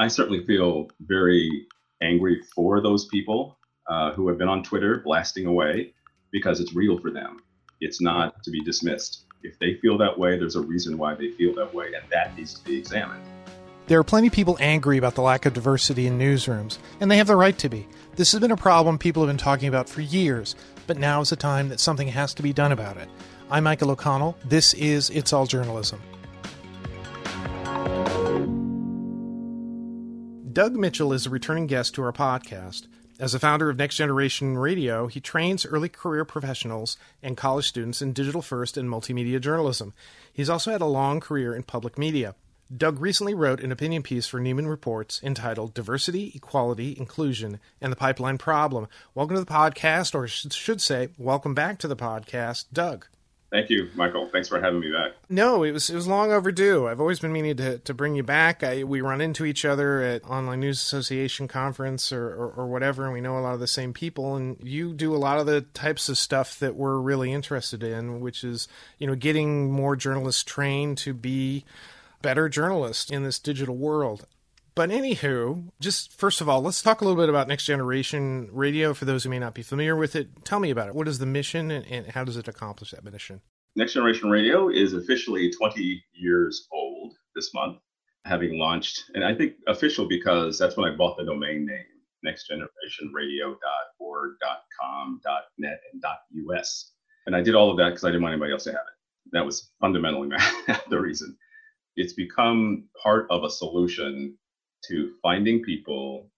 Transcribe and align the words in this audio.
I 0.00 0.06
certainly 0.06 0.46
feel 0.46 0.90
very 1.00 1.66
angry 2.00 2.40
for 2.54 2.80
those 2.80 3.06
people 3.06 3.58
uh, 3.90 4.12
who 4.12 4.28
have 4.28 4.38
been 4.38 4.46
on 4.46 4.62
Twitter 4.62 5.02
blasting 5.04 5.46
away 5.46 5.92
because 6.30 6.60
it's 6.60 6.72
real 6.72 7.00
for 7.00 7.10
them. 7.10 7.42
It's 7.80 8.00
not 8.00 8.40
to 8.44 8.52
be 8.52 8.60
dismissed. 8.60 9.24
If 9.42 9.58
they 9.58 9.74
feel 9.82 9.98
that 9.98 10.16
way, 10.16 10.38
there's 10.38 10.54
a 10.54 10.60
reason 10.60 10.98
why 10.98 11.16
they 11.16 11.32
feel 11.32 11.52
that 11.56 11.74
way, 11.74 11.86
and 11.86 12.04
that 12.12 12.36
needs 12.36 12.54
to 12.54 12.64
be 12.64 12.78
examined. 12.78 13.24
There 13.88 13.98
are 13.98 14.04
plenty 14.04 14.28
of 14.28 14.32
people 14.32 14.56
angry 14.60 14.98
about 14.98 15.16
the 15.16 15.22
lack 15.22 15.46
of 15.46 15.54
diversity 15.54 16.06
in 16.06 16.16
newsrooms, 16.16 16.78
and 17.00 17.10
they 17.10 17.16
have 17.16 17.26
the 17.26 17.34
right 17.34 17.58
to 17.58 17.68
be. 17.68 17.88
This 18.14 18.30
has 18.30 18.40
been 18.40 18.52
a 18.52 18.56
problem 18.56 18.98
people 18.98 19.24
have 19.24 19.28
been 19.28 19.36
talking 19.36 19.66
about 19.66 19.88
for 19.88 20.00
years, 20.00 20.54
but 20.86 20.98
now 20.98 21.22
is 21.22 21.30
the 21.30 21.36
time 21.36 21.68
that 21.70 21.80
something 21.80 22.06
has 22.06 22.34
to 22.34 22.42
be 22.44 22.52
done 22.52 22.70
about 22.70 22.98
it. 22.98 23.08
I'm 23.50 23.64
Michael 23.64 23.90
O'Connell. 23.90 24.36
This 24.44 24.74
is 24.74 25.10
It's 25.10 25.32
All 25.32 25.46
Journalism. 25.46 26.00
Doug 30.52 30.76
Mitchell 30.76 31.12
is 31.12 31.26
a 31.26 31.30
returning 31.30 31.66
guest 31.66 31.94
to 31.94 32.02
our 32.02 32.12
podcast. 32.12 32.86
As 33.18 33.34
a 33.34 33.40
founder 33.40 33.68
of 33.68 33.76
Next 33.76 33.96
Generation 33.96 34.56
Radio, 34.56 35.08
he 35.08 35.20
trains 35.20 35.66
early 35.66 35.88
career 35.88 36.24
professionals 36.24 36.96
and 37.22 37.36
college 37.36 37.66
students 37.66 38.00
in 38.00 38.12
digital 38.12 38.40
first 38.40 38.76
and 38.76 38.88
multimedia 38.88 39.40
journalism. 39.40 39.92
He's 40.32 40.48
also 40.48 40.70
had 40.70 40.80
a 40.80 40.86
long 40.86 41.20
career 41.20 41.54
in 41.54 41.64
public 41.64 41.98
media. 41.98 42.34
Doug 42.74 43.00
recently 43.00 43.34
wrote 43.34 43.60
an 43.60 43.72
opinion 43.72 44.02
piece 44.02 44.26
for 44.26 44.40
Nieman 44.40 44.68
Reports 44.68 45.20
entitled 45.22 45.74
Diversity, 45.74 46.32
Equality, 46.34 46.96
Inclusion, 46.96 47.60
and 47.80 47.92
the 47.92 47.96
Pipeline 47.96 48.38
Problem. 48.38 48.88
Welcome 49.14 49.36
to 49.36 49.44
the 49.44 49.52
podcast, 49.52 50.14
or 50.14 50.28
should 50.28 50.80
say, 50.80 51.08
welcome 51.18 51.54
back 51.54 51.78
to 51.80 51.88
the 51.88 51.96
podcast, 51.96 52.66
Doug. 52.72 53.06
Thank 53.50 53.70
you, 53.70 53.88
Michael. 53.94 54.28
Thanks 54.30 54.46
for 54.46 54.60
having 54.60 54.80
me 54.80 54.92
back. 54.92 55.12
No, 55.30 55.62
it 55.62 55.72
was 55.72 55.88
it 55.88 55.94
was 55.94 56.06
long 56.06 56.32
overdue. 56.32 56.86
I've 56.86 57.00
always 57.00 57.18
been 57.18 57.32
meaning 57.32 57.56
to, 57.56 57.78
to 57.78 57.94
bring 57.94 58.14
you 58.14 58.22
back. 58.22 58.62
I, 58.62 58.84
we 58.84 59.00
run 59.00 59.22
into 59.22 59.46
each 59.46 59.64
other 59.64 60.02
at 60.02 60.22
Online 60.24 60.60
News 60.60 60.76
Association 60.78 61.48
conference 61.48 62.12
or, 62.12 62.28
or, 62.28 62.50
or, 62.50 62.66
whatever, 62.66 63.04
and 63.04 63.14
we 63.14 63.22
know 63.22 63.38
a 63.38 63.40
lot 63.40 63.54
of 63.54 63.60
the 63.60 63.66
same 63.66 63.94
people. 63.94 64.36
And 64.36 64.58
you 64.62 64.92
do 64.92 65.14
a 65.14 65.16
lot 65.16 65.38
of 65.38 65.46
the 65.46 65.62
types 65.62 66.10
of 66.10 66.18
stuff 66.18 66.58
that 66.58 66.76
we're 66.76 66.98
really 66.98 67.32
interested 67.32 67.82
in, 67.82 68.20
which 68.20 68.44
is 68.44 68.68
you 68.98 69.06
know 69.06 69.14
getting 69.14 69.72
more 69.72 69.96
journalists 69.96 70.44
trained 70.44 70.98
to 70.98 71.14
be 71.14 71.64
better 72.20 72.50
journalists 72.50 73.10
in 73.10 73.22
this 73.22 73.38
digital 73.38 73.76
world. 73.76 74.26
But 74.78 74.90
anywho, 74.90 75.72
just 75.80 76.12
first 76.12 76.40
of 76.40 76.48
all, 76.48 76.62
let's 76.62 76.82
talk 76.82 77.00
a 77.00 77.04
little 77.04 77.20
bit 77.20 77.28
about 77.28 77.48
Next 77.48 77.64
Generation 77.64 78.48
Radio 78.52 78.94
for 78.94 79.06
those 79.06 79.24
who 79.24 79.30
may 79.30 79.40
not 79.40 79.52
be 79.52 79.62
familiar 79.62 79.96
with 79.96 80.14
it. 80.14 80.28
Tell 80.44 80.60
me 80.60 80.70
about 80.70 80.86
it. 80.86 80.94
What 80.94 81.08
is 81.08 81.18
the 81.18 81.26
mission 81.26 81.72
and, 81.72 81.84
and 81.86 82.06
how 82.06 82.22
does 82.22 82.36
it 82.36 82.46
accomplish 82.46 82.92
that 82.92 83.02
mission? 83.02 83.40
Next 83.74 83.94
Generation 83.94 84.30
Radio 84.30 84.68
is 84.68 84.92
officially 84.92 85.50
20 85.50 86.04
years 86.12 86.68
old 86.70 87.16
this 87.34 87.52
month, 87.52 87.78
having 88.24 88.56
launched, 88.56 89.02
and 89.14 89.24
I 89.24 89.34
think 89.34 89.54
official 89.66 90.06
because 90.06 90.60
that's 90.60 90.76
when 90.76 90.88
I 90.88 90.94
bought 90.94 91.16
the 91.16 91.24
domain 91.24 91.66
name, 91.66 91.84
nextgenerationradio.org.com, 92.24 95.20
.net, 95.58 95.80
and 95.92 96.04
.us. 96.56 96.92
And 97.26 97.34
I 97.34 97.42
did 97.42 97.56
all 97.56 97.72
of 97.72 97.78
that 97.78 97.88
because 97.88 98.04
I 98.04 98.10
didn't 98.10 98.22
want 98.22 98.34
anybody 98.34 98.52
else 98.52 98.62
to 98.62 98.70
have 98.70 98.76
it. 98.76 99.32
That 99.32 99.44
was 99.44 99.72
fundamentally 99.80 100.28
the 100.88 101.00
reason. 101.00 101.36
It's 101.96 102.12
become 102.12 102.88
part 103.02 103.26
of 103.28 103.42
a 103.42 103.50
solution 103.50 104.38
to 104.88 105.12
finding 105.22 105.62
people 105.62 106.30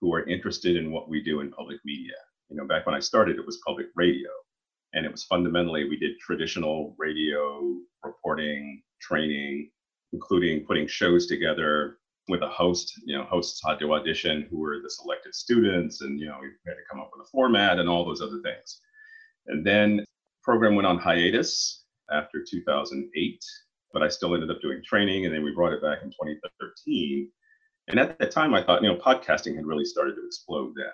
who 0.00 0.12
are 0.12 0.28
interested 0.28 0.76
in 0.76 0.92
what 0.92 1.08
we 1.08 1.22
do 1.22 1.40
in 1.40 1.50
public 1.50 1.78
media. 1.84 2.14
You 2.48 2.56
know, 2.56 2.66
back 2.66 2.86
when 2.86 2.94
I 2.94 3.00
started, 3.00 3.36
it 3.36 3.46
was 3.46 3.60
public 3.66 3.86
radio. 3.94 4.30
And 4.92 5.04
it 5.04 5.12
was 5.12 5.24
fundamentally, 5.24 5.88
we 5.88 5.96
did 5.96 6.18
traditional 6.18 6.94
radio 6.98 7.76
reporting, 8.02 8.82
training, 9.00 9.70
including 10.12 10.64
putting 10.64 10.86
shows 10.86 11.26
together 11.26 11.98
with 12.28 12.42
a 12.42 12.48
host. 12.48 12.92
You 13.04 13.18
know, 13.18 13.24
hosts 13.24 13.60
had 13.66 13.78
to 13.80 13.94
audition 13.94 14.46
who 14.50 14.58
were 14.58 14.78
the 14.82 14.90
selected 14.90 15.34
students, 15.34 16.00
and, 16.00 16.18
you 16.18 16.26
know, 16.26 16.38
we 16.40 16.48
had 16.66 16.74
to 16.74 16.80
come 16.90 17.00
up 17.00 17.10
with 17.12 17.26
a 17.26 17.30
format 17.30 17.78
and 17.78 17.88
all 17.88 18.04
those 18.04 18.22
other 18.22 18.40
things. 18.42 18.80
And 19.48 19.66
then 19.66 19.98
the 19.98 20.04
program 20.42 20.76
went 20.76 20.86
on 20.86 20.98
hiatus 20.98 21.84
after 22.10 22.44
2008, 22.48 23.44
but 23.92 24.02
I 24.02 24.08
still 24.08 24.34
ended 24.34 24.50
up 24.50 24.60
doing 24.62 24.82
training. 24.84 25.26
And 25.26 25.34
then 25.34 25.44
we 25.44 25.52
brought 25.52 25.72
it 25.72 25.82
back 25.82 25.98
in 26.02 26.10
2013 26.10 27.28
and 27.88 27.98
at 27.98 28.18
that 28.18 28.30
time, 28.30 28.54
I 28.54 28.62
thought, 28.62 28.82
you 28.82 28.88
know, 28.88 28.96
podcasting 28.96 29.56
had 29.56 29.66
really 29.66 29.84
started 29.84 30.16
to 30.16 30.26
explode 30.26 30.72
then. 30.76 30.92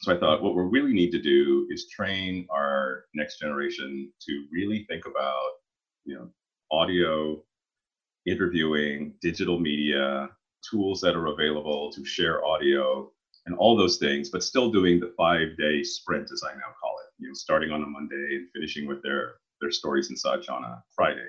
So 0.00 0.14
I 0.14 0.18
thought, 0.18 0.42
what 0.42 0.56
we 0.56 0.62
really 0.62 0.92
need 0.92 1.12
to 1.12 1.22
do 1.22 1.68
is 1.70 1.88
train 1.88 2.46
our 2.50 3.04
next 3.14 3.38
generation 3.38 4.12
to 4.26 4.46
really 4.52 4.84
think 4.88 5.06
about, 5.06 5.50
you 6.04 6.16
know, 6.16 6.28
audio, 6.72 7.42
interviewing, 8.26 9.14
digital 9.20 9.60
media, 9.60 10.28
tools 10.68 11.00
that 11.02 11.14
are 11.14 11.26
available 11.26 11.92
to 11.92 12.04
share 12.04 12.44
audio, 12.44 13.10
and 13.46 13.56
all 13.56 13.76
those 13.76 13.98
things, 13.98 14.30
but 14.30 14.42
still 14.42 14.70
doing 14.70 15.00
the 15.00 15.12
five-day 15.16 15.82
sprint, 15.82 16.30
as 16.32 16.42
I 16.44 16.54
now 16.54 16.74
call 16.80 16.96
it. 16.98 17.10
You 17.18 17.28
know, 17.28 17.34
starting 17.34 17.70
on 17.70 17.82
a 17.82 17.86
Monday 17.86 18.36
and 18.36 18.48
finishing 18.52 18.86
with 18.86 19.02
their 19.02 19.34
their 19.60 19.70
stories 19.70 20.08
and 20.08 20.18
such 20.18 20.48
on 20.48 20.64
a 20.64 20.82
Friday. 20.94 21.28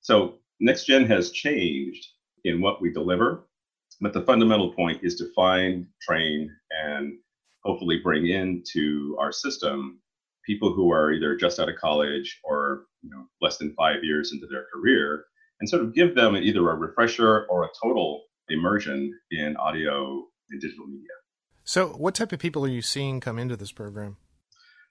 So 0.00 0.38
next 0.60 0.86
gen 0.86 1.04
has 1.06 1.30
changed 1.30 2.06
in 2.44 2.60
what 2.60 2.80
we 2.80 2.90
deliver 2.90 3.46
but 4.00 4.12
the 4.12 4.22
fundamental 4.22 4.72
point 4.72 5.00
is 5.02 5.16
to 5.16 5.32
find, 5.34 5.86
train, 6.00 6.50
and 6.70 7.18
hopefully 7.64 8.00
bring 8.02 8.26
into 8.28 9.16
our 9.20 9.32
system 9.32 10.00
people 10.46 10.72
who 10.72 10.90
are 10.90 11.12
either 11.12 11.36
just 11.36 11.60
out 11.60 11.68
of 11.68 11.76
college 11.76 12.40
or 12.44 12.84
you 13.02 13.10
know 13.10 13.24
less 13.42 13.58
than 13.58 13.74
five 13.74 14.02
years 14.02 14.32
into 14.32 14.46
their 14.46 14.64
career, 14.72 15.24
and 15.60 15.68
sort 15.68 15.82
of 15.82 15.94
give 15.94 16.14
them 16.14 16.36
either 16.36 16.68
a 16.70 16.74
refresher 16.74 17.46
or 17.50 17.64
a 17.64 17.68
total 17.82 18.24
immersion 18.48 19.14
in 19.30 19.56
audio 19.56 20.24
and 20.50 20.60
digital 20.60 20.86
media. 20.86 21.08
So, 21.64 21.88
what 21.88 22.14
type 22.14 22.32
of 22.32 22.38
people 22.38 22.64
are 22.64 22.68
you 22.68 22.82
seeing 22.82 23.20
come 23.20 23.38
into 23.38 23.56
this 23.56 23.72
program? 23.72 24.16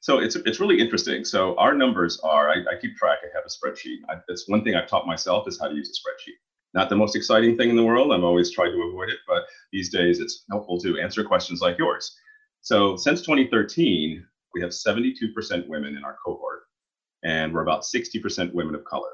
So 0.01 0.19
it's 0.19 0.35
it's 0.35 0.59
really 0.61 0.79
interesting. 0.79 1.25
So 1.25 1.57
our 1.57 1.73
numbers 1.73 2.19
are 2.21 2.49
I, 2.49 2.53
I 2.53 2.79
keep 2.79 2.95
track. 2.95 3.19
I 3.23 3.27
have 3.35 3.43
a 3.45 3.49
spreadsheet. 3.49 3.97
I, 4.07 4.21
that's 4.27 4.47
one 4.47 4.63
thing 4.63 4.75
I've 4.75 4.87
taught 4.87 5.05
myself 5.05 5.45
is 5.47 5.59
how 5.59 5.67
to 5.67 5.75
use 5.75 5.89
a 5.89 5.97
spreadsheet 5.99 6.37
not 6.73 6.89
the 6.89 6.95
most 6.95 7.15
exciting 7.15 7.57
thing 7.57 7.69
in 7.69 7.75
the 7.75 7.83
world. 7.83 8.11
I've 8.11 8.23
always 8.23 8.51
tried 8.51 8.69
to 8.69 8.81
avoid 8.81 9.09
it, 9.09 9.19
but 9.27 9.43
these 9.71 9.89
days 9.89 10.19
it's 10.19 10.45
helpful 10.49 10.79
to 10.81 10.99
answer 10.99 11.23
questions 11.23 11.61
like 11.61 11.77
yours. 11.77 12.15
So 12.61 12.95
since 12.95 13.21
2013, 13.21 14.25
we 14.53 14.61
have 14.61 14.71
72% 14.71 15.67
women 15.67 15.95
in 15.95 16.03
our 16.03 16.17
cohort, 16.23 16.63
and 17.23 17.53
we're 17.53 17.63
about 17.63 17.83
60% 17.83 18.53
women 18.53 18.75
of 18.75 18.83
color. 18.83 19.09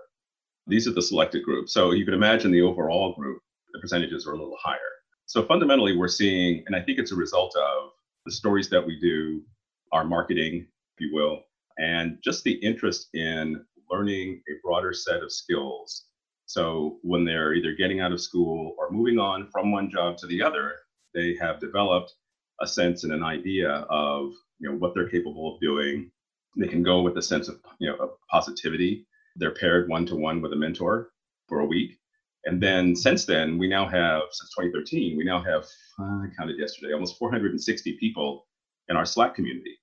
These 0.68 0.88
are 0.88 0.94
the 0.94 1.02
selected 1.02 1.44
groups. 1.44 1.74
So 1.74 1.92
you 1.92 2.06
can 2.06 2.14
imagine 2.14 2.52
the 2.52 2.62
overall 2.62 3.14
group, 3.14 3.42
the 3.74 3.80
percentages 3.80 4.26
are 4.26 4.34
a 4.34 4.38
little 4.38 4.58
higher. 4.62 4.80
So 5.28 5.44
fundamentally, 5.44 5.96
we're 5.96 6.08
seeing, 6.08 6.64
and 6.66 6.76
I 6.76 6.82
think 6.82 7.00
it's 7.00 7.12
a 7.12 7.16
result 7.16 7.56
of 7.56 7.92
the 8.26 8.32
stories 8.32 8.70
that 8.70 8.86
we 8.86 9.00
do, 9.00 9.44
our 9.92 10.04
marketing, 10.04 10.68
if 10.96 11.02
you 11.02 11.14
will, 11.14 11.42
and 11.78 12.18
just 12.24 12.44
the 12.44 12.54
interest 12.54 13.10
in 13.14 13.64
learning 13.90 14.42
a 14.50 14.54
broader 14.64 14.94
set 14.94 15.22
of 15.22 15.32
skills 15.32 16.06
so 16.46 16.98
when 17.02 17.26
they're 17.26 17.54
either 17.54 17.74
getting 17.74 18.02
out 18.02 18.12
of 18.12 18.22
school 18.22 18.76
or 18.78 18.92
moving 18.92 19.20
on 19.20 19.50
from 19.52 19.72
one 19.72 19.90
job 19.90 20.18
to 20.18 20.28
the 20.28 20.42
other, 20.42 20.76
they 21.14 21.36
have 21.40 21.60
developed 21.60 22.14
a 22.62 22.68
sense 22.68 23.04
and 23.04 23.14
an 23.14 23.24
idea 23.24 23.70
of 23.90 24.32
you 24.60 24.70
know 24.70 24.76
what 24.78 24.94
they're 24.94 25.10
capable 25.10 25.54
of 25.54 25.62
doing. 25.62 26.12
They 26.58 26.68
can 26.68 26.84
go 26.84 27.02
with 27.02 27.18
a 27.18 27.22
sense 27.22 27.48
of 27.48 27.60
you 27.80 27.90
know 27.90 27.96
of 27.98 28.10
positivity. 28.30 29.08
They're 29.36 29.52
paired 29.52 29.90
one 29.90 30.06
to 30.08 30.16
one 30.16 30.42
with 30.42 30.54
a 30.54 30.56
mentor 30.56 31.10
for 31.48 31.60
a 31.60 31.66
week. 31.66 31.98
And 32.46 32.62
then 32.62 32.96
since 32.96 33.26
then, 33.26 33.58
we 33.58 33.68
now 33.68 33.88
have, 33.88 34.22
since 34.32 34.52
2013, 34.52 35.18
we 35.18 35.24
now 35.24 35.42
have, 35.44 35.66
I 36.00 36.28
counted 36.38 36.60
yesterday, 36.60 36.94
almost 36.94 37.18
460 37.18 37.98
people 38.00 38.48
in 38.88 38.96
our 38.96 39.06
Slack 39.06 39.34
community. 39.34 39.78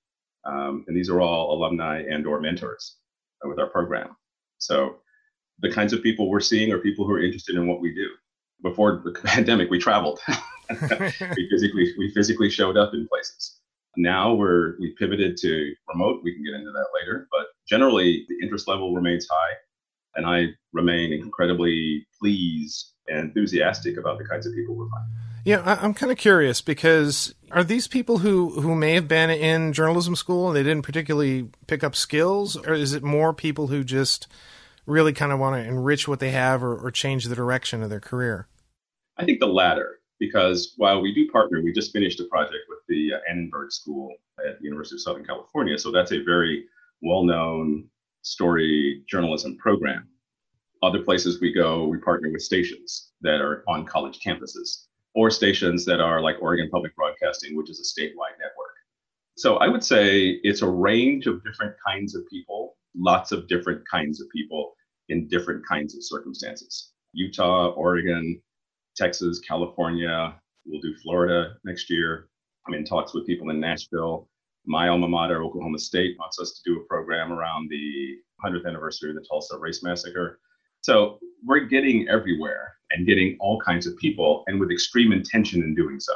Um, 0.45 0.85
and 0.87 0.95
these 0.95 1.09
are 1.09 1.19
all 1.19 1.53
alumni 1.53 2.03
and 2.09 2.25
or 2.25 2.39
mentors 2.39 2.97
with 3.43 3.59
our 3.59 3.67
program. 3.67 4.15
So 4.59 4.99
the 5.59 5.71
kinds 5.71 5.93
of 5.93 6.01
people 6.01 6.29
we're 6.29 6.39
seeing 6.39 6.71
are 6.71 6.79
people 6.79 7.05
who 7.05 7.13
are 7.13 7.23
interested 7.23 7.55
in 7.55 7.67
what 7.67 7.81
we 7.81 7.93
do. 7.93 8.07
Before 8.61 9.01
the 9.03 9.11
pandemic, 9.23 9.69
we 9.69 9.79
traveled. 9.79 10.19
we 10.69 10.77
physically 11.51 11.93
we 11.97 12.11
physically 12.13 12.49
showed 12.49 12.77
up 12.77 12.93
in 12.93 13.07
places. 13.07 13.59
Now 13.95 14.33
we're 14.33 14.75
we 14.79 14.95
pivoted 14.97 15.37
to 15.37 15.73
remote. 15.87 16.21
We 16.23 16.33
can 16.33 16.43
get 16.43 16.55
into 16.55 16.71
that 16.71 16.87
later, 16.99 17.27
but 17.31 17.47
generally 17.67 18.25
the 18.29 18.37
interest 18.41 18.67
level 18.67 18.93
remains 18.93 19.27
high, 19.29 19.53
and 20.15 20.25
I 20.25 20.47
remain 20.71 21.13
incredibly 21.13 22.07
pleased 22.19 22.93
and 23.07 23.25
enthusiastic 23.25 23.97
about 23.97 24.17
the 24.17 24.25
kinds 24.25 24.47
of 24.47 24.53
people 24.53 24.75
we're 24.75 24.89
finding. 24.89 25.13
Yeah, 25.45 25.77
I'm 25.81 25.93
kind 25.93 26.11
of 26.11 26.17
curious 26.17 26.61
because 26.61 27.35
are 27.51 27.65
these 27.65 27.87
people 27.87 28.19
who, 28.19 28.61
who 28.61 28.75
may 28.75 28.93
have 28.93 29.09
been 29.09 29.29
in 29.29 29.73
journalism 29.73 30.15
school 30.15 30.47
and 30.47 30.55
they 30.55 30.63
didn't 30.63 30.83
particularly 30.83 31.49
pick 31.67 31.83
up 31.83 31.97
skills, 31.97 32.55
or 32.55 32.73
is 32.73 32.93
it 32.93 33.03
more 33.03 33.33
people 33.33 33.67
who 33.67 33.83
just 33.83 34.27
really 34.85 35.13
kind 35.13 35.31
of 35.31 35.39
want 35.39 35.55
to 35.55 35.67
enrich 35.67 36.07
what 36.07 36.19
they 36.19 36.31
have 36.31 36.63
or, 36.63 36.75
or 36.75 36.91
change 36.91 37.25
the 37.25 37.35
direction 37.35 37.83
of 37.83 37.89
their 37.89 37.99
career? 37.99 38.47
I 39.17 39.25
think 39.25 39.39
the 39.39 39.47
latter, 39.47 39.99
because 40.19 40.73
while 40.77 41.01
we 41.01 41.13
do 41.13 41.29
partner, 41.29 41.61
we 41.61 41.71
just 41.71 41.91
finished 41.93 42.19
a 42.19 42.25
project 42.25 42.65
with 42.69 42.79
the 42.87 43.13
uh, 43.13 43.19
Annenberg 43.31 43.71
School 43.71 44.11
at 44.39 44.59
the 44.59 44.65
University 44.65 44.95
of 44.95 45.01
Southern 45.01 45.25
California. 45.25 45.77
So 45.77 45.91
that's 45.91 46.11
a 46.11 46.23
very 46.23 46.65
well 47.01 47.23
known 47.23 47.85
story 48.23 49.03
journalism 49.09 49.57
program. 49.57 50.07
Other 50.81 51.01
places 51.01 51.39
we 51.39 51.53
go, 51.53 51.87
we 51.87 51.97
partner 51.99 52.29
with 52.31 52.41
stations 52.41 53.11
that 53.21 53.39
are 53.41 53.63
on 53.67 53.85
college 53.85 54.19
campuses. 54.19 54.85
or 55.15 55.29
stations 55.29 55.85
that 55.85 55.99
are 56.01 56.21
like 56.21 56.37
Oregon 56.41 56.69
Public 56.71 56.95
Broadcasting, 56.95 57.55
which 57.55 57.69
is 57.69 57.79
a 57.79 57.83
statewide 57.83 58.37
network. 58.39 58.73
So 59.35 59.57
I 59.57 59.67
would 59.67 59.83
say 59.83 60.39
it's 60.43 60.61
a 60.61 60.69
range 60.69 61.27
of 61.27 61.43
different 61.43 61.75
kinds 61.85 62.15
of 62.15 62.27
people, 62.29 62.72
lots 62.95 63.31
of 63.31 63.47
different 63.47 63.87
kinds 63.89 64.21
of 64.21 64.27
people 64.29 64.73
in 65.09 65.27
different 65.27 65.65
kinds 65.65 65.95
of 65.95 66.03
circumstances. 66.03 66.91
Utah, 67.13 67.69
Oregon, 67.69 68.41
Texas, 68.95 69.39
California, 69.39 70.35
we'll 70.65 70.81
do 70.81 70.95
Florida 71.03 71.55
next 71.63 71.89
year. 71.89 72.29
I'm 72.67 72.73
in 72.73 72.85
talks 72.85 73.13
with 73.13 73.27
people 73.27 73.49
in 73.49 73.59
Nashville. 73.59 74.29
My 74.65 74.87
alma 74.87 75.07
mater, 75.07 75.43
Oklahoma 75.43 75.79
State, 75.79 76.15
wants 76.17 76.39
us 76.39 76.53
to 76.53 76.69
do 76.69 76.79
a 76.79 76.85
program 76.85 77.33
around 77.33 77.69
the 77.69 78.17
100th 78.43 78.65
anniversary 78.65 79.09
of 79.09 79.15
the 79.15 79.25
Tulsa 79.27 79.57
Race 79.57 79.83
Massacre. 79.83 80.39
So 80.81 81.19
we're 81.45 81.65
getting 81.65 82.07
everywhere 82.07 82.73
and 82.91 83.05
getting 83.05 83.37
all 83.39 83.59
kinds 83.59 83.87
of 83.87 83.97
people 83.97 84.43
and 84.47 84.59
with 84.59 84.71
extreme 84.71 85.11
intention 85.11 85.63
in 85.63 85.75
doing 85.75 85.99
so. 85.99 86.13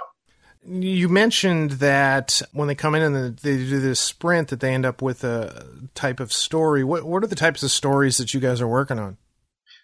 You 0.69 1.08
mentioned 1.08 1.72
that 1.72 2.42
when 2.52 2.68
they 2.68 2.75
come 2.75 2.94
in 2.94 3.02
and 3.02 3.38
they 3.38 3.56
do 3.58 3.80
this 3.80 4.02
sprint, 4.02 4.50
that 4.50 4.60
they 4.60 4.74
end 4.74 4.86
up 4.86 5.02
with 5.02 5.24
a 5.24 5.66
type 5.96 6.19
of 6.19 6.34
story. 6.34 6.84
What 6.84 7.06
what 7.06 7.24
are 7.24 7.28
the 7.28 7.36
types 7.36 7.64
of 7.64 7.72
stories 7.72 8.18
that 8.18 8.34
you 8.34 8.42
guys 8.42 8.60
are 8.60 8.68
working 8.68 9.00
on? 9.00 9.18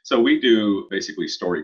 So 0.03 0.19
we 0.19 0.41
do 0.41 0.87
basically 0.89 1.27
StoryCorps. 1.27 1.63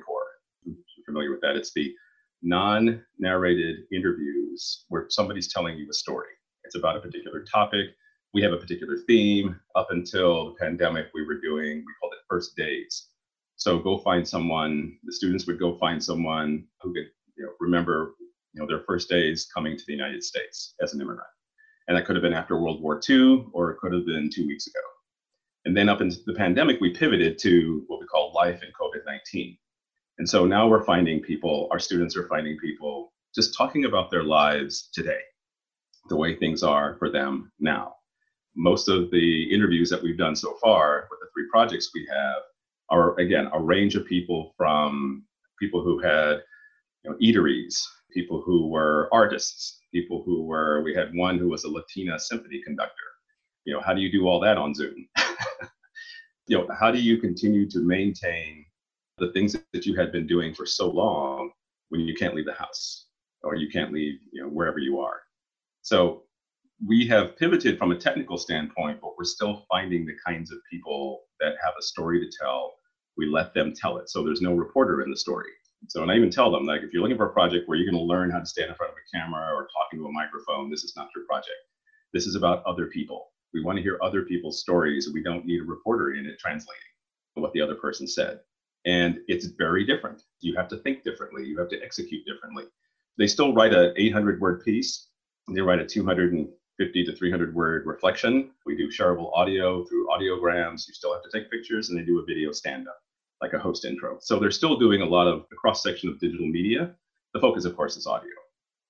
If 0.66 0.78
you're 0.98 1.06
familiar 1.06 1.32
with 1.32 1.42
that, 1.42 1.58
it's 1.58 1.74
the 1.74 1.94
non-narrated 2.42 3.76
interviews 3.92 4.86
where 4.88 5.08
somebody's 5.10 5.52
telling 5.52 5.78
you 5.78 5.88
a 5.90 5.94
story. 5.94 6.30
It's 6.64 6.76
about 6.76 6.96
a 6.96 7.02
particular 7.02 7.44
topic. 7.44 7.88
We 8.34 8.42
have 8.44 8.54
a 8.54 8.58
particular 8.58 8.96
theme. 9.06 9.60
Up 9.76 9.88
until 9.90 10.52
the 10.52 10.56
pandemic, 10.62 11.08
we 11.14 11.26
were 11.26 11.42
doing 11.42 11.80
we 11.80 11.94
called 12.00 12.14
it 12.14 12.20
first 12.30 12.56
days. 12.56 13.08
So 13.58 13.80
go 13.80 13.98
find 13.98 14.26
someone. 14.26 14.98
The 15.04 15.12
students 15.12 15.46
would 15.48 15.60
go 15.60 15.78
find 15.78 16.02
someone 16.02 16.68
who 16.82 16.94
could 16.94 17.08
you 17.36 17.46
know, 17.46 17.52
remember 17.60 18.14
you 18.54 18.62
know, 18.62 18.68
their 18.68 18.84
first 18.88 19.10
days 19.10 19.48
coming 19.54 19.78
to 19.78 19.84
the 19.86 19.94
United 19.94 20.24
States 20.24 20.76
as 20.82 20.94
an 20.94 21.02
immigrant. 21.02 21.30
And 21.88 21.98
that 21.98 22.06
could 22.06 22.16
have 22.16 22.24
been 22.24 22.34
after 22.34 22.60
World 22.60 22.82
War 22.82 23.00
II, 23.08 23.46
or 23.52 23.72
it 23.72 23.78
could 23.78 23.94
have 23.94 24.06
been 24.06 24.30
two 24.34 24.46
weeks 24.48 24.68
ago. 24.68 24.80
And 25.66 25.76
then 25.76 25.90
up 25.90 26.02
into 26.02 26.18
the 26.26 26.34
pandemic, 26.34 26.80
we 26.80 26.92
pivoted 26.92 27.38
to 27.40 27.84
what 27.88 28.00
we 28.00 28.08
call 28.08 28.34
life 28.34 28.62
in 28.64 28.70
COVID 28.80 29.06
19. 29.06 29.58
And 30.20 30.30
so 30.30 30.46
now 30.46 30.68
we're 30.68 30.84
finding 30.84 31.22
people, 31.22 31.68
our 31.72 31.80
students 31.80 32.16
are 32.16 32.28
finding 32.28 32.58
people 32.58 33.14
just 33.36 33.56
talking 33.58 33.86
about 33.86 34.10
their 34.12 34.24
lives 34.24 34.90
today, 34.94 35.22
the 36.10 36.16
way 36.16 36.36
things 36.36 36.64
are 36.64 36.96
for 36.98 37.10
them 37.10 37.52
now. 37.60 37.96
Most 38.56 38.90
of 38.90 39.12
the 39.12 39.44
interviews 39.54 39.90
that 39.90 40.02
we've 40.02 40.18
done 40.18 40.36
so 40.36 40.58
far 40.62 41.08
with 41.10 41.20
the 41.20 41.28
three 41.34 41.48
projects 41.52 41.92
we 41.94 42.08
have 42.12 42.42
are, 42.90 43.18
again, 43.20 43.50
a 43.54 43.62
range 43.62 43.96
of 43.96 44.06
people 44.06 44.54
from 44.58 45.24
people 45.60 45.84
who 45.84 46.00
had 46.00 46.42
you 47.04 47.12
know, 47.12 47.18
eateries 47.18 47.82
people 48.14 48.42
who 48.42 48.68
were 48.68 49.10
artists, 49.12 49.80
people 49.94 50.24
who 50.26 50.44
were, 50.44 50.82
we 50.84 50.94
had 50.94 51.14
one 51.14 51.38
who 51.38 51.50
was 51.50 51.64
a 51.64 51.70
Latina 51.70 52.20
symphony 52.20 52.62
conductor. 52.66 52.94
You 53.66 53.74
know, 53.74 53.82
how 53.82 53.94
do 53.94 54.02
you 54.02 54.12
do 54.12 54.28
all 54.28 54.40
that 54.42 54.58
on 54.58 54.74
Zoom? 54.74 55.08
you 56.48 56.58
know, 56.58 56.68
how 56.80 56.92
do 56.92 57.00
you 57.00 57.18
continue 57.18 57.70
to 57.70 57.80
maintain 57.80 58.66
the 59.18 59.32
things 59.32 59.56
that 59.74 59.86
you 59.86 59.96
had 59.96 60.12
been 60.12 60.28
doing 60.28 60.54
for 60.54 60.66
so 60.66 60.90
long 60.90 61.52
when 61.90 62.02
you 62.02 62.16
can't 62.16 62.36
leave 62.36 62.46
the 62.46 62.54
house 62.54 63.08
or 63.44 63.56
you 63.56 63.70
can't 63.70 63.94
leave, 63.94 64.20
you 64.32 64.42
know, 64.42 64.50
wherever 64.50 64.80
you 64.80 65.00
are? 65.00 65.22
So 65.82 66.24
we 66.86 67.06
have 67.08 67.38
pivoted 67.38 67.78
from 67.78 67.92
a 67.92 67.98
technical 67.98 68.38
standpoint, 68.38 69.00
but 69.02 69.12
we're 69.18 69.26
still 69.26 69.66
finding 69.70 70.06
the 70.06 70.16
kinds 70.26 70.52
of 70.52 70.60
people 70.72 71.22
that 71.40 71.56
have 71.64 71.74
a 71.78 71.84
story 71.84 72.20
to 72.20 72.38
tell. 72.40 72.74
We 73.18 73.26
let 73.26 73.54
them 73.54 73.74
tell 73.76 73.98
it. 73.98 74.10
So 74.10 74.24
there's 74.24 74.42
no 74.42 74.54
reporter 74.54 75.02
in 75.02 75.10
the 75.12 75.18
story. 75.18 75.50
So, 75.88 76.04
and 76.04 76.12
I 76.12 76.16
even 76.16 76.30
tell 76.30 76.52
them, 76.52 76.66
like, 76.66 76.82
if 76.82 76.94
you're 76.94 77.02
looking 77.02 77.18
for 77.18 77.30
a 77.30 77.34
project 77.34 77.68
where 77.68 77.78
you're 77.78 77.90
going 77.90 78.02
to 78.02 78.08
learn 78.08 78.30
how 78.30 78.40
to 78.40 78.46
stand 78.46 78.70
in 78.70 78.76
front 78.76 78.92
of 78.92 78.98
a 78.98 79.18
camera 79.18 79.56
or 79.56 79.68
talking 79.74 80.00
to 80.00 80.06
a 80.08 80.12
microphone, 80.12 80.70
this 80.70 80.84
is 80.84 80.94
not 80.96 81.10
your 81.16 81.26
project. 81.26 81.58
This 82.14 82.28
is 82.28 82.36
about 82.36 82.64
other 82.66 82.88
people. 82.88 83.32
We 83.54 83.64
want 83.64 83.78
to 83.78 83.82
hear 83.82 83.98
other 84.02 84.24
people's 84.24 84.60
stories. 84.60 85.10
We 85.12 85.24
don't 85.24 85.46
need 85.46 85.62
a 85.62 85.64
reporter 85.64 86.14
in 86.14 86.26
it 86.26 86.38
translating 86.40 86.84
what 87.36 87.54
the 87.54 87.62
other 87.62 87.76
person 87.76 88.08
said. 88.08 88.40
And 88.86 89.20
it's 89.28 89.46
very 89.46 89.86
different. 89.86 90.22
You 90.42 90.56
have 90.58 90.68
to 90.70 90.78
think 90.78 91.04
differently. 91.04 91.46
You 91.46 91.58
have 91.58 91.70
to 91.70 91.82
execute 91.82 92.26
differently. 92.26 92.66
They 93.18 93.28
still 93.28 93.54
write 93.54 93.74
a 93.74 93.94
800 93.98 94.40
word 94.40 94.64
piece. 94.64 95.08
They 95.54 95.62
write 95.62 95.80
a 95.80 95.86
250 95.86 97.06
to 97.06 97.16
300 97.16 97.56
word 97.56 97.86
reflection. 97.86 98.52
We 98.66 98.78
do 98.78 98.90
shareable 98.90 99.32
audio 99.34 99.86
through 99.86 100.08
audiograms. 100.08 100.88
You 100.88 100.94
still 100.94 101.14
have 101.14 101.24
to 101.24 101.30
take 101.34 101.50
pictures, 101.50 101.90
and 101.90 102.00
they 102.00 102.04
do 102.04 102.20
a 102.20 102.26
video 102.26 102.52
stand 102.52 102.88
up 102.88 103.00
like 103.42 103.54
a 103.54 103.60
host 103.60 103.86
intro. 103.86 104.18
So 104.22 104.40
they're 104.40 104.52
still 104.52 104.78
doing 104.78 105.02
a 105.02 105.06
lot 105.06 105.28
of 105.28 105.46
the 105.50 105.56
cross 105.56 105.84
section 105.84 106.10
of 106.10 106.20
digital 106.20 106.48
media. 106.48 106.96
The 107.34 107.40
focus, 107.40 107.66
of 107.66 107.76
course, 107.76 107.96
is 107.98 108.08
audio. 108.08 108.32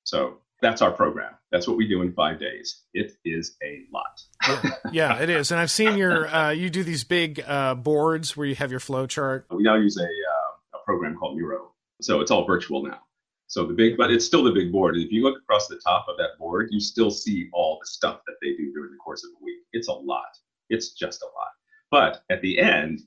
So 0.04 0.38
that's 0.62 0.82
our 0.82 0.92
program. 0.92 1.34
That's 1.52 1.68
what 1.68 1.78
we 1.78 1.88
do 1.88 2.02
in 2.02 2.14
five 2.14 2.40
days. 2.40 2.84
It 2.94 3.14
is 3.26 3.56
a 3.64 3.82
lot. 3.92 4.22
yeah, 4.48 4.72
yeah, 4.92 5.22
it 5.22 5.30
is. 5.30 5.52
And 5.52 5.60
I've 5.60 5.72
seen 5.72 5.98
your 5.98 6.28
uh, 6.28 6.52
you 6.52 6.70
do 6.70 6.84
these 6.84 7.04
big 7.04 7.44
uh, 7.46 7.76
boards 7.76 8.36
where 8.36 8.48
you 8.48 8.56
have 8.56 8.72
your 8.72 8.80
flow 8.80 9.08
chart. 9.08 9.46
We 9.52 9.64
now 9.64 9.76
use 9.76 9.98
a, 9.98 10.04
uh, 10.04 10.78
a 10.80 10.86
program 10.86 11.16
called 11.16 11.38
Miro. 11.38 11.72
So 12.02 12.22
it's 12.22 12.32
all 12.32 12.46
virtual 12.46 12.84
now. 12.84 13.00
So 13.48 13.66
the 13.66 13.74
big, 13.74 13.98
but 13.98 14.12
it's 14.12 14.26
still 14.26 14.44
the 14.44 14.52
big 14.52 14.72
board. 14.72 14.96
And 14.96 15.04
if 15.04 15.12
you 15.12 15.24
look 15.24 15.38
across 15.38 15.68
the 15.68 15.80
top 15.84 16.06
of 16.08 16.18
that 16.18 16.38
board, 16.38 16.68
you 16.72 16.80
still 16.80 17.10
see 17.10 17.50
all 17.52 17.80
the 17.82 17.88
stuff 17.88 18.22
that 18.28 18.36
they 18.42 18.50
do 18.50 18.72
during 18.72 18.92
the 18.92 18.98
course 18.98 19.24
of 19.24 19.32
a 19.42 19.44
week. 19.44 19.58
It's 19.74 19.88
a 19.88 19.94
lot. 19.94 20.38
It's 20.70 20.92
just 20.92 21.24
a 21.24 21.26
lot. 21.26 21.50
But 21.90 22.24
at 22.30 22.42
the 22.42 22.60
end, 22.60 23.02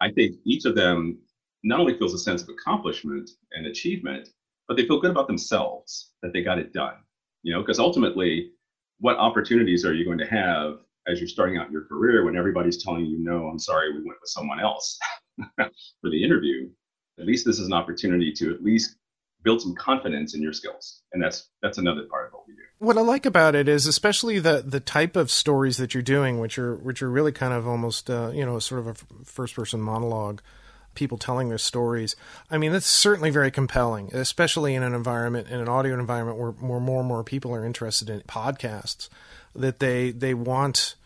I 0.00 0.10
think 0.10 0.36
each 0.44 0.64
of 0.64 0.74
them 0.74 1.18
not 1.64 1.80
only 1.80 1.98
feels 1.98 2.14
a 2.14 2.18
sense 2.18 2.42
of 2.42 2.48
accomplishment 2.48 3.30
and 3.52 3.66
achievement, 3.66 4.28
but 4.68 4.76
they 4.76 4.86
feel 4.86 5.00
good 5.00 5.10
about 5.10 5.26
themselves 5.26 6.12
that 6.22 6.32
they 6.32 6.42
got 6.42 6.58
it 6.58 6.72
done. 6.72 6.94
You 7.42 7.52
know, 7.52 7.60
because 7.60 7.78
ultimately, 7.78 8.52
what 8.98 9.16
opportunities 9.16 9.84
are 9.84 9.94
you 9.94 10.04
going 10.04 10.18
to 10.18 10.26
have 10.26 10.78
as 11.06 11.20
you're 11.20 11.28
starting 11.28 11.56
out 11.56 11.70
your 11.70 11.84
career 11.84 12.24
when 12.24 12.36
everybody's 12.36 12.82
telling 12.82 13.06
you, 13.06 13.18
no, 13.18 13.46
I'm 13.46 13.58
sorry, 13.58 13.92
we 13.92 13.98
went 13.98 14.18
with 14.20 14.30
someone 14.30 14.60
else 14.60 14.98
for 15.56 16.10
the 16.10 16.22
interview? 16.22 16.68
At 17.18 17.26
least 17.26 17.46
this 17.46 17.58
is 17.58 17.66
an 17.66 17.72
opportunity 17.72 18.32
to 18.32 18.52
at 18.52 18.62
least 18.62 18.96
build 19.46 19.62
some 19.62 19.76
confidence 19.76 20.34
in 20.34 20.42
your 20.42 20.52
skills. 20.52 21.02
And 21.12 21.22
that's 21.22 21.48
that's 21.62 21.78
another 21.78 22.02
part 22.02 22.26
of 22.26 22.32
what 22.32 22.48
we 22.48 22.54
do. 22.54 22.62
What 22.78 22.98
I 22.98 23.00
like 23.00 23.24
about 23.24 23.54
it 23.54 23.68
is 23.68 23.86
especially 23.86 24.40
the 24.40 24.62
the 24.66 24.80
type 24.80 25.14
of 25.14 25.30
stories 25.30 25.76
that 25.76 25.94
you're 25.94 26.02
doing, 26.02 26.40
which 26.40 26.58
are 26.58 26.74
which 26.74 27.00
are 27.00 27.08
really 27.08 27.30
kind 27.30 27.54
of 27.54 27.66
almost 27.66 28.10
uh, 28.10 28.32
you 28.34 28.44
know 28.44 28.58
sort 28.58 28.80
of 28.80 28.86
a 28.88 28.94
first 29.24 29.54
person 29.54 29.80
monologue, 29.80 30.42
people 30.96 31.16
telling 31.16 31.48
their 31.48 31.58
stories. 31.58 32.16
I 32.50 32.58
mean, 32.58 32.72
that's 32.72 32.88
certainly 32.88 33.30
very 33.30 33.52
compelling, 33.52 34.10
especially 34.12 34.74
in 34.74 34.82
an 34.82 34.94
environment 34.94 35.48
in 35.48 35.60
an 35.60 35.68
audio 35.68 35.94
environment 35.94 36.38
where 36.38 36.52
more 36.52 36.80
more 36.80 36.98
and 36.98 37.08
more 37.08 37.22
people 37.22 37.54
are 37.54 37.64
interested 37.64 38.10
in 38.10 38.20
podcasts, 38.22 39.08
that 39.54 39.78
they 39.78 40.10
they 40.10 40.34
want 40.34 40.96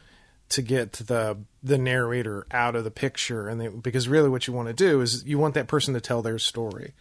to 0.51 0.63
get 0.63 0.93
the 0.93 1.39
the 1.63 1.79
narrator 1.79 2.47
out 2.51 2.77
of 2.77 2.85
the 2.85 2.91
picture 2.91 3.49
and 3.49 3.61
they, 3.61 3.69
because 3.69 4.09
really 4.09 4.29
what 4.29 4.47
you 4.47 4.53
want 4.53 4.69
to 4.69 4.75
do 4.75 5.01
is 5.01 5.25
you 5.25 5.39
want 5.39 5.55
that 5.55 5.69
person 5.69 5.95
to 5.95 6.01
tell 6.01 6.23
their 6.23 6.39
story 6.39 6.93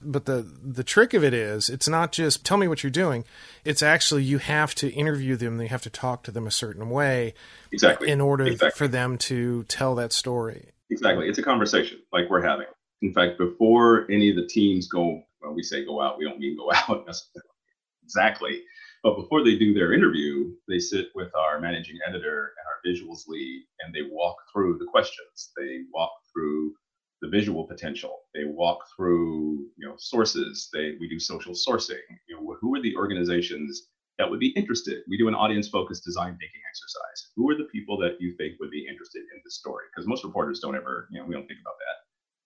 but 0.00 0.26
the 0.26 0.46
the 0.62 0.84
trick 0.84 1.14
of 1.14 1.24
it 1.24 1.34
is, 1.34 1.68
it's 1.68 1.88
not 1.88 2.12
just 2.12 2.44
tell 2.44 2.56
me 2.56 2.68
what 2.68 2.82
you're 2.82 2.90
doing. 2.90 3.24
It's 3.64 3.82
actually 3.82 4.22
you 4.22 4.38
have 4.38 4.74
to 4.76 4.90
interview 4.90 5.36
them. 5.36 5.60
You 5.60 5.68
have 5.68 5.82
to 5.82 5.90
talk 5.90 6.22
to 6.24 6.30
them 6.30 6.46
a 6.46 6.50
certain 6.50 6.90
way, 6.90 7.34
exactly, 7.72 8.08
in 8.08 8.20
order 8.20 8.46
exactly. 8.46 8.76
for 8.76 8.88
them 8.88 9.18
to 9.18 9.64
tell 9.64 9.94
that 9.96 10.12
story. 10.12 10.70
Exactly, 10.90 11.28
it's 11.28 11.38
a 11.38 11.42
conversation 11.42 11.98
like 12.12 12.30
we're 12.30 12.42
having. 12.42 12.66
In 13.02 13.12
fact, 13.12 13.38
before 13.38 14.10
any 14.10 14.30
of 14.30 14.36
the 14.36 14.46
teams 14.46 14.88
go, 14.88 15.22
well, 15.40 15.54
we 15.54 15.62
say 15.62 15.84
go 15.84 16.00
out. 16.00 16.18
We 16.18 16.24
don't 16.24 16.38
mean 16.38 16.56
go 16.56 16.70
out 16.74 17.06
necessarily. 17.06 17.48
Exactly. 18.04 18.62
But 19.02 19.14
before 19.16 19.44
they 19.44 19.56
do 19.56 19.74
their 19.74 19.92
interview, 19.92 20.52
they 20.66 20.80
sit 20.80 21.06
with 21.14 21.32
our 21.36 21.60
managing 21.60 21.98
editor 22.06 22.52
and 22.58 22.66
visuals 22.86 23.28
lead, 23.28 23.64
and 23.80 23.94
they 23.94 24.02
walk 24.10 24.36
through 24.52 24.78
the 24.78 24.86
questions. 24.86 25.50
They 25.56 25.80
walk 25.92 26.12
through 26.32 26.72
the 27.20 27.28
visual 27.28 27.66
potential. 27.66 28.20
They 28.34 28.44
walk 28.44 28.78
through, 28.96 29.66
you 29.76 29.88
know, 29.88 29.94
sources. 29.98 30.68
They 30.72 30.94
we 31.00 31.08
do 31.08 31.18
social 31.18 31.54
sourcing. 31.54 32.06
You 32.28 32.36
know, 32.36 32.56
who 32.60 32.76
are 32.76 32.82
the 32.82 32.96
organizations 32.96 33.88
that 34.18 34.30
would 34.30 34.40
be 34.40 34.50
interested? 34.50 35.02
We 35.08 35.18
do 35.18 35.28
an 35.28 35.34
audience-focused 35.34 36.04
design 36.04 36.32
thinking 36.32 36.60
exercise. 36.68 37.32
Who 37.36 37.50
are 37.50 37.56
the 37.56 37.68
people 37.72 37.96
that 37.98 38.16
you 38.20 38.34
think 38.36 38.54
would 38.60 38.70
be 38.70 38.86
interested 38.88 39.22
in 39.34 39.40
this 39.44 39.56
story? 39.56 39.84
Because 39.90 40.08
most 40.08 40.24
reporters 40.24 40.60
don't 40.60 40.76
ever, 40.76 41.08
you 41.10 41.20
know, 41.20 41.26
we 41.26 41.34
don't 41.34 41.46
think 41.46 41.60
about 41.60 41.78
that. 41.78 41.96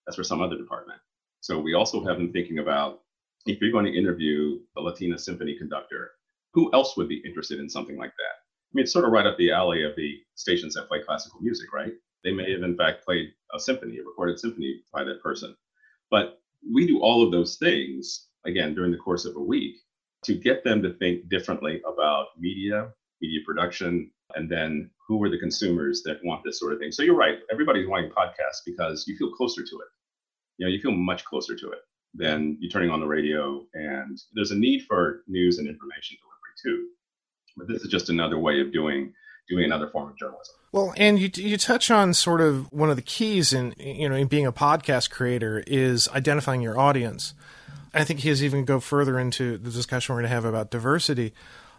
That's 0.06 0.16
for 0.16 0.24
some 0.24 0.42
other 0.42 0.58
department. 0.58 1.00
So 1.40 1.58
we 1.58 1.74
also 1.74 2.04
have 2.04 2.18
them 2.18 2.32
thinking 2.32 2.58
about 2.58 3.00
if 3.46 3.60
you're 3.60 3.72
going 3.72 3.86
to 3.86 3.98
interview 3.98 4.60
the 4.74 4.80
Latina 4.80 5.18
symphony 5.18 5.56
conductor, 5.58 6.12
who 6.54 6.70
else 6.72 6.96
would 6.96 7.08
be 7.08 7.22
interested 7.26 7.58
in 7.58 7.68
something 7.68 7.98
like 7.98 8.12
that? 8.18 8.31
I 8.72 8.74
mean, 8.74 8.84
it's 8.84 8.92
sort 8.92 9.04
of 9.04 9.12
right 9.12 9.26
up 9.26 9.36
the 9.36 9.52
alley 9.52 9.84
of 9.84 9.94
the 9.96 10.18
stations 10.34 10.74
that 10.74 10.88
play 10.88 11.02
classical 11.02 11.40
music, 11.42 11.72
right? 11.74 11.92
They 12.24 12.32
may 12.32 12.50
have, 12.52 12.62
in 12.62 12.76
fact, 12.76 13.04
played 13.04 13.32
a 13.54 13.60
symphony, 13.60 13.98
a 13.98 14.02
recorded 14.02 14.38
symphony 14.38 14.82
by 14.92 15.04
that 15.04 15.22
person. 15.22 15.54
But 16.10 16.40
we 16.72 16.86
do 16.86 17.00
all 17.00 17.22
of 17.22 17.32
those 17.32 17.56
things, 17.56 18.28
again, 18.46 18.74
during 18.74 18.90
the 18.92 18.98
course 18.98 19.26
of 19.26 19.36
a 19.36 19.40
week 19.40 19.76
to 20.24 20.34
get 20.34 20.64
them 20.64 20.82
to 20.82 20.94
think 20.94 21.28
differently 21.28 21.82
about 21.86 22.28
media, 22.38 22.92
media 23.20 23.40
production, 23.44 24.10
and 24.36 24.48
then 24.48 24.90
who 25.06 25.22
are 25.22 25.28
the 25.28 25.38
consumers 25.38 26.02
that 26.04 26.24
want 26.24 26.42
this 26.44 26.58
sort 26.58 26.72
of 26.72 26.78
thing. 26.78 26.92
So 26.92 27.02
you're 27.02 27.16
right. 27.16 27.40
Everybody's 27.52 27.88
wanting 27.88 28.10
podcasts 28.10 28.62
because 28.64 29.06
you 29.06 29.16
feel 29.16 29.32
closer 29.32 29.62
to 29.62 29.76
it. 29.76 29.88
You 30.56 30.66
know, 30.66 30.72
you 30.72 30.80
feel 30.80 30.92
much 30.92 31.24
closer 31.24 31.56
to 31.56 31.72
it. 31.72 31.80
than 32.14 32.56
you 32.60 32.68
turning 32.68 32.90
on 32.90 33.00
the 33.00 33.06
radio. 33.06 33.64
And 33.74 34.20
there's 34.34 34.50
a 34.50 34.58
need 34.58 34.84
for 34.86 35.22
news 35.28 35.58
and 35.58 35.68
information 35.68 36.16
delivery 36.20 36.54
too. 36.62 36.88
But 37.56 37.68
this 37.68 37.82
is 37.82 37.90
just 37.90 38.08
another 38.08 38.38
way 38.38 38.60
of 38.60 38.72
doing 38.72 39.12
doing 39.48 39.64
another 39.64 39.88
form 39.88 40.10
of 40.10 40.16
journalism. 40.16 40.54
Well, 40.72 40.94
and 40.96 41.18
you 41.18 41.30
you 41.34 41.56
touch 41.56 41.90
on 41.90 42.14
sort 42.14 42.40
of 42.40 42.72
one 42.72 42.90
of 42.90 42.96
the 42.96 43.02
keys 43.02 43.52
in 43.52 43.74
you 43.78 44.08
know 44.08 44.14
in 44.14 44.28
being 44.28 44.46
a 44.46 44.52
podcast 44.52 45.10
creator 45.10 45.62
is 45.66 46.08
identifying 46.08 46.62
your 46.62 46.78
audience. 46.78 47.34
I 47.94 48.04
think 48.04 48.20
he's 48.20 48.42
even 48.42 48.64
go 48.64 48.80
further 48.80 49.18
into 49.18 49.58
the 49.58 49.70
discussion 49.70 50.14
we're 50.14 50.22
going 50.22 50.30
to 50.30 50.34
have 50.34 50.44
about 50.46 50.70
diversity. 50.70 51.34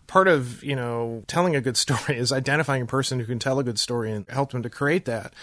Part 0.06 0.28
of 0.28 0.64
you 0.64 0.76
know 0.76 1.24
telling 1.28 1.56
a 1.56 1.62
good 1.62 1.78
story 1.86 2.18
is 2.18 2.32
identifying 2.32 2.84
a 2.84 2.88
person 2.88 3.20
who 3.20 3.26
can 3.26 3.40
tell 3.40 3.60
a 3.60 3.64
good 3.64 3.80
story 3.80 4.12
and 4.12 4.28
help 4.30 4.52
them 4.52 4.64
to 4.64 4.70
create 4.70 5.06
that. 5.06 5.34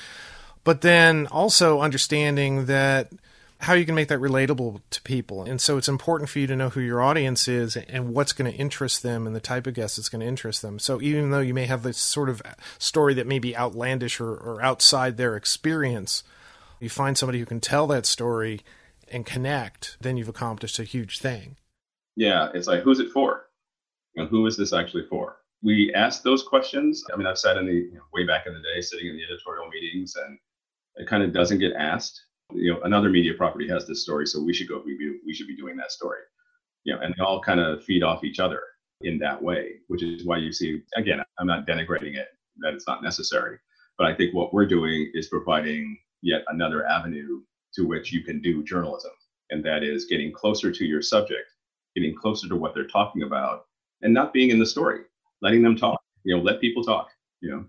But 0.62 0.82
then 0.82 1.26
also 1.28 1.80
understanding 1.80 2.66
that 2.66 3.10
how 3.60 3.74
you 3.74 3.84
can 3.84 3.94
make 3.94 4.08
that 4.08 4.18
relatable 4.18 4.80
to 4.88 5.02
people. 5.02 5.44
And 5.44 5.60
so 5.60 5.76
it's 5.76 5.88
important 5.88 6.30
for 6.30 6.38
you 6.38 6.46
to 6.46 6.56
know 6.56 6.70
who 6.70 6.80
your 6.80 7.02
audience 7.02 7.46
is 7.46 7.76
and 7.76 8.14
what's 8.14 8.32
going 8.32 8.50
to 8.50 8.58
interest 8.58 9.02
them 9.02 9.26
and 9.26 9.36
the 9.36 9.40
type 9.40 9.66
of 9.66 9.74
guest 9.74 9.96
that's 9.96 10.08
going 10.08 10.22
to 10.22 10.26
interest 10.26 10.62
them. 10.62 10.78
So 10.78 11.00
even 11.02 11.30
though 11.30 11.40
you 11.40 11.52
may 11.52 11.66
have 11.66 11.82
this 11.82 11.98
sort 11.98 12.30
of 12.30 12.40
story 12.78 13.12
that 13.14 13.26
may 13.26 13.38
be 13.38 13.54
outlandish 13.54 14.18
or, 14.18 14.32
or 14.32 14.62
outside 14.62 15.18
their 15.18 15.36
experience, 15.36 16.24
you 16.80 16.88
find 16.88 17.18
somebody 17.18 17.38
who 17.38 17.44
can 17.44 17.60
tell 17.60 17.86
that 17.88 18.06
story 18.06 18.60
and 19.08 19.26
connect, 19.26 19.98
then 20.00 20.16
you've 20.16 20.28
accomplished 20.28 20.78
a 20.78 20.84
huge 20.84 21.18
thing. 21.18 21.56
Yeah, 22.16 22.48
it's 22.54 22.66
like 22.66 22.80
who's 22.80 22.98
it 22.98 23.12
for? 23.12 23.44
And 24.16 24.28
who 24.28 24.46
is 24.46 24.56
this 24.56 24.72
actually 24.72 25.04
for? 25.06 25.36
We 25.62 25.92
ask 25.94 26.22
those 26.22 26.42
questions. 26.42 27.04
I 27.12 27.16
mean, 27.18 27.26
I've 27.26 27.38
sat 27.38 27.58
in 27.58 27.66
the 27.66 27.74
you 27.74 27.94
know, 27.94 28.00
way 28.14 28.24
back 28.26 28.46
in 28.46 28.54
the 28.54 28.60
day, 28.60 28.80
sitting 28.80 29.08
in 29.08 29.16
the 29.16 29.24
editorial 29.24 29.68
meetings, 29.68 30.16
and 30.16 30.38
it 30.96 31.06
kind 31.06 31.22
of 31.22 31.34
doesn't 31.34 31.58
get 31.58 31.72
asked 31.74 32.22
you 32.54 32.72
know 32.72 32.80
another 32.82 33.08
media 33.10 33.34
property 33.34 33.68
has 33.68 33.86
this 33.86 34.02
story 34.02 34.26
so 34.26 34.42
we 34.42 34.52
should 34.52 34.68
go 34.68 34.82
we, 34.84 35.20
we 35.24 35.34
should 35.34 35.46
be 35.46 35.56
doing 35.56 35.76
that 35.76 35.92
story. 35.92 36.20
You 36.84 36.94
know 36.94 37.00
and 37.02 37.14
they 37.14 37.22
all 37.22 37.40
kind 37.40 37.60
of 37.60 37.84
feed 37.84 38.02
off 38.02 38.24
each 38.24 38.40
other 38.40 38.62
in 39.02 39.18
that 39.18 39.42
way 39.42 39.74
which 39.88 40.02
is 40.02 40.24
why 40.24 40.38
you 40.38 40.52
see 40.52 40.82
again 40.96 41.20
i'm 41.38 41.46
not 41.46 41.66
denigrating 41.66 42.16
it 42.16 42.28
that 42.58 42.74
it's 42.74 42.86
not 42.86 43.02
necessary 43.02 43.58
but 43.96 44.06
i 44.06 44.14
think 44.14 44.34
what 44.34 44.52
we're 44.52 44.66
doing 44.66 45.10
is 45.14 45.28
providing 45.28 45.96
yet 46.22 46.42
another 46.48 46.86
avenue 46.86 47.40
to 47.74 47.86
which 47.86 48.12
you 48.12 48.22
can 48.22 48.40
do 48.42 48.62
journalism 48.62 49.10
and 49.50 49.64
that 49.64 49.82
is 49.82 50.04
getting 50.04 50.32
closer 50.32 50.70
to 50.70 50.84
your 50.84 51.00
subject 51.00 51.48
getting 51.94 52.14
closer 52.14 52.48
to 52.48 52.56
what 52.56 52.74
they're 52.74 52.86
talking 52.86 53.22
about 53.22 53.64
and 54.02 54.12
not 54.12 54.34
being 54.34 54.50
in 54.50 54.58
the 54.58 54.66
story 54.66 55.00
letting 55.40 55.62
them 55.62 55.76
talk 55.76 56.00
you 56.24 56.36
know 56.36 56.42
let 56.42 56.60
people 56.60 56.84
talk 56.84 57.10
you 57.40 57.50
know. 57.50 57.64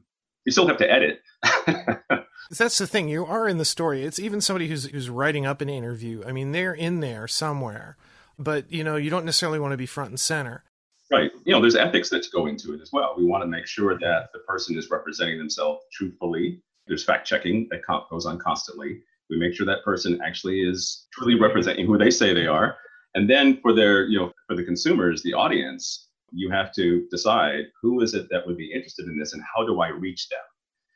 You 0.45 0.51
still 0.51 0.67
have 0.67 0.77
to 0.77 0.91
edit 0.91 1.21
that's 2.58 2.77
the 2.77 2.88
thing. 2.88 3.10
You 3.10 3.25
are 3.25 3.48
in 3.48 3.58
the 3.58 3.65
story. 3.65 4.03
It's 4.03 4.20
even 4.20 4.41
somebody 4.41 4.67
who's 4.67 4.86
who's 4.86 5.10
writing 5.10 5.46
up 5.46 5.62
an 5.62 5.70
interview. 5.70 6.24
I 6.25 6.31
mean, 6.31 6.51
they're 6.51 6.74
in 6.74 7.00
there 7.00 7.27
somewhere, 7.27 7.98
but 8.38 8.72
you 8.72 8.84
know, 8.84 8.96
you 8.96 9.10
don't 9.10 9.25
necessarily 9.25 9.60
want 9.60 9.72
to 9.72 9.77
be 9.77 9.86
front 9.86 10.10
and 10.10 10.20
center. 10.20 10.63
Right. 11.12 11.31
You 11.43 11.53
know, 11.53 11.60
there's 11.60 11.75
ethics 11.75 12.10
that's 12.10 12.29
going 12.29 12.55
to 12.58 12.74
it 12.74 12.81
as 12.81 12.91
well. 12.93 13.15
We 13.17 13.25
want 13.25 13.43
to 13.43 13.48
make 13.48 13.67
sure 13.67 13.98
that 14.00 14.29
the 14.31 14.39
person 14.48 14.77
is 14.77 14.89
representing 14.89 15.38
themselves 15.38 15.84
truthfully. 15.91 16.62
There's 16.88 17.03
fact 17.03 17.27
checking 17.27 17.67
that 17.70 17.81
goes 18.10 18.25
on 18.25 18.39
constantly. 18.39 19.01
We 19.29 19.38
make 19.38 19.53
sure 19.53 19.65
that 19.65 19.84
person 19.84 20.20
actually 20.25 20.62
is 20.62 21.08
truly 21.13 21.39
representing 21.39 21.86
who 21.86 21.98
they 21.98 22.12
say 22.12 22.34
they 22.34 22.48
are. 22.48 22.77
And 23.13 23.29
then 23.29 23.60
for 23.62 23.74
their, 23.74 24.05
you 24.05 24.20
know, 24.20 24.31
for 24.48 24.55
the 24.55 24.63
consumers, 24.63 25.22
the 25.22 25.34
audience, 25.34 26.08
you 26.31 26.50
have 26.50 26.74
to 26.75 27.05
decide 27.12 27.65
who 27.81 28.01
is 28.01 28.13
it 28.13 28.27
that 28.29 28.48
would 28.48 28.58
be 28.58 28.72
interested 28.72 29.08
in 29.08 29.20
this 29.20 29.34
and 29.34 29.43
how 29.53 29.65
do 29.65 29.81
I 29.81 29.89
reach 29.89 30.29
them? 30.29 30.39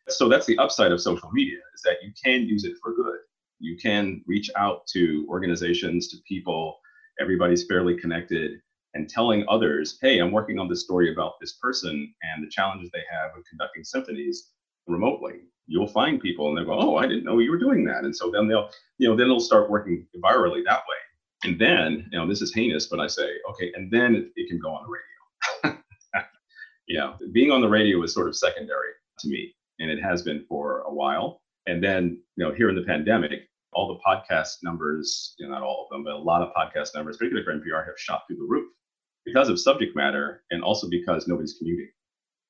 So 0.10 0.30
that's 0.30 0.46
the 0.46 0.58
upside 0.58 0.92
of 0.92 1.02
social 1.02 1.30
media 1.32 1.58
is 1.74 1.82
that 1.82 2.04
you 2.04 2.12
can 2.24 2.42
use 2.44 2.64
it 2.64 2.78
for 2.82 2.94
good. 2.94 3.18
You 3.60 3.78
can 3.78 4.24
reach 4.28 4.50
out 4.56 4.86
to 4.88 5.26
organizations, 5.30 6.08
to 6.10 6.18
people, 6.28 6.78
everybody's 7.20 7.66
fairly 7.66 7.98
connected, 7.98 8.60
and 8.94 9.10
telling 9.10 9.46
others, 9.50 9.98
hey, 10.02 10.20
I'm 10.20 10.32
working 10.32 10.60
on 10.60 10.70
this 10.70 10.84
story 10.84 11.12
about 11.12 11.34
this 11.42 11.54
person 11.54 12.14
and 12.22 12.44
the 12.44 12.50
challenges 12.50 12.90
they 12.94 13.04
have 13.12 13.32
with 13.36 13.48
conducting 13.50 13.84
symphonies 13.84 14.52
remotely. 14.88 15.42
You'll 15.68 15.88
find 15.88 16.22
people 16.22 16.50
and 16.50 16.58
they'll 16.58 16.66
go, 16.66 16.80
oh, 16.80 16.96
I 16.98 17.08
didn't 17.08 17.24
know 17.24 17.40
you 17.40 17.52
were 17.52 17.58
doing 17.58 17.84
that. 17.86 18.04
And 18.04 18.16
so 18.16 18.30
then 18.30 18.48
they'll, 18.48 18.70
you 19.00 19.10
know, 19.10 19.16
then 19.16 19.28
they'll 19.28 19.40
start 19.40 19.70
working 19.70 20.06
virally 20.24 20.64
that 20.66 20.84
way. 20.88 21.50
And 21.50 21.60
then, 21.60 22.08
you 22.12 22.20
know, 22.20 22.28
this 22.28 22.42
is 22.42 22.54
heinous, 22.54 22.88
but 22.88 23.00
I 23.00 23.08
say, 23.08 23.30
okay, 23.50 23.72
and 23.76 23.92
then 23.92 24.16
it, 24.16 24.32
it 24.36 24.50
can 24.50 24.60
go 24.60 24.70
on 24.70 24.84
the 24.84 25.72
radio. 25.72 25.82
know, 27.00 27.16
being 27.32 27.52
on 27.52 27.62
the 27.62 27.70
radio 27.70 28.02
is 28.04 28.14
sort 28.14 28.28
of 28.28 28.36
secondary 28.36 28.90
to 29.20 29.28
me 29.28 29.54
and 29.80 29.90
it 29.90 30.02
has 30.02 30.22
been 30.22 30.46
for 30.48 30.82
a 30.82 30.94
while. 30.94 31.42
And 31.68 31.84
then, 31.84 32.22
you 32.36 32.46
know, 32.46 32.54
here 32.54 32.70
in 32.70 32.76
the 32.76 32.84
pandemic, 32.84 33.50
all 33.74 33.88
the 33.88 34.00
podcast 34.06 34.58
numbers, 34.64 35.36
you 35.38 35.48
know, 35.48 35.54
not 35.54 35.64
all 35.64 35.88
of 35.90 35.96
them, 35.96 36.04
but 36.04 36.14
a 36.14 36.18
lot 36.18 36.42
of 36.42 36.54
podcast 36.54 36.96
numbers, 36.96 37.18
particularly 37.18 37.46
for 37.46 37.54
NPR, 37.54 37.86
have 37.86 37.98
shot 37.98 38.24
through 38.28 38.38
the 38.38 38.48
roof 38.48 38.72
because 39.26 39.50
of 39.50 39.60
subject 39.60 39.96
matter 39.96 40.44
and 40.52 40.64
also 40.64 40.88
because 40.90 41.28
nobody's 41.28 41.56
commuting. 41.58 41.90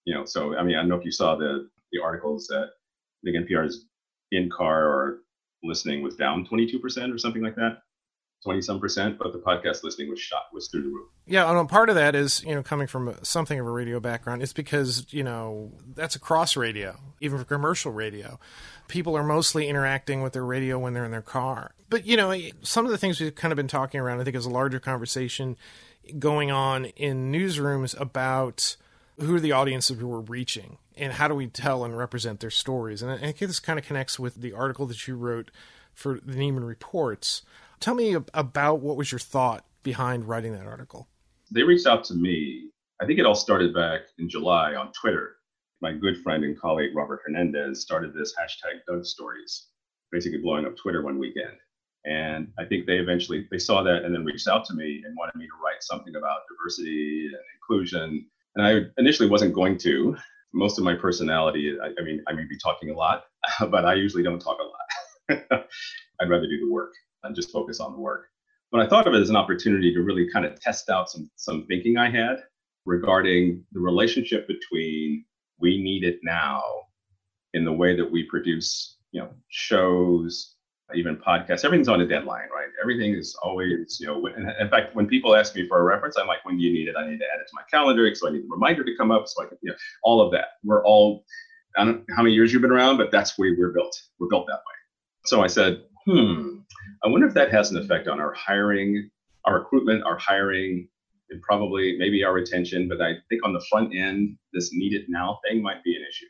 You 0.05 0.13
know, 0.13 0.25
so 0.25 0.55
I 0.55 0.63
mean, 0.63 0.75
I 0.75 0.82
don't 0.82 0.89
know 0.89 0.98
if 0.98 1.05
you 1.05 1.12
saw 1.12 1.36
the 1.36 1.70
the 1.91 2.01
articles 2.01 2.48
that 2.48 2.67
I 2.67 3.32
think 3.32 3.50
NPR's 3.50 3.86
in 4.32 4.50
car 4.55 4.88
or 4.88 5.20
listening 5.63 6.03
was 6.03 6.15
down 6.15 6.46
22% 6.46 7.13
or 7.13 7.17
something 7.17 7.41
like 7.41 7.55
that. 7.55 7.79
20 8.46 8.62
some 8.62 8.80
percent, 8.80 9.18
but 9.18 9.34
the 9.34 9.40
podcast 9.40 9.84
listening 9.84 10.10
was 10.10 10.20
shot 10.20 10.44
was 10.54 10.68
through 10.68 10.84
the 10.84 10.90
roof. 10.90 11.10
Yeah, 11.25 11.50
and 11.50 11.68
part 11.68 11.90
of 11.90 11.96
that 11.96 12.14
is, 12.14 12.44
you 12.44 12.54
know, 12.54 12.62
coming 12.62 12.86
from 12.86 13.16
something 13.24 13.60
of 13.60 13.66
a 13.66 13.72
radio 13.72 14.00
background, 14.00 14.44
it's 14.44 14.54
because, 14.54 15.12
you 15.12 15.24
know, 15.24 15.72
that's 15.96 16.16
across 16.16 16.56
radio, 16.56 16.96
even 17.20 17.40
for 17.40 17.44
commercial 17.44 17.92
radio. 17.92 18.40
People 18.88 19.18
are 19.18 19.24
mostly 19.24 19.68
interacting 19.68 20.22
with 20.22 20.34
their 20.34 20.46
radio 20.46 20.78
when 20.78 20.94
they're 20.94 21.06
in 21.06 21.12
their 21.12 21.24
car. 21.24 21.74
But, 21.90 22.06
you 22.06 22.16
know, 22.16 22.36
some 22.62 22.86
of 22.86 22.92
the 22.92 23.00
things 23.00 23.20
we've 23.20 23.34
kind 23.34 23.52
of 23.52 23.56
been 23.56 23.68
talking 23.68 24.00
around, 24.00 24.22
I 24.22 24.24
think, 24.24 24.36
is 24.36 24.46
a 24.46 24.52
larger 24.52 24.80
conversation 24.80 25.58
going 26.20 26.52
on 26.52 26.86
in 26.86 27.32
newsrooms 27.32 28.00
about 28.00 28.78
who 29.20 29.36
are 29.36 29.40
the 29.40 29.54
audiences 29.54 29.98
we're 30.02 30.20
reaching 30.20 30.78
and 30.96 31.14
how 31.14 31.28
do 31.28 31.34
we 31.34 31.48
tell 31.48 31.84
and 31.84 31.98
represent 31.98 32.42
their 32.42 32.52
stories. 32.52 33.02
And 33.02 33.12
I 33.12 33.18
think 33.18 33.40
this 33.40 33.60
kind 33.60 33.80
of 33.80 33.86
connects 33.86 34.20
with 34.20 34.36
the 34.36 34.54
article 34.54 34.86
that 34.86 35.08
you 35.08 35.16
wrote 35.16 35.50
for 35.96 36.20
the 36.24 36.34
Nieman 36.34 36.68
Reports 36.68 37.42
Tell 37.79 37.96
me 37.96 38.15
about 38.34 38.79
what 38.79 38.98
was 38.98 39.12
your 39.12 39.20
thought 39.20 39.65
behind 39.84 40.27
writing 40.27 40.53
that 40.53 40.67
article. 40.67 41.08
They 41.51 41.63
reached 41.63 41.88
out 41.88 42.03
to 42.05 42.13
me. 42.15 42.70
I 43.01 43.05
think 43.05 43.20
it 43.20 43.25
all 43.25 43.36
started 43.36 43.74
back 43.74 44.01
in 44.17 44.29
July 44.29 44.75
on 44.75 44.91
Twitter. 44.94 45.36
My 45.82 45.94
good 45.94 46.22
friend 46.24 46.44
and 46.44 46.60
colleague 46.60 46.96
Robert 46.96 47.22
Hernandez 47.25 47.82
started 47.82 48.13
this 48.13 48.34
hashtag 48.39 48.79
Doug 48.88 49.05
Stories, 49.05 49.67
basically 50.12 50.39
blowing 50.39 50.65
up 50.65 50.75
Twitter 50.77 51.03
one 51.03 51.20
weekend. 51.20 51.53
And 52.05 52.51
I 52.58 52.65
think 52.65 52.86
they 52.86 52.98
eventually 52.98 53.48
they 53.51 53.58
saw 53.58 53.84
that 53.84 54.03
and 54.03 54.13
then 54.13 54.24
reached 54.24 54.48
out 54.48 54.65
to 54.65 54.74
me 54.74 55.03
and 55.05 55.15
wanted 55.17 55.36
me 55.36 55.46
to 55.46 55.63
write 55.63 55.82
something 55.82 56.15
about 56.15 56.41
diversity 56.50 57.27
and 57.27 57.38
inclusion. 57.55 58.25
And 58.55 58.65
I 58.65 58.82
initially 59.00 59.29
wasn't 59.29 59.53
going 59.53 59.77
to. 59.79 60.15
Most 60.53 60.77
of 60.77 60.86
my 60.86 60.96
personality, 60.96 61.75
I, 61.84 61.88
I 62.00 62.03
mean, 62.03 62.24
I 62.27 62.34
may 62.34 62.46
be 62.46 62.58
talking 62.58 62.89
a 62.89 62.94
lot, 62.94 63.25
but 63.70 63.86
I 63.86 63.96
usually 63.96 64.24
don't 64.24 64.39
talk 64.39 64.58
a 64.60 64.63
lot. 64.63 65.67
I'd 66.22 66.29
rather 66.29 66.48
do 66.48 66.65
the 66.65 66.72
work 66.72 66.94
and 67.25 67.36
just 67.36 67.51
focus 67.51 67.79
on 67.79 67.91
the 67.94 68.00
work. 68.00 68.27
But 68.72 68.82
I 68.82 68.88
thought 68.88 69.08
of 69.08 69.13
it 69.13 69.22
as 69.22 69.29
an 69.29 69.36
opportunity 69.36 69.94
to 69.94 70.01
really 70.01 70.29
kind 70.32 70.46
of 70.46 70.60
test 70.60 70.89
out 70.89 71.10
some 71.10 71.29
some 71.36 71.65
thinking 71.67 71.98
I 71.98 72.10
had 72.10 72.38
regarding 72.86 73.63
the 73.72 73.79
relationship 73.79 74.48
between 74.48 75.25
we 75.60 75.82
need 75.82 76.03
it 76.03 76.20
now 76.24 76.62
in 77.53 77.63
the 77.63 77.72
way 77.72 77.96
that 77.96 78.10
we 78.10 78.24
produce, 78.24 78.98
you 79.12 79.22
know, 79.22 79.29
shows, 79.48 80.55
even 80.94 81.15
podcasts. 81.15 81.63
Everything's 81.63 81.88
on 81.88 82.01
a 82.01 82.08
deadline, 82.08 82.50
right? 82.53 82.67
Everything 82.82 83.15
is 83.15 83.36
always, 83.41 83.98
you 84.00 84.08
know. 84.08 84.27
In 84.27 84.70
fact, 84.70 84.96
when 84.96 85.08
people 85.08 85.36
ask 85.36 85.55
me 85.55 85.67
for 85.67 85.79
a 85.79 85.84
reference, 85.84 86.17
I'm 86.17 86.27
like, 86.27 86.44
when 86.44 86.58
do 86.58 86.63
you 86.63 86.74
need 86.74 86.88
it? 86.88 86.96
I 86.98 87.10
need 87.10 87.20
to 87.20 87.25
add 87.25 87.39
it 87.39 87.48
to 87.48 87.53
my 87.53 87.63
calendar, 87.72 88.13
so 88.13 88.27
I 88.27 88.32
need 88.32 88.44
a 88.44 88.48
reminder 88.50 88.84
to 88.84 88.96
come 88.98 89.10
up, 89.10 89.27
so 89.27 89.44
I 89.44 89.48
can, 89.48 89.58
you 89.62 89.72
know, 89.72 89.77
all 90.03 90.22
of 90.22 90.32
that. 90.34 90.46
We're 90.63 90.86
all, 90.86 91.24
I 91.77 91.86
don't 91.86 91.98
know 91.98 92.15
how 92.15 92.24
many 92.24 92.36
years 92.36 92.53
you've 92.53 92.62
been 92.62 92.72
around, 92.72 92.98
but 92.98 93.12
that's 93.12 93.38
where 93.38 93.55
we're 93.58 93.72
built. 93.72 94.00
We're 94.20 94.27
built 94.27 94.48
that 94.48 94.58
way. 94.58 94.75
So 95.25 95.41
I 95.41 95.48
said, 95.48 95.82
hmm, 96.05 96.60
I 97.04 97.08
wonder 97.08 97.27
if 97.27 97.34
that 97.34 97.51
has 97.51 97.72
an 97.72 97.77
effect 97.77 98.08
on 98.08 98.20
our 98.20 98.34
hiring, 98.34 99.10
our 99.46 99.60
recruitment, 99.60 100.04
our 100.04 100.18
hiring, 100.18 100.88
and 101.30 101.42
probably 101.42 101.96
maybe 101.98 102.24
our 102.24 102.34
retention. 102.34 102.88
But 102.88 103.01
I 103.01 103.13
think 103.30 103.44
on 103.44 103.54
the 103.54 103.63
front 103.70 103.96
end, 103.96 104.38
this 104.54 104.72
need 104.74 104.94
it 104.94 105.06
now 105.08 105.39
thing 105.48 105.62
might 105.62 105.84
be 105.84 105.96
an 105.96 106.01
issue. 106.08 106.27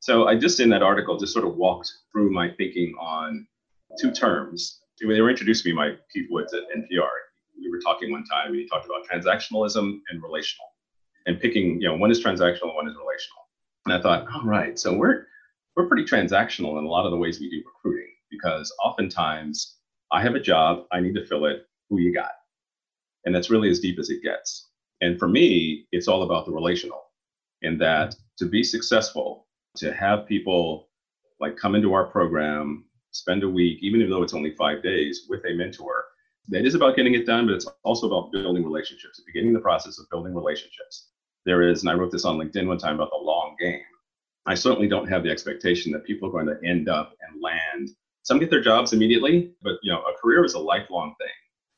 So 0.00 0.28
I 0.28 0.36
just 0.36 0.60
in 0.60 0.68
that 0.70 0.82
article 0.82 1.18
just 1.18 1.32
sort 1.32 1.46
of 1.46 1.56
walked 1.56 1.90
through 2.12 2.30
my 2.30 2.50
thinking 2.50 2.94
on 3.00 3.46
two 3.98 4.12
terms. 4.12 4.80
They 5.00 5.20
were 5.20 5.30
introduced 5.30 5.64
to 5.64 5.70
me 5.70 5.76
by 5.76 5.92
Keith 6.12 6.26
Woods 6.30 6.52
at 6.52 6.62
NPR. 6.76 7.08
We 7.58 7.70
were 7.70 7.80
talking 7.80 8.12
one 8.12 8.24
time 8.24 8.48
and 8.48 8.56
he 8.56 8.68
talked 8.68 8.86
about 8.86 9.06
transactionalism 9.10 9.98
and 10.08 10.22
relational 10.22 10.66
and 11.26 11.40
picking, 11.40 11.80
you 11.80 11.88
know, 11.88 11.96
one 11.96 12.10
is 12.10 12.22
transactional, 12.22 12.74
one 12.74 12.86
is 12.86 12.94
relational. 12.94 13.44
And 13.86 13.94
I 13.94 14.00
thought, 14.00 14.26
all 14.34 14.44
right, 14.44 14.78
so 14.78 14.94
we're 14.96 15.26
we're 15.76 15.88
pretty 15.88 16.04
transactional 16.04 16.78
in 16.78 16.84
a 16.84 16.88
lot 16.88 17.04
of 17.04 17.10
the 17.10 17.16
ways 17.16 17.40
we 17.40 17.50
do 17.50 17.62
recruiting 17.66 18.13
because 18.34 18.72
oftentimes 18.82 19.76
I 20.12 20.22
have 20.22 20.34
a 20.34 20.40
job, 20.40 20.84
I 20.92 21.00
need 21.00 21.14
to 21.14 21.26
fill 21.26 21.46
it, 21.46 21.66
who 21.88 21.98
you 21.98 22.12
got? 22.12 22.32
And 23.24 23.34
that's 23.34 23.50
really 23.50 23.70
as 23.70 23.80
deep 23.80 23.98
as 23.98 24.10
it 24.10 24.22
gets. 24.22 24.68
And 25.00 25.18
for 25.18 25.28
me, 25.28 25.86
it's 25.92 26.08
all 26.08 26.22
about 26.22 26.46
the 26.46 26.52
relational, 26.52 27.02
in 27.62 27.78
that 27.78 28.14
to 28.38 28.46
be 28.46 28.62
successful, 28.62 29.46
to 29.76 29.92
have 29.92 30.26
people 30.26 30.88
like 31.40 31.56
come 31.56 31.74
into 31.74 31.94
our 31.94 32.06
program, 32.06 32.84
spend 33.10 33.42
a 33.42 33.48
week, 33.48 33.78
even 33.82 34.08
though 34.08 34.22
it's 34.22 34.34
only 34.34 34.54
five 34.54 34.82
days, 34.82 35.26
with 35.28 35.44
a 35.46 35.54
mentor, 35.54 36.04
That 36.48 36.66
is 36.66 36.74
about 36.74 36.96
getting 36.96 37.14
it 37.14 37.26
done, 37.26 37.46
but 37.46 37.54
it's 37.54 37.66
also 37.84 38.06
about 38.06 38.30
building 38.30 38.64
relationships, 38.64 39.22
beginning 39.26 39.54
the 39.54 39.60
process 39.60 39.98
of 39.98 40.08
building 40.10 40.34
relationships. 40.34 41.08
There 41.46 41.62
is, 41.62 41.80
and 41.82 41.90
I 41.90 41.94
wrote 41.94 42.12
this 42.12 42.26
on 42.26 42.38
LinkedIn 42.38 42.66
one 42.66 42.78
time 42.78 42.96
about 42.96 43.10
the 43.10 43.24
long 43.24 43.56
game. 43.58 43.80
I 44.46 44.54
certainly 44.54 44.88
don't 44.88 45.08
have 45.08 45.22
the 45.22 45.30
expectation 45.30 45.90
that 45.92 46.04
people 46.04 46.28
are 46.28 46.32
going 46.32 46.46
to 46.46 46.68
end 46.68 46.88
up 46.88 47.14
and 47.22 47.40
land. 47.40 47.90
Some 48.24 48.38
get 48.38 48.50
their 48.50 48.62
jobs 48.62 48.92
immediately, 48.92 49.52
but 49.62 49.74
you 49.82 49.92
know, 49.92 50.00
a 50.02 50.18
career 50.20 50.44
is 50.44 50.54
a 50.54 50.58
lifelong 50.58 51.14
thing, 51.20 51.28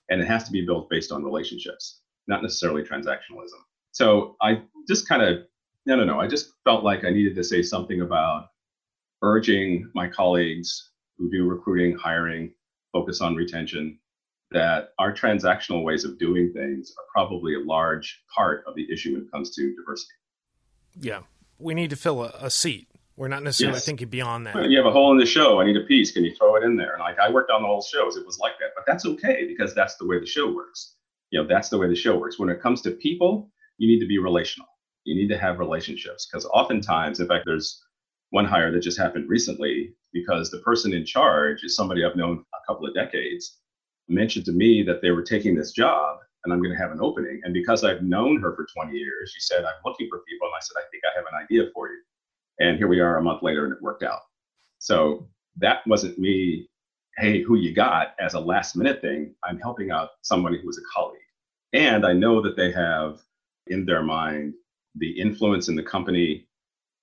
and 0.09 0.21
it 0.21 0.27
has 0.27 0.45
to 0.45 0.53
be 0.53 0.65
built 0.65 0.89
based 0.89 1.13
on 1.13 1.25
relationships, 1.25 2.01
not 2.29 2.43
necessarily 2.43 2.83
transactionalism. 2.83 3.61
So 3.91 4.37
I 4.41 4.63
just 4.89 5.09
kind 5.09 5.23
of, 5.23 5.41
I 5.89 5.97
don't 5.97 6.07
know, 6.07 6.21
I 6.21 6.29
just 6.29 6.53
felt 6.65 6.85
like 6.85 7.05
I 7.05 7.11
needed 7.11 7.35
to 7.35 7.45
say 7.45 7.63
something 7.63 8.01
about 8.01 8.47
urging 9.23 9.91
my 9.95 10.09
colleagues 10.09 10.91
who 11.19 11.31
do 11.31 11.49
recruiting, 11.49 11.97
hiring, 11.97 12.53
focus 12.93 13.21
on 13.21 13.35
retention, 13.35 13.99
that 14.53 14.91
our 15.01 15.13
transactional 15.13 15.83
ways 15.83 16.05
of 16.05 16.19
doing 16.19 16.53
things 16.53 16.93
are 16.97 17.05
probably 17.13 17.55
a 17.55 17.61
large 17.61 18.23
part 18.33 18.63
of 18.69 18.77
the 18.77 18.87
issue 18.93 19.15
when 19.15 19.23
it 19.23 19.33
comes 19.33 19.55
to 19.57 19.75
diversity. 19.75 20.15
Yeah, 21.01 21.23
we 21.59 21.75
need 21.75 21.91
to 21.91 21.97
fill 21.97 22.23
a, 22.23 22.33
a 22.41 22.51
seat. 22.51 22.89
We're 23.17 23.29
not 23.29 23.43
necessarily 23.43 23.77
yes. 23.77 23.87
thinking 23.87 24.09
beyond 24.09 24.47
that. 24.47 24.55
Well, 24.55 24.71
you 24.71 24.77
have 24.77 24.87
a 24.87 24.93
hole 24.93 25.11
in 25.11 25.19
the 25.19 25.27
show. 25.27 25.61
I 25.61 25.65
need 25.65 25.77
a 25.77 25.85
piece. 25.85 26.13
Can 26.13 26.25
you 26.25 26.35
throw 26.35 26.57
it 26.57 26.63
in 26.65 26.77
there? 26.77 26.93
And 26.93 27.01
like 27.01 27.19
I 27.19 27.31
worked 27.31 27.51
on 27.51 27.63
the 27.63 27.69
whole 27.69 27.83
shows, 27.83 28.17
it 28.17 28.27
was 28.27 28.39
like 28.39 28.53
that. 28.61 28.71
But 28.75 28.85
that's 28.87 29.07
okay 29.07 29.47
because 29.47 29.75
that's 29.75 29.97
the 29.97 30.07
way 30.07 30.21
the 30.21 30.27
show 30.27 30.53
works. 30.53 30.97
You 31.31 31.41
know, 31.41 31.49
that's 31.49 31.71
the 31.71 31.79
way 31.79 31.89
the 31.89 31.97
show 31.97 32.19
works. 32.19 32.39
When 32.39 32.51
it 32.51 32.61
comes 32.61 32.83
to 32.83 32.91
people, 32.91 33.51
you 33.79 33.89
need 33.89 34.01
to 34.01 34.07
be 34.07 34.19
relational. 34.19 34.69
You 35.05 35.15
need 35.15 35.29
to 35.29 35.39
have 35.39 35.59
relationships 35.59 36.29
because 36.31 36.45
oftentimes, 36.47 37.21
in 37.21 37.29
fact, 37.29 37.45
there's 37.47 37.83
one 38.31 38.45
hire 38.45 38.71
that 38.73 38.81
just 38.81 38.99
happened 38.99 39.29
recently 39.29 39.95
because 40.13 40.51
the 40.51 40.59
person 40.59 40.93
in 40.93 41.07
charge 41.07 41.63
is 41.65 41.75
somebody 41.75 42.05
I've 42.05 42.17
known 42.17 42.45
a 42.55 42.73
couple 42.73 42.87
of 42.87 42.95
decades 42.95 43.59
mentioned 44.09 44.45
to 44.47 44.53
me 44.53 44.83
that 44.83 45.01
they 45.03 45.11
were 45.11 45.23
taking 45.23 45.55
this 45.55 45.73
job 45.73 46.19
and 46.45 46.53
I'm 46.53 46.63
going 46.63 46.75
to 46.75 46.81
have 46.81 46.93
an 46.93 47.01
opening. 47.01 47.41
And 47.45 47.55
because 47.55 47.83
I've 47.83 48.03
known 48.03 48.41
her 48.41 48.55
for 48.55 48.67
20 48.73 48.97
years, 48.97 49.33
she 49.35 49.41
said, 49.41 49.65
I'm 49.65 49.83
looking 49.85 50.09
for 50.09 50.21
people. 50.29 50.47
And 50.47 50.55
I 50.55 50.63
said, 50.63 50.77
I 50.79 50.87
think 50.91 51.03
I 51.05 51.17
have 51.17 51.27
an 51.33 51.43
idea 51.43 51.71
for 51.75 51.89
you. 51.89 52.01
And 52.59 52.79
here 52.79 52.89
we 52.89 53.01
are 53.01 53.19
a 53.19 53.23
month 53.23 53.43
later 53.43 53.65
and 53.65 53.75
it 53.75 53.83
worked 53.83 54.03
out. 54.03 54.21
So 54.79 55.29
that 55.59 55.87
wasn't 55.87 56.19
me, 56.19 56.69
hey, 57.17 57.43
who 57.43 57.57
you 57.57 57.75
got 57.75 58.15
as 58.21 58.35
a 58.35 58.41
last 58.41 58.77
minute 58.77 59.01
thing. 59.01 59.35
I'm 59.45 59.59
helping 59.59 59.91
out 59.91 60.11
somebody 60.23 60.61
who 60.61 60.67
was 60.67 60.79
a 60.79 60.95
colleague. 60.95 61.21
And 61.73 62.07
I 62.07 62.13
know 62.13 62.41
that 62.43 62.57
they 62.57 62.73
have 62.73 63.21
in 63.67 63.85
their 63.85 64.03
mind 64.03 64.55
the 64.95 65.11
influence 65.21 65.69
in 65.69 65.77
the 65.77 65.83
company 65.83 66.47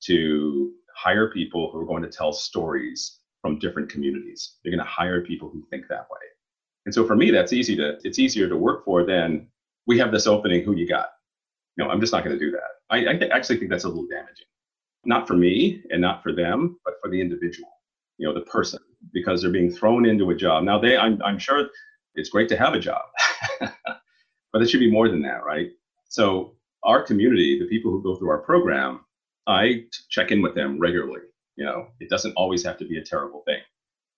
to 0.06 0.74
hire 0.96 1.32
people 1.32 1.72
who 1.72 1.80
are 1.80 1.86
going 1.86 2.04
to 2.04 2.10
tell 2.10 2.34
stories 2.34 3.20
from 3.42 3.60
different 3.60 3.90
communities. 3.90 4.56
They're 4.64 4.72
going 4.72 4.84
to 4.84 4.90
hire 4.90 5.22
people 5.22 5.50
who 5.50 5.64
think 5.70 5.86
that 5.90 6.08
way. 6.10 6.20
And 6.86 6.94
so 6.94 7.06
for 7.06 7.16
me, 7.16 7.32
that's 7.32 7.54
easy 7.54 7.76
to, 7.78 7.98
it's 8.04 8.20
easier 8.20 8.48
to 8.50 8.58
work 8.58 8.86
for 8.86 9.06
than 9.06 9.48
we 9.86 9.98
have 10.00 10.12
this 10.12 10.28
opening, 10.28 10.64
who 10.64 10.76
you 10.76 10.88
got? 10.88 11.10
No, 11.78 11.90
I'm 11.90 12.00
just 12.00 12.14
not 12.14 12.24
going 12.24 12.38
to 12.38 12.44
do 12.44 12.52
that. 12.52 12.62
I, 12.90 13.06
I 13.06 13.36
actually 13.36 13.58
think 13.58 13.72
that's 13.72 13.84
a 13.84 13.90
little 13.90 14.08
damaging. 14.08 14.46
Not 15.06 15.28
for 15.28 15.34
me 15.34 15.84
and 15.90 16.02
not 16.02 16.24
for 16.24 16.32
them, 16.32 16.80
but 16.86 16.96
for 17.02 17.10
the 17.10 17.20
individual, 17.20 17.70
you 18.18 18.28
know, 18.28 18.34
the 18.34 18.46
person, 18.46 18.80
because 19.14 19.42
they're 19.42 19.52
being 19.52 19.72
thrown 19.72 20.06
into 20.06 20.30
a 20.30 20.36
job. 20.36 20.64
Now 20.64 20.80
they, 20.80 20.98
I'm, 20.98 21.22
I'm 21.24 21.40
sure 21.40 21.68
it's 22.16 22.30
great 22.30 22.50
to 22.50 22.58
have 22.58 22.74
a 22.74 22.80
job, 22.80 23.02
but 23.60 24.62
it 24.62 24.70
should 24.70 24.80
be 24.80 24.92
more 24.92 25.10
than 25.10 25.22
that, 25.24 25.44
right? 25.46 25.72
So 26.10 26.56
our 26.84 27.02
community, 27.02 27.60
the 27.60 27.68
people 27.68 27.92
who 27.92 28.04
go 28.04 28.16
through 28.16 28.30
our 28.30 28.40
program, 28.40 29.02
I 29.48 29.86
check 30.10 30.32
in 30.32 30.42
with 30.42 30.56
them 30.56 30.80
regularly. 30.80 31.22
You 31.56 31.66
know, 31.66 31.88
it 32.00 32.10
doesn't 32.10 32.34
always 32.36 32.64
have 32.64 32.78
to 32.78 32.86
be 32.86 32.98
a 32.98 33.04
terrible 33.04 33.44
thing 33.46 33.60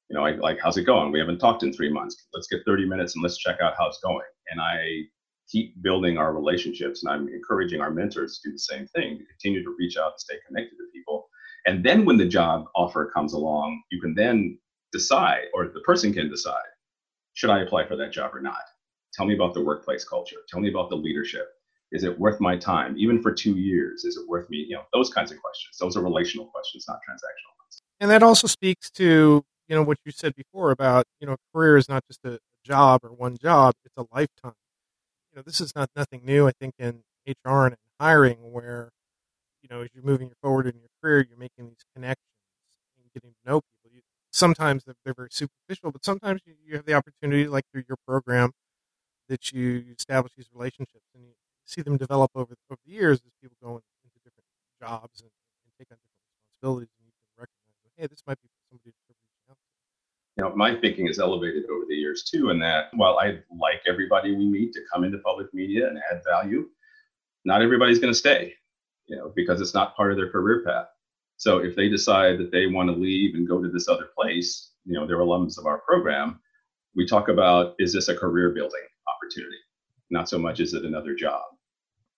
you 0.09 0.15
know, 0.15 0.25
I, 0.25 0.31
like, 0.31 0.59
how's 0.61 0.77
it 0.77 0.83
going? 0.83 1.11
We 1.11 1.19
haven't 1.19 1.39
talked 1.39 1.63
in 1.63 1.73
three 1.73 1.91
months. 1.91 2.27
Let's 2.33 2.47
get 2.47 2.61
30 2.65 2.85
minutes 2.85 3.15
and 3.15 3.23
let's 3.23 3.37
check 3.37 3.59
out 3.61 3.73
how 3.77 3.87
it's 3.87 3.99
going. 4.03 4.25
And 4.51 4.61
I 4.61 5.03
keep 5.49 5.81
building 5.81 6.17
our 6.17 6.33
relationships 6.33 7.03
and 7.03 7.13
I'm 7.13 7.27
encouraging 7.29 7.81
our 7.81 7.91
mentors 7.91 8.39
to 8.39 8.49
do 8.49 8.53
the 8.53 8.59
same 8.59 8.87
thing, 8.87 9.17
to 9.17 9.25
continue 9.25 9.63
to 9.63 9.75
reach 9.77 9.97
out 9.97 10.13
and 10.13 10.19
stay 10.19 10.35
connected 10.47 10.75
to 10.77 10.85
people. 10.93 11.29
And 11.65 11.83
then 11.83 12.05
when 12.05 12.17
the 12.17 12.27
job 12.27 12.65
offer 12.75 13.11
comes 13.13 13.33
along, 13.33 13.81
you 13.91 13.99
can 13.99 14.13
then 14.13 14.57
decide, 14.91 15.45
or 15.53 15.67
the 15.67 15.81
person 15.81 16.13
can 16.13 16.29
decide, 16.29 16.63
should 17.33 17.49
I 17.49 17.61
apply 17.61 17.87
for 17.87 17.95
that 17.97 18.11
job 18.11 18.33
or 18.33 18.41
not? 18.41 18.61
Tell 19.13 19.25
me 19.25 19.35
about 19.35 19.53
the 19.53 19.63
workplace 19.63 20.03
culture. 20.03 20.37
Tell 20.47 20.59
me 20.59 20.69
about 20.69 20.89
the 20.89 20.95
leadership. 20.95 21.47
Is 21.91 22.03
it 22.03 22.19
worth 22.19 22.39
my 22.39 22.57
time? 22.57 22.95
Even 22.97 23.21
for 23.21 23.31
two 23.31 23.55
years, 23.55 24.03
is 24.03 24.17
it 24.17 24.27
worth 24.27 24.49
me? 24.49 24.65
You 24.67 24.75
know, 24.75 24.83
those 24.93 25.09
kinds 25.09 25.31
of 25.31 25.41
questions. 25.41 25.77
Those 25.79 25.95
are 25.95 26.01
relational 26.01 26.47
questions, 26.47 26.85
not 26.87 26.97
transactional 26.97 27.55
ones. 27.61 27.81
And 27.99 28.09
that 28.11 28.23
also 28.23 28.47
speaks 28.47 28.89
to 28.91 29.43
you 29.67 29.75
know 29.75 29.83
what 29.83 29.97
you 30.05 30.11
said 30.11 30.35
before 30.35 30.71
about 30.71 31.05
you 31.19 31.27
know 31.27 31.37
career 31.53 31.77
is 31.77 31.89
not 31.89 32.03
just 32.07 32.23
a 32.25 32.39
job 32.63 33.01
or 33.03 33.09
one 33.09 33.37
job; 33.37 33.75
it's 33.85 33.95
a 33.97 34.05
lifetime. 34.13 34.53
You 35.35 35.39
know, 35.39 35.43
this 35.45 35.59
is 35.59 35.75
not 35.75 35.89
nothing 35.97 36.21
new. 36.23 36.47
I 36.47 36.53
think 36.57 36.75
in 36.79 37.03
HR 37.27 37.67
and 37.67 37.75
hiring, 37.99 38.53
where 38.53 38.93
you 39.61 39.67
know 39.69 39.81
as 39.81 39.89
you're 39.93 40.03
moving 40.03 40.31
forward 40.41 40.65
in 40.65 40.79
your 40.79 40.87
career, 41.03 41.25
you're 41.27 41.37
making 41.37 41.67
these 41.67 41.83
connections 41.93 42.31
and 42.95 43.11
getting 43.13 43.31
to 43.31 43.51
know 43.51 43.59
people. 43.59 43.93
You, 43.93 44.01
sometimes 44.31 44.85
they're, 44.85 44.95
they're, 45.03 45.13
very 45.13 45.27
superficial, 45.31 45.91
but 45.91 46.05
sometimes 46.05 46.39
you, 46.45 46.53
you 46.65 46.77
have 46.77 46.85
the 46.85 46.93
opportunity, 46.93 47.49
like 47.49 47.65
through 47.69 47.83
your 47.85 47.97
program, 48.07 48.51
that 49.27 49.51
you 49.51 49.83
establish 49.97 50.31
these 50.37 50.47
relationships 50.55 51.03
and 51.13 51.25
you 51.25 51.33
see 51.65 51.81
them 51.81 51.97
develop 51.97 52.31
over 52.33 52.55
over 52.71 52.79
the 52.85 52.93
years 52.93 53.19
as 53.19 53.33
people 53.41 53.57
go 53.61 53.75
into 53.75 54.19
different 54.23 54.47
jobs 54.79 55.19
and, 55.19 55.31
and 55.35 55.71
take 55.77 55.91
on 55.91 55.99
different 55.99 56.31
responsibilities, 56.31 56.95
and 56.95 57.07
you 57.07 57.11
can 57.11 57.43
recognize, 57.43 57.91
hey, 57.99 58.07
this 58.07 58.23
might 58.25 58.39
be 58.39 58.47
somebody 58.71 58.95
you 60.37 60.43
know, 60.43 60.53
my 60.55 60.75
thinking 60.75 61.07
has 61.07 61.19
elevated 61.19 61.63
over 61.69 61.85
the 61.87 61.95
years 61.95 62.23
too, 62.23 62.49
in 62.49 62.59
that 62.59 62.89
while 62.93 63.17
I 63.17 63.39
like 63.57 63.81
everybody 63.87 64.35
we 64.35 64.45
meet 64.45 64.73
to 64.73 64.81
come 64.91 65.03
into 65.03 65.17
public 65.19 65.53
media 65.53 65.87
and 65.87 65.97
add 66.11 66.21
value, 66.29 66.67
not 67.45 67.61
everybody's 67.61 67.99
going 67.99 68.11
to 68.11 68.19
stay, 68.19 68.53
you 69.07 69.15
know, 69.15 69.31
because 69.35 69.61
it's 69.61 69.73
not 69.73 69.95
part 69.95 70.11
of 70.11 70.17
their 70.17 70.29
career 70.29 70.63
path. 70.65 70.87
So 71.37 71.59
if 71.59 71.75
they 71.75 71.89
decide 71.89 72.37
that 72.39 72.51
they 72.51 72.67
want 72.67 72.89
to 72.89 72.95
leave 72.95 73.35
and 73.35 73.47
go 73.47 73.61
to 73.61 73.69
this 73.69 73.87
other 73.87 74.09
place, 74.17 74.71
you 74.85 74.93
know, 74.93 75.07
they're 75.07 75.17
alums 75.17 75.57
of 75.57 75.65
our 75.65 75.79
program. 75.79 76.39
We 76.95 77.05
talk 77.05 77.27
about 77.27 77.75
is 77.79 77.93
this 77.93 78.07
a 78.07 78.15
career 78.15 78.51
building 78.51 78.81
opportunity? 79.07 79.57
Not 80.09 80.29
so 80.29 80.37
much 80.37 80.59
is 80.59 80.73
it 80.73 80.85
another 80.85 81.15
job. 81.15 81.43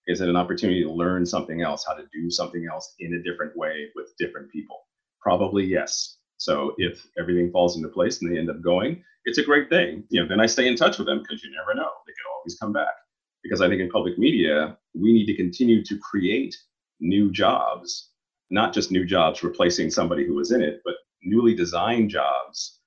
Is 0.06 0.20
it 0.20 0.28
an 0.28 0.36
opportunity 0.36 0.82
to 0.82 0.90
learn 0.90 1.26
something 1.26 1.62
else, 1.62 1.84
how 1.86 1.94
to 1.94 2.04
do 2.12 2.30
something 2.30 2.66
else 2.70 2.94
in 3.00 3.14
a 3.14 3.22
different 3.22 3.56
way 3.56 3.88
with 3.94 4.14
different 4.18 4.50
people? 4.50 4.86
Probably 5.20 5.64
yes. 5.64 6.17
So 6.38 6.74
if 6.78 7.04
everything 7.18 7.50
falls 7.50 7.76
into 7.76 7.88
place 7.88 8.22
and 8.22 8.32
they 8.32 8.38
end 8.38 8.50
up 8.50 8.62
going, 8.62 9.02
it's 9.24 9.38
a 9.38 9.44
great 9.44 9.68
thing. 9.68 10.04
You 10.08 10.22
know, 10.22 10.28
then 10.28 10.40
I 10.40 10.46
stay 10.46 10.66
in 10.66 10.76
touch 10.76 10.98
with 10.98 11.06
them 11.06 11.18
because 11.18 11.42
you 11.44 11.50
never 11.50 11.74
know. 11.74 11.90
They 12.06 12.12
could 12.12 12.30
always 12.34 12.56
come 12.58 12.72
back. 12.72 12.94
Because 13.42 13.60
I 13.60 13.68
think 13.68 13.80
in 13.80 13.90
public 13.90 14.18
media, 14.18 14.76
we 14.94 15.12
need 15.12 15.26
to 15.26 15.36
continue 15.36 15.84
to 15.84 15.98
create 15.98 16.56
new 17.00 17.30
jobs, 17.30 18.10
not 18.50 18.72
just 18.72 18.90
new 18.90 19.04
jobs 19.04 19.42
replacing 19.42 19.90
somebody 19.90 20.26
who 20.26 20.34
was 20.34 20.50
in 20.50 20.62
it, 20.62 20.80
but 20.84 20.94
newly 21.22 21.54
designed 21.54 22.10
jobs. 22.10 22.80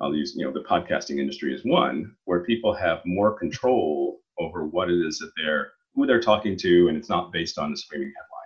I'll 0.00 0.14
use, 0.14 0.34
you 0.36 0.44
know, 0.44 0.52
the 0.52 0.68
podcasting 0.68 1.18
industry 1.18 1.54
is 1.54 1.64
one 1.64 2.14
where 2.24 2.44
people 2.44 2.74
have 2.74 3.00
more 3.04 3.38
control 3.38 4.20
over 4.38 4.66
what 4.66 4.90
it 4.90 4.98
is 5.04 5.18
that 5.18 5.32
they're, 5.36 5.72
who 5.94 6.06
they're 6.06 6.20
talking 6.20 6.56
to, 6.58 6.88
and 6.88 6.96
it's 6.96 7.08
not 7.08 7.32
based 7.32 7.58
on 7.58 7.72
a 7.72 7.76
screaming 7.76 8.12
headline. 8.14 8.36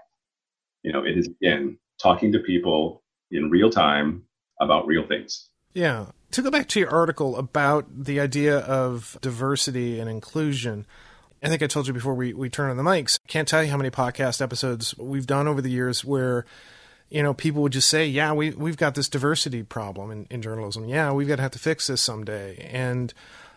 You 0.82 0.92
know, 0.92 1.04
it 1.04 1.18
is 1.18 1.28
again 1.28 1.78
talking 2.00 2.30
to 2.32 2.38
people 2.38 3.02
in 3.32 3.50
real 3.50 3.70
time 3.70 4.22
about 4.60 4.86
real 4.86 5.06
things. 5.06 5.48
Yeah. 5.74 6.06
To 6.32 6.42
go 6.42 6.50
back 6.50 6.68
to 6.68 6.80
your 6.80 6.90
article 6.90 7.36
about 7.36 7.86
the 8.04 8.20
idea 8.20 8.58
of 8.58 9.18
diversity 9.20 9.98
and 9.98 10.08
inclusion, 10.08 10.86
I 11.42 11.48
think 11.48 11.62
I 11.62 11.66
told 11.66 11.86
you 11.86 11.92
before 11.92 12.14
we, 12.14 12.32
we 12.32 12.50
turn 12.50 12.70
on 12.70 12.76
the 12.76 12.82
mics. 12.82 13.18
Can't 13.26 13.48
tell 13.48 13.64
you 13.64 13.70
how 13.70 13.76
many 13.76 13.90
podcast 13.90 14.42
episodes 14.42 14.96
we've 14.98 15.26
done 15.26 15.48
over 15.48 15.62
the 15.62 15.70
years 15.70 16.04
where, 16.04 16.44
you 17.08 17.22
know, 17.22 17.34
people 17.34 17.62
would 17.62 17.72
just 17.72 17.88
say, 17.88 18.06
yeah, 18.06 18.32
we, 18.32 18.50
we've 18.50 18.76
got 18.76 18.94
this 18.94 19.08
diversity 19.08 19.62
problem 19.62 20.10
in, 20.10 20.26
in 20.30 20.42
journalism. 20.42 20.86
Yeah, 20.86 21.12
we've 21.12 21.28
got 21.28 21.36
to 21.36 21.42
have 21.42 21.52
to 21.52 21.58
fix 21.58 21.86
this 21.86 22.02
someday. 22.02 22.68
And 22.70 23.12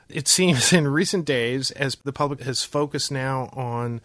it 0.09 0.27
seems 0.27 0.71
in 0.73 0.87
recent 0.87 1.25
days, 1.25 1.71
as 1.71 1.95
the 1.95 2.13
public 2.13 2.41
has 2.41 2.63
focused 2.63 3.11
now 3.11 3.49
on 3.53 4.01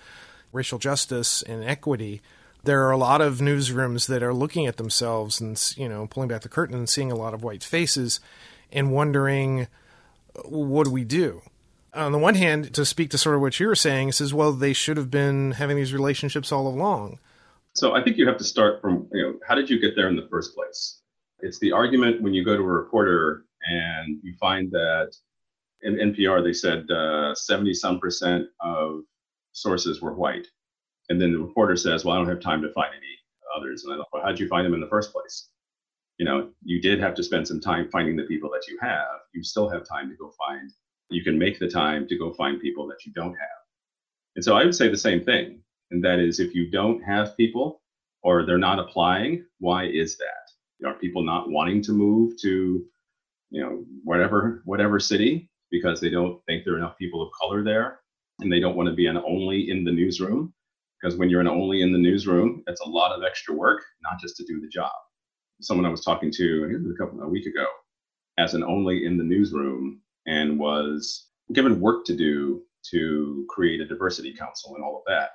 racial 0.52 0.78
justice 0.78 1.42
and 1.42 1.62
equity, 1.62 2.20
there 2.64 2.84
are 2.84 2.90
a 2.90 2.96
lot 2.96 3.20
of 3.20 3.38
newsrooms 3.38 4.06
that 4.08 4.22
are 4.22 4.34
looking 4.34 4.66
at 4.66 4.76
themselves 4.76 5.40
and 5.40 5.74
you 5.76 5.88
know 5.88 6.06
pulling 6.06 6.28
back 6.28 6.42
the 6.42 6.48
curtain 6.48 6.76
and 6.76 6.88
seeing 6.88 7.12
a 7.12 7.16
lot 7.16 7.34
of 7.34 7.42
white 7.42 7.62
faces 7.62 8.20
and 8.72 8.92
wondering 8.92 9.68
what 10.44 10.84
do 10.84 10.90
we 10.90 11.04
do? 11.04 11.42
On 11.94 12.12
the 12.12 12.18
one 12.18 12.34
hand 12.34 12.72
to 12.74 12.84
speak 12.84 13.10
to 13.10 13.18
sort 13.18 13.34
of 13.34 13.40
what 13.40 13.58
you 13.58 13.66
were 13.66 13.74
saying 13.74 14.12
says 14.12 14.34
well 14.34 14.52
they 14.52 14.72
should 14.72 14.96
have 14.96 15.10
been 15.10 15.52
having 15.52 15.76
these 15.76 15.92
relationships 15.92 16.52
all 16.52 16.66
along. 16.68 17.18
So 17.74 17.94
i 17.94 18.02
think 18.02 18.16
you 18.16 18.26
have 18.26 18.38
to 18.38 18.44
start 18.44 18.80
from 18.80 19.08
you 19.12 19.22
know 19.22 19.38
how 19.46 19.54
did 19.54 19.70
you 19.70 19.80
get 19.80 19.96
there 19.96 20.08
in 20.08 20.16
the 20.16 20.28
first 20.30 20.54
place? 20.54 21.00
It's 21.40 21.58
the 21.58 21.72
argument 21.72 22.22
when 22.22 22.34
you 22.34 22.44
go 22.44 22.56
to 22.56 22.62
a 22.62 22.66
reporter 22.66 23.44
and 23.62 24.18
you 24.22 24.34
find 24.40 24.70
that 24.72 25.12
in 25.82 25.94
npr 25.94 26.42
they 26.42 26.52
said 26.52 26.90
uh, 26.90 27.34
70 27.34 27.72
some 27.74 28.00
percent 28.00 28.46
of 28.60 29.02
sources 29.52 30.00
were 30.00 30.14
white 30.14 30.46
and 31.08 31.20
then 31.20 31.32
the 31.32 31.38
reporter 31.38 31.76
says, 31.76 32.04
well, 32.04 32.14
I 32.14 32.18
don't 32.18 32.28
have 32.28 32.40
time 32.40 32.62
to 32.62 32.72
find 32.72 32.90
any 32.94 33.06
others. 33.56 33.84
And 33.84 33.94
I 33.94 33.96
thought, 33.96 34.08
well, 34.12 34.22
how'd 34.22 34.38
you 34.38 34.48
find 34.48 34.66
them 34.66 34.74
in 34.74 34.80
the 34.80 34.88
first 34.88 35.12
place? 35.12 35.48
You 36.18 36.26
know, 36.26 36.50
you 36.62 36.80
did 36.80 37.00
have 37.00 37.14
to 37.14 37.22
spend 37.22 37.46
some 37.46 37.60
time 37.60 37.88
finding 37.90 38.16
the 38.16 38.24
people 38.24 38.50
that 38.50 38.66
you 38.68 38.78
have. 38.80 39.20
You 39.34 39.42
still 39.42 39.68
have 39.68 39.88
time 39.88 40.10
to 40.10 40.16
go 40.16 40.32
find 40.38 40.70
You 41.10 41.22
can 41.22 41.38
make 41.38 41.58
the 41.58 41.68
time 41.68 42.06
to 42.08 42.18
go 42.18 42.32
find 42.34 42.60
people 42.60 42.86
that 42.88 43.06
you 43.06 43.12
don't 43.12 43.34
have. 43.34 43.58
And 44.36 44.44
so 44.44 44.56
I 44.56 44.64
would 44.64 44.74
say 44.74 44.88
the 44.88 44.96
same 44.96 45.24
thing. 45.24 45.62
And 45.90 46.04
that 46.04 46.18
is 46.18 46.38
if 46.40 46.54
you 46.54 46.70
don't 46.70 47.02
have 47.02 47.36
people 47.36 47.80
or 48.22 48.44
they're 48.44 48.58
not 48.58 48.78
applying, 48.78 49.44
why 49.58 49.86
is 49.86 50.18
that? 50.18 50.86
Are 50.86 50.94
people 50.94 51.24
not 51.24 51.50
wanting 51.50 51.82
to 51.82 51.92
move 51.92 52.34
to, 52.42 52.84
you 53.50 53.60
know, 53.60 53.84
whatever 54.04 54.62
whatever 54.64 55.00
city 55.00 55.50
because 55.70 56.00
they 56.00 56.10
don't 56.10 56.40
think 56.46 56.64
there 56.64 56.74
are 56.74 56.78
enough 56.78 56.98
people 56.98 57.22
of 57.22 57.30
color 57.40 57.64
there 57.64 58.00
and 58.40 58.52
they 58.52 58.60
don't 58.60 58.76
want 58.76 58.88
to 58.88 58.94
be 58.94 59.06
an 59.06 59.16
only 59.16 59.70
in 59.70 59.84
the 59.84 59.92
newsroom? 59.92 60.52
Because 61.00 61.16
when 61.16 61.30
you're 61.30 61.40
an 61.40 61.48
only 61.48 61.82
in 61.82 61.92
the 61.92 61.98
newsroom, 61.98 62.62
it's 62.66 62.80
a 62.80 62.88
lot 62.88 63.12
of 63.12 63.22
extra 63.22 63.54
work, 63.54 63.84
not 64.02 64.20
just 64.20 64.36
to 64.36 64.44
do 64.44 64.60
the 64.60 64.68
job. 64.68 64.92
Someone 65.60 65.86
I 65.86 65.90
was 65.90 66.04
talking 66.04 66.30
to 66.32 66.92
a 66.94 66.98
couple 66.98 67.20
a 67.22 67.28
week 67.28 67.46
ago 67.46 67.66
as 68.38 68.54
an 68.54 68.64
only 68.64 69.04
in 69.04 69.16
the 69.16 69.24
newsroom 69.24 70.00
and 70.26 70.58
was 70.58 71.28
given 71.52 71.80
work 71.80 72.04
to 72.06 72.16
do 72.16 72.62
to 72.90 73.46
create 73.48 73.80
a 73.80 73.86
diversity 73.86 74.34
council 74.34 74.74
and 74.74 74.84
all 74.84 74.96
of 74.96 75.02
that. 75.06 75.30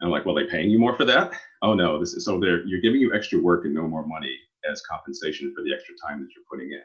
And 0.00 0.08
I'm 0.08 0.10
like, 0.10 0.26
well, 0.26 0.34
they 0.34 0.44
paying 0.44 0.70
you 0.70 0.78
more 0.78 0.96
for 0.96 1.04
that? 1.04 1.32
Oh 1.62 1.74
no, 1.74 1.98
this 1.98 2.12
is 2.14 2.24
so 2.24 2.38
they're 2.38 2.64
you're 2.66 2.80
giving 2.80 3.00
you 3.00 3.14
extra 3.14 3.38
work 3.38 3.64
and 3.64 3.74
no 3.74 3.86
more 3.88 4.06
money 4.06 4.36
as 4.70 4.82
compensation 4.82 5.52
for 5.54 5.62
the 5.62 5.72
extra 5.72 5.94
time 6.06 6.20
that 6.20 6.28
you're 6.34 6.44
putting 6.50 6.72
in. 6.72 6.82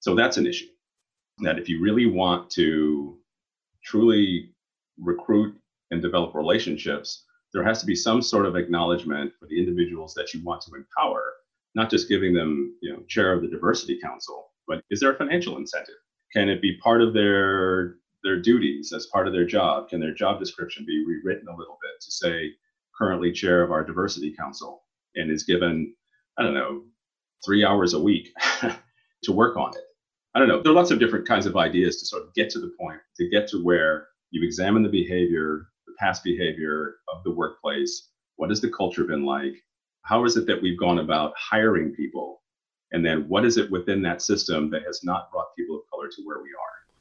So 0.00 0.14
that's 0.14 0.36
an 0.36 0.46
issue. 0.46 0.66
That 1.38 1.58
if 1.58 1.68
you 1.68 1.80
really 1.80 2.06
want 2.06 2.50
to 2.50 3.18
truly 3.84 4.50
recruit 4.98 5.56
and 5.90 6.02
develop 6.02 6.34
relationships, 6.34 7.24
there 7.52 7.64
has 7.64 7.80
to 7.80 7.86
be 7.86 7.94
some 7.94 8.22
sort 8.22 8.46
of 8.46 8.56
acknowledgement 8.56 9.32
for 9.38 9.46
the 9.46 9.58
individuals 9.58 10.14
that 10.14 10.32
you 10.32 10.42
want 10.42 10.62
to 10.62 10.74
empower, 10.74 11.34
not 11.74 11.90
just 11.90 12.08
giving 12.08 12.32
them, 12.32 12.76
you 12.80 12.92
know, 12.92 13.02
chair 13.08 13.32
of 13.32 13.42
the 13.42 13.48
diversity 13.48 13.98
council, 14.00 14.50
but 14.66 14.82
is 14.90 15.00
there 15.00 15.12
a 15.12 15.16
financial 15.16 15.56
incentive? 15.58 15.94
Can 16.32 16.48
it 16.48 16.62
be 16.62 16.78
part 16.78 17.02
of 17.02 17.12
their 17.12 17.96
their 18.24 18.40
duties 18.40 18.92
as 18.92 19.06
part 19.06 19.26
of 19.26 19.32
their 19.32 19.44
job? 19.44 19.88
Can 19.88 20.00
their 20.00 20.14
job 20.14 20.38
description 20.38 20.84
be 20.86 21.04
rewritten 21.04 21.48
a 21.48 21.56
little 21.56 21.78
bit 21.82 22.00
to 22.00 22.12
say 22.12 22.52
currently 22.96 23.32
chair 23.32 23.62
of 23.62 23.72
our 23.72 23.84
diversity 23.84 24.34
council 24.38 24.84
and 25.16 25.30
is 25.30 25.42
given, 25.42 25.92
I 26.38 26.42
don't 26.44 26.54
know, 26.54 26.84
three 27.44 27.64
hours 27.64 27.94
a 27.94 28.00
week 28.00 28.32
to 29.24 29.32
work 29.32 29.56
on 29.56 29.70
it? 29.76 29.82
I 30.34 30.38
don't 30.38 30.48
know. 30.48 30.62
There 30.62 30.72
are 30.72 30.76
lots 30.76 30.92
of 30.92 31.00
different 31.00 31.26
kinds 31.26 31.46
of 31.46 31.56
ideas 31.56 31.98
to 31.98 32.06
sort 32.06 32.22
of 32.22 32.32
get 32.34 32.48
to 32.50 32.60
the 32.60 32.72
point, 32.80 33.00
to 33.16 33.28
get 33.28 33.48
to 33.48 33.62
where 33.62 34.06
you 34.30 34.42
examine 34.44 34.82
the 34.82 34.88
behavior, 34.88 35.66
past 36.02 36.24
behavior 36.24 36.96
of 37.08 37.22
the 37.24 37.30
workplace. 37.30 38.08
What 38.36 38.50
has 38.50 38.60
the 38.60 38.70
culture 38.70 39.04
been 39.04 39.24
like? 39.24 39.54
How 40.02 40.24
is 40.24 40.36
it 40.36 40.46
that 40.46 40.60
we've 40.60 40.78
gone 40.78 40.98
about 40.98 41.32
hiring 41.36 41.92
people? 41.94 42.42
And 42.90 43.06
then 43.06 43.28
what 43.28 43.44
is 43.44 43.56
it 43.56 43.70
within 43.70 44.02
that 44.02 44.20
system 44.20 44.70
that 44.70 44.82
has 44.84 45.02
not 45.04 45.30
brought 45.30 45.54
people 45.56 45.76
of 45.76 45.82
color 45.90 46.08
to 46.08 46.22
where 46.24 46.42
we 46.42 46.48
are? 46.48 46.94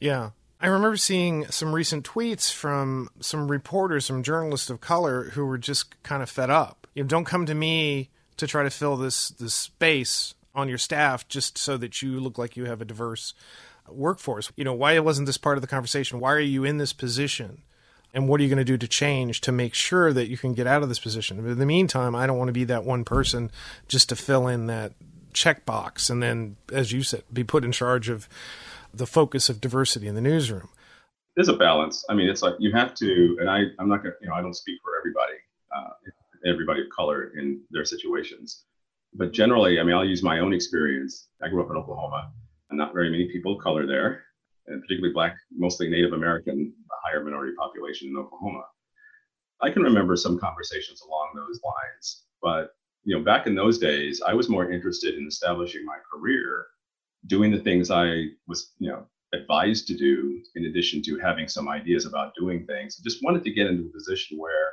Yeah. 0.00 0.30
I 0.60 0.68
remember 0.68 0.96
seeing 0.96 1.46
some 1.46 1.74
recent 1.74 2.08
tweets 2.08 2.52
from 2.52 3.10
some 3.20 3.50
reporters, 3.50 4.06
some 4.06 4.22
journalists 4.22 4.70
of 4.70 4.80
color 4.80 5.30
who 5.30 5.44
were 5.44 5.58
just 5.58 6.00
kind 6.02 6.22
of 6.22 6.30
fed 6.30 6.50
up. 6.50 6.86
You 6.94 7.02
know, 7.02 7.08
don't 7.08 7.24
come 7.24 7.46
to 7.46 7.54
me 7.54 8.10
to 8.36 8.46
try 8.46 8.62
to 8.62 8.70
fill 8.70 8.96
this 8.96 9.28
this 9.28 9.54
space 9.54 10.34
on 10.54 10.68
your 10.68 10.78
staff 10.78 11.28
just 11.28 11.58
so 11.58 11.76
that 11.76 12.02
you 12.02 12.18
look 12.18 12.38
like 12.38 12.56
you 12.56 12.64
have 12.64 12.80
a 12.80 12.84
diverse 12.84 13.34
workforce. 13.88 14.50
You 14.56 14.64
know, 14.64 14.74
why 14.74 14.98
wasn't 14.98 15.26
this 15.26 15.38
part 15.38 15.58
of 15.58 15.62
the 15.62 15.68
conversation? 15.68 16.18
Why 16.18 16.32
are 16.32 16.40
you 16.40 16.64
in 16.64 16.78
this 16.78 16.92
position? 16.92 17.62
And 18.14 18.28
what 18.28 18.40
are 18.40 18.42
you 18.42 18.48
going 18.48 18.58
to 18.58 18.64
do 18.64 18.78
to 18.78 18.88
change 18.88 19.40
to 19.42 19.52
make 19.52 19.74
sure 19.74 20.12
that 20.12 20.28
you 20.28 20.38
can 20.38 20.54
get 20.54 20.66
out 20.66 20.82
of 20.82 20.88
this 20.88 20.98
position? 20.98 21.42
But 21.42 21.50
in 21.50 21.58
the 21.58 21.66
meantime, 21.66 22.14
I 22.14 22.26
don't 22.26 22.38
want 22.38 22.48
to 22.48 22.52
be 22.52 22.64
that 22.64 22.84
one 22.84 23.04
person 23.04 23.50
just 23.86 24.08
to 24.08 24.16
fill 24.16 24.48
in 24.48 24.66
that 24.66 24.92
checkbox 25.34 26.10
and 26.10 26.22
then, 26.22 26.56
as 26.72 26.90
you 26.92 27.02
said, 27.02 27.22
be 27.32 27.44
put 27.44 27.64
in 27.64 27.72
charge 27.72 28.08
of 28.08 28.28
the 28.92 29.06
focus 29.06 29.48
of 29.48 29.60
diversity 29.60 30.08
in 30.08 30.14
the 30.14 30.20
newsroom. 30.20 30.68
There's 31.36 31.48
a 31.48 31.56
balance. 31.56 32.04
I 32.08 32.14
mean, 32.14 32.28
it's 32.28 32.42
like 32.42 32.54
you 32.58 32.72
have 32.72 32.94
to, 32.94 33.36
and 33.40 33.48
I, 33.48 33.64
I'm 33.78 33.88
not 33.88 34.02
going 34.02 34.12
to, 34.12 34.18
you 34.22 34.28
know, 34.28 34.34
I 34.34 34.42
don't 34.42 34.56
speak 34.56 34.80
for 34.82 34.98
everybody, 34.98 35.38
uh, 35.76 36.50
everybody 36.50 36.80
of 36.80 36.88
color 36.88 37.32
in 37.38 37.60
their 37.70 37.84
situations. 37.84 38.64
But 39.14 39.32
generally, 39.32 39.78
I 39.78 39.84
mean, 39.84 39.94
I'll 39.94 40.04
use 40.04 40.22
my 40.22 40.40
own 40.40 40.52
experience. 40.52 41.28
I 41.42 41.48
grew 41.48 41.62
up 41.62 41.70
in 41.70 41.76
Oklahoma, 41.76 42.32
and 42.70 42.78
not 42.78 42.92
very 42.92 43.10
many 43.10 43.28
people 43.30 43.56
of 43.56 43.62
color 43.62 43.86
there, 43.86 44.24
and 44.66 44.82
particularly 44.82 45.14
black, 45.14 45.36
mostly 45.56 45.88
Native 45.88 46.12
American, 46.12 46.72
higher 47.08 47.24
minority 47.24 47.54
population 47.56 48.08
in 48.08 48.16
Oklahoma. 48.16 48.64
I 49.60 49.70
can 49.70 49.82
remember 49.82 50.16
some 50.16 50.38
conversations 50.38 51.00
along 51.00 51.30
those 51.34 51.60
lines, 51.64 52.24
but 52.42 52.74
you 53.04 53.16
know, 53.16 53.24
back 53.24 53.46
in 53.46 53.54
those 53.54 53.78
days, 53.78 54.20
I 54.26 54.34
was 54.34 54.48
more 54.48 54.70
interested 54.70 55.14
in 55.14 55.26
establishing 55.26 55.84
my 55.84 55.98
career 56.12 56.66
doing 57.26 57.50
the 57.50 57.60
things 57.60 57.90
I 57.90 58.26
was, 58.46 58.72
you 58.78 58.90
know, 58.90 59.06
advised 59.34 59.86
to 59.88 59.96
do, 59.96 60.42
in 60.54 60.66
addition 60.66 61.02
to 61.02 61.18
having 61.18 61.48
some 61.48 61.68
ideas 61.68 62.06
about 62.06 62.32
doing 62.38 62.66
things. 62.66 62.98
I 62.98 63.02
just 63.02 63.22
wanted 63.22 63.44
to 63.44 63.52
get 63.52 63.66
into 63.66 63.86
a 63.86 63.92
position 63.92 64.38
where 64.38 64.72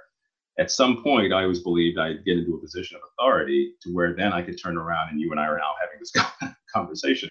at 0.58 0.71
some 0.71 1.04
point 1.04 1.34
I 1.34 1.43
always 1.43 1.60
believed 1.60 1.98
I'd 1.98 2.24
get 2.24 2.38
into 2.38 2.56
a 2.56 2.62
position 2.62 2.98
of 2.98 3.02
authority 3.12 3.74
to 3.82 3.93
where 3.93 4.15
then 4.15 4.32
I 4.32 4.41
could 4.41 4.62
turn 4.62 4.78
around 4.78 5.10
and 5.10 5.19
you 5.19 5.32
and 5.32 5.39
I 5.39 5.45
are 5.48 5.58
now 5.58 5.74
having 5.82 6.00
this 6.00 6.56
conversation. 6.74 7.30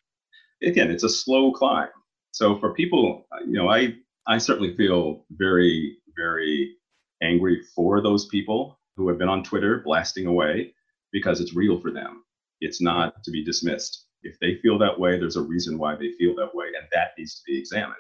Again, 0.63 0.91
it's 0.91 1.05
a 1.05 1.09
slow 1.09 1.53
climb. 1.53 1.89
So 2.33 2.59
for 2.59 2.75
people, 2.75 3.27
you 3.47 3.53
know, 3.53 3.71
I 3.71 3.95
I 4.27 4.39
certainly 4.39 4.75
feel 4.77 5.25
very, 5.31 5.99
very 6.17 6.77
angry 7.23 7.63
for 7.75 8.01
those 8.01 8.27
people 8.27 8.79
who 8.97 9.09
have 9.09 9.19
been 9.19 9.29
on 9.29 9.43
Twitter 9.43 9.83
blasting 9.85 10.27
away 10.27 10.73
because 11.13 11.41
it's 11.41 11.55
real 11.55 11.81
for 11.81 11.91
them. 11.91 12.25
It's 12.61 12.81
not 12.81 13.23
to 13.25 13.31
be 13.31 13.45
dismissed. 13.45 14.07
If 14.23 14.39
they 14.41 14.57
feel 14.63 14.79
that 14.79 14.99
way, 14.99 15.19
there's 15.19 15.37
a 15.37 15.43
reason 15.43 15.79
why 15.79 15.97
they 15.97 16.13
feel 16.19 16.35
that 16.37 16.55
way, 16.55 16.67
and 16.69 16.87
that 16.93 17.11
needs 17.19 17.35
to 17.35 17.43
be 17.47 17.59
examined. 17.59 17.97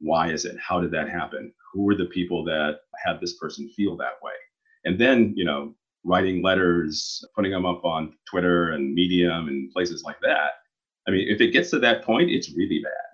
Why 0.00 0.32
is 0.32 0.44
it? 0.44 0.56
How 0.58 0.80
did 0.80 0.90
that 0.92 1.08
happen? 1.08 1.52
Who 1.72 1.82
were 1.82 1.94
the 1.94 2.06
people 2.06 2.44
that 2.44 2.80
had 3.04 3.20
this 3.20 3.36
person 3.36 3.70
feel 3.76 3.96
that 3.98 4.20
way? 4.22 4.32
And 4.84 5.00
then, 5.00 5.32
you 5.36 5.44
know, 5.44 5.74
writing 6.04 6.42
letters, 6.42 7.24
putting 7.36 7.52
them 7.52 7.64
up 7.64 7.84
on 7.84 8.14
Twitter 8.28 8.72
and 8.72 8.92
Medium 8.92 9.46
and 9.46 9.70
places 9.70 10.02
like 10.02 10.20
that. 10.22 10.52
I 11.06 11.12
mean, 11.12 11.28
if 11.28 11.40
it 11.40 11.52
gets 11.52 11.70
to 11.70 11.78
that 11.80 12.04
point, 12.04 12.30
it's 12.30 12.56
really 12.56 12.80
bad. 12.82 13.11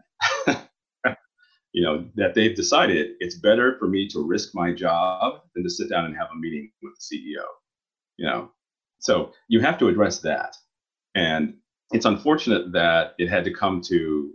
You 1.78 1.84
know, 1.84 2.04
that 2.16 2.34
they've 2.34 2.56
decided 2.56 3.12
it's 3.20 3.36
better 3.36 3.76
for 3.78 3.86
me 3.86 4.08
to 4.08 4.26
risk 4.26 4.52
my 4.52 4.72
job 4.72 5.42
than 5.54 5.62
to 5.62 5.70
sit 5.70 5.88
down 5.88 6.06
and 6.06 6.16
have 6.16 6.26
a 6.34 6.36
meeting 6.36 6.72
with 6.82 6.92
the 6.98 7.16
CEO. 7.16 7.44
You 8.16 8.26
know, 8.26 8.50
so 8.98 9.30
you 9.46 9.60
have 9.60 9.78
to 9.78 9.86
address 9.86 10.18
that. 10.22 10.56
And 11.14 11.54
it's 11.92 12.04
unfortunate 12.04 12.72
that 12.72 13.14
it 13.18 13.28
had 13.28 13.44
to 13.44 13.54
come 13.54 13.80
to 13.82 14.32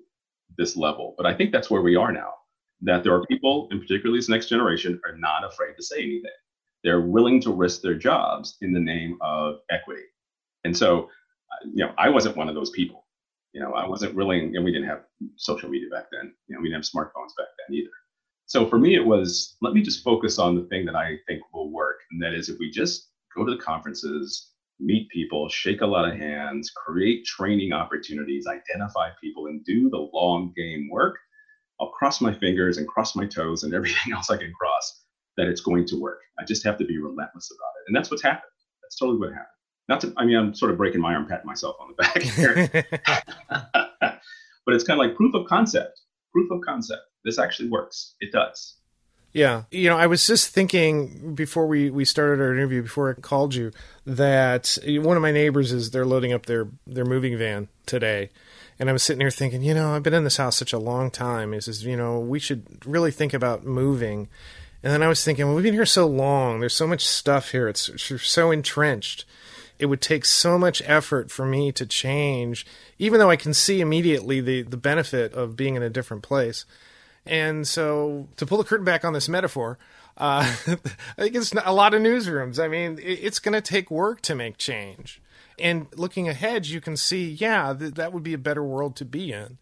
this 0.57 0.77
level, 0.77 1.15
but 1.17 1.25
I 1.25 1.33
think 1.33 1.51
that's 1.51 1.69
where 1.69 1.81
we 1.81 1.97
are 1.97 2.13
now. 2.13 2.31
That 2.79 3.03
there 3.03 3.13
are 3.13 3.25
people, 3.25 3.67
and 3.71 3.81
particularly 3.81 4.19
this 4.19 4.29
next 4.29 4.47
generation, 4.47 5.01
are 5.05 5.17
not 5.17 5.43
afraid 5.43 5.73
to 5.75 5.83
say 5.83 5.97
anything. 5.97 6.31
They're 6.85 7.01
willing 7.01 7.41
to 7.41 7.51
risk 7.51 7.81
their 7.81 7.95
jobs 7.95 8.55
in 8.61 8.71
the 8.71 8.79
name 8.79 9.17
of 9.19 9.55
equity. 9.69 10.03
And 10.63 10.77
so, 10.77 11.09
you 11.65 11.83
know, 11.83 11.93
I 11.97 12.07
wasn't 12.07 12.37
one 12.37 12.47
of 12.47 12.55
those 12.55 12.69
people. 12.69 13.02
You 13.53 13.61
know, 13.61 13.73
I 13.73 13.87
wasn't 13.87 14.15
willing, 14.15 14.55
and 14.55 14.65
we 14.65 14.71
didn't 14.71 14.87
have 14.87 15.03
social 15.35 15.69
media 15.69 15.89
back 15.89 16.05
then. 16.11 16.33
You 16.47 16.55
know, 16.55 16.61
we 16.61 16.69
didn't 16.69 16.83
have 16.83 16.91
smartphones 16.91 17.35
back 17.37 17.47
then 17.59 17.75
either. 17.75 17.89
So 18.45 18.67
for 18.67 18.77
me, 18.77 18.95
it 18.95 19.05
was 19.05 19.55
let 19.61 19.73
me 19.73 19.81
just 19.81 20.03
focus 20.03 20.39
on 20.39 20.55
the 20.55 20.63
thing 20.65 20.85
that 20.85 20.95
I 20.95 21.17
think 21.27 21.41
will 21.53 21.71
work, 21.71 21.99
and 22.11 22.21
that 22.21 22.33
is 22.33 22.49
if 22.49 22.59
we 22.59 22.69
just 22.69 23.09
go 23.35 23.45
to 23.45 23.55
the 23.55 23.61
conferences, 23.61 24.51
meet 24.79 25.09
people, 25.09 25.49
shake 25.49 25.81
a 25.81 25.85
lot 25.85 26.07
of 26.07 26.17
hands, 26.17 26.71
create 26.71 27.25
training 27.25 27.73
opportunities, 27.73 28.47
identify 28.47 29.09
people, 29.21 29.47
and 29.47 29.63
do 29.65 29.89
the 29.89 30.09
long 30.13 30.53
game 30.55 30.89
work, 30.91 31.17
I'll 31.79 31.89
cross 31.89 32.21
my 32.21 32.33
fingers 32.33 32.77
and 32.77 32.87
cross 32.87 33.15
my 33.15 33.25
toes 33.25 33.63
and 33.63 33.73
everything 33.75 34.13
else 34.13 34.29
I 34.29 34.37
can 34.37 34.53
cross 34.53 35.01
that 35.37 35.47
it's 35.47 35.61
going 35.61 35.85
to 35.87 35.99
work. 35.99 36.19
I 36.39 36.45
just 36.45 36.63
have 36.63 36.77
to 36.77 36.85
be 36.85 36.97
relentless 36.97 37.51
about 37.51 37.73
it. 37.79 37.87
And 37.87 37.95
that's 37.95 38.11
what's 38.11 38.23
happened. 38.23 38.51
That's 38.81 38.97
totally 38.97 39.19
what 39.19 39.29
happened. 39.29 39.47
Not 39.89 40.01
to, 40.01 40.13
I 40.15 40.25
mean, 40.25 40.37
I'm 40.37 40.55
sort 40.55 40.71
of 40.71 40.77
breaking 40.77 41.01
my 41.01 41.13
arm, 41.13 41.27
patting 41.27 41.45
myself 41.45 41.75
on 41.79 41.89
the 41.89 41.95
back 41.95 42.21
here. 42.21 42.69
but 44.65 44.75
it's 44.75 44.83
kind 44.83 44.99
of 44.99 45.05
like 45.05 45.15
proof 45.15 45.33
of 45.33 45.45
concept. 45.47 45.99
Proof 46.31 46.49
of 46.51 46.61
concept. 46.61 47.01
This 47.25 47.37
actually 47.37 47.69
works. 47.69 48.15
It 48.19 48.31
does. 48.31 48.77
Yeah. 49.33 49.63
You 49.71 49.89
know, 49.89 49.97
I 49.97 50.07
was 50.07 50.25
just 50.27 50.49
thinking 50.49 51.33
before 51.33 51.65
we, 51.67 51.89
we 51.89 52.05
started 52.05 52.41
our 52.41 52.53
interview, 52.53 52.83
before 52.83 53.09
I 53.09 53.19
called 53.19 53.55
you, 53.55 53.71
that 54.05 54.77
one 54.85 55.17
of 55.17 55.23
my 55.23 55.31
neighbors 55.31 55.71
is 55.71 55.89
they're 55.89 56.05
loading 56.05 56.33
up 56.33 56.45
their, 56.45 56.67
their 56.85 57.05
moving 57.05 57.37
van 57.37 57.67
today. 57.87 58.29
And 58.79 58.89
I 58.89 58.93
was 58.93 59.03
sitting 59.03 59.21
here 59.21 59.31
thinking, 59.31 59.63
you 59.63 59.73
know, 59.73 59.95
I've 59.95 60.03
been 60.03 60.13
in 60.13 60.23
this 60.23 60.37
house 60.37 60.55
such 60.55 60.73
a 60.73 60.79
long 60.79 61.09
time. 61.09 61.53
He 61.53 61.61
says, 61.61 61.83
you 61.83 61.97
know, 61.97 62.19
we 62.19 62.39
should 62.39 62.85
really 62.85 63.11
think 63.11 63.33
about 63.33 63.65
moving. 63.65 64.29
And 64.83 64.93
then 64.93 65.01
I 65.01 65.07
was 65.07 65.23
thinking, 65.23 65.45
well, 65.45 65.55
we've 65.55 65.63
been 65.63 65.73
here 65.73 65.85
so 65.85 66.05
long. 66.05 66.59
There's 66.59 66.75
so 66.75 66.87
much 66.87 67.05
stuff 67.05 67.51
here. 67.51 67.67
It's, 67.67 67.89
it's 67.89 68.29
so 68.29 68.51
entrenched. 68.51 69.25
It 69.79 69.87
would 69.87 70.01
take 70.01 70.25
so 70.25 70.57
much 70.57 70.81
effort 70.85 71.31
for 71.31 71.45
me 71.45 71.71
to 71.73 71.85
change, 71.85 72.65
even 72.99 73.19
though 73.19 73.29
I 73.29 73.35
can 73.35 73.53
see 73.53 73.81
immediately 73.81 74.39
the, 74.39 74.61
the 74.61 74.77
benefit 74.77 75.33
of 75.33 75.55
being 75.55 75.75
in 75.75 75.83
a 75.83 75.89
different 75.89 76.23
place. 76.23 76.65
And 77.25 77.67
so, 77.67 78.27
to 78.37 78.45
pull 78.45 78.57
the 78.57 78.63
curtain 78.63 78.85
back 78.85 79.05
on 79.05 79.13
this 79.13 79.29
metaphor, 79.29 79.77
uh, 80.17 80.41
I 80.67 81.21
think 81.21 81.35
it's 81.35 81.53
a 81.53 81.73
lot 81.73 81.93
of 81.93 82.01
newsrooms. 82.01 82.63
I 82.63 82.67
mean, 82.67 82.99
it's 83.01 83.39
going 83.39 83.53
to 83.53 83.61
take 83.61 83.89
work 83.89 84.21
to 84.21 84.35
make 84.35 84.57
change. 84.57 85.21
And 85.59 85.87
looking 85.95 86.27
ahead, 86.27 86.65
you 86.67 86.81
can 86.81 86.97
see, 86.97 87.29
yeah, 87.29 87.73
th- 87.77 87.93
that 87.93 88.11
would 88.13 88.23
be 88.23 88.33
a 88.33 88.39
better 88.39 88.63
world 88.63 88.95
to 88.97 89.05
be 89.05 89.31
in. 89.31 89.57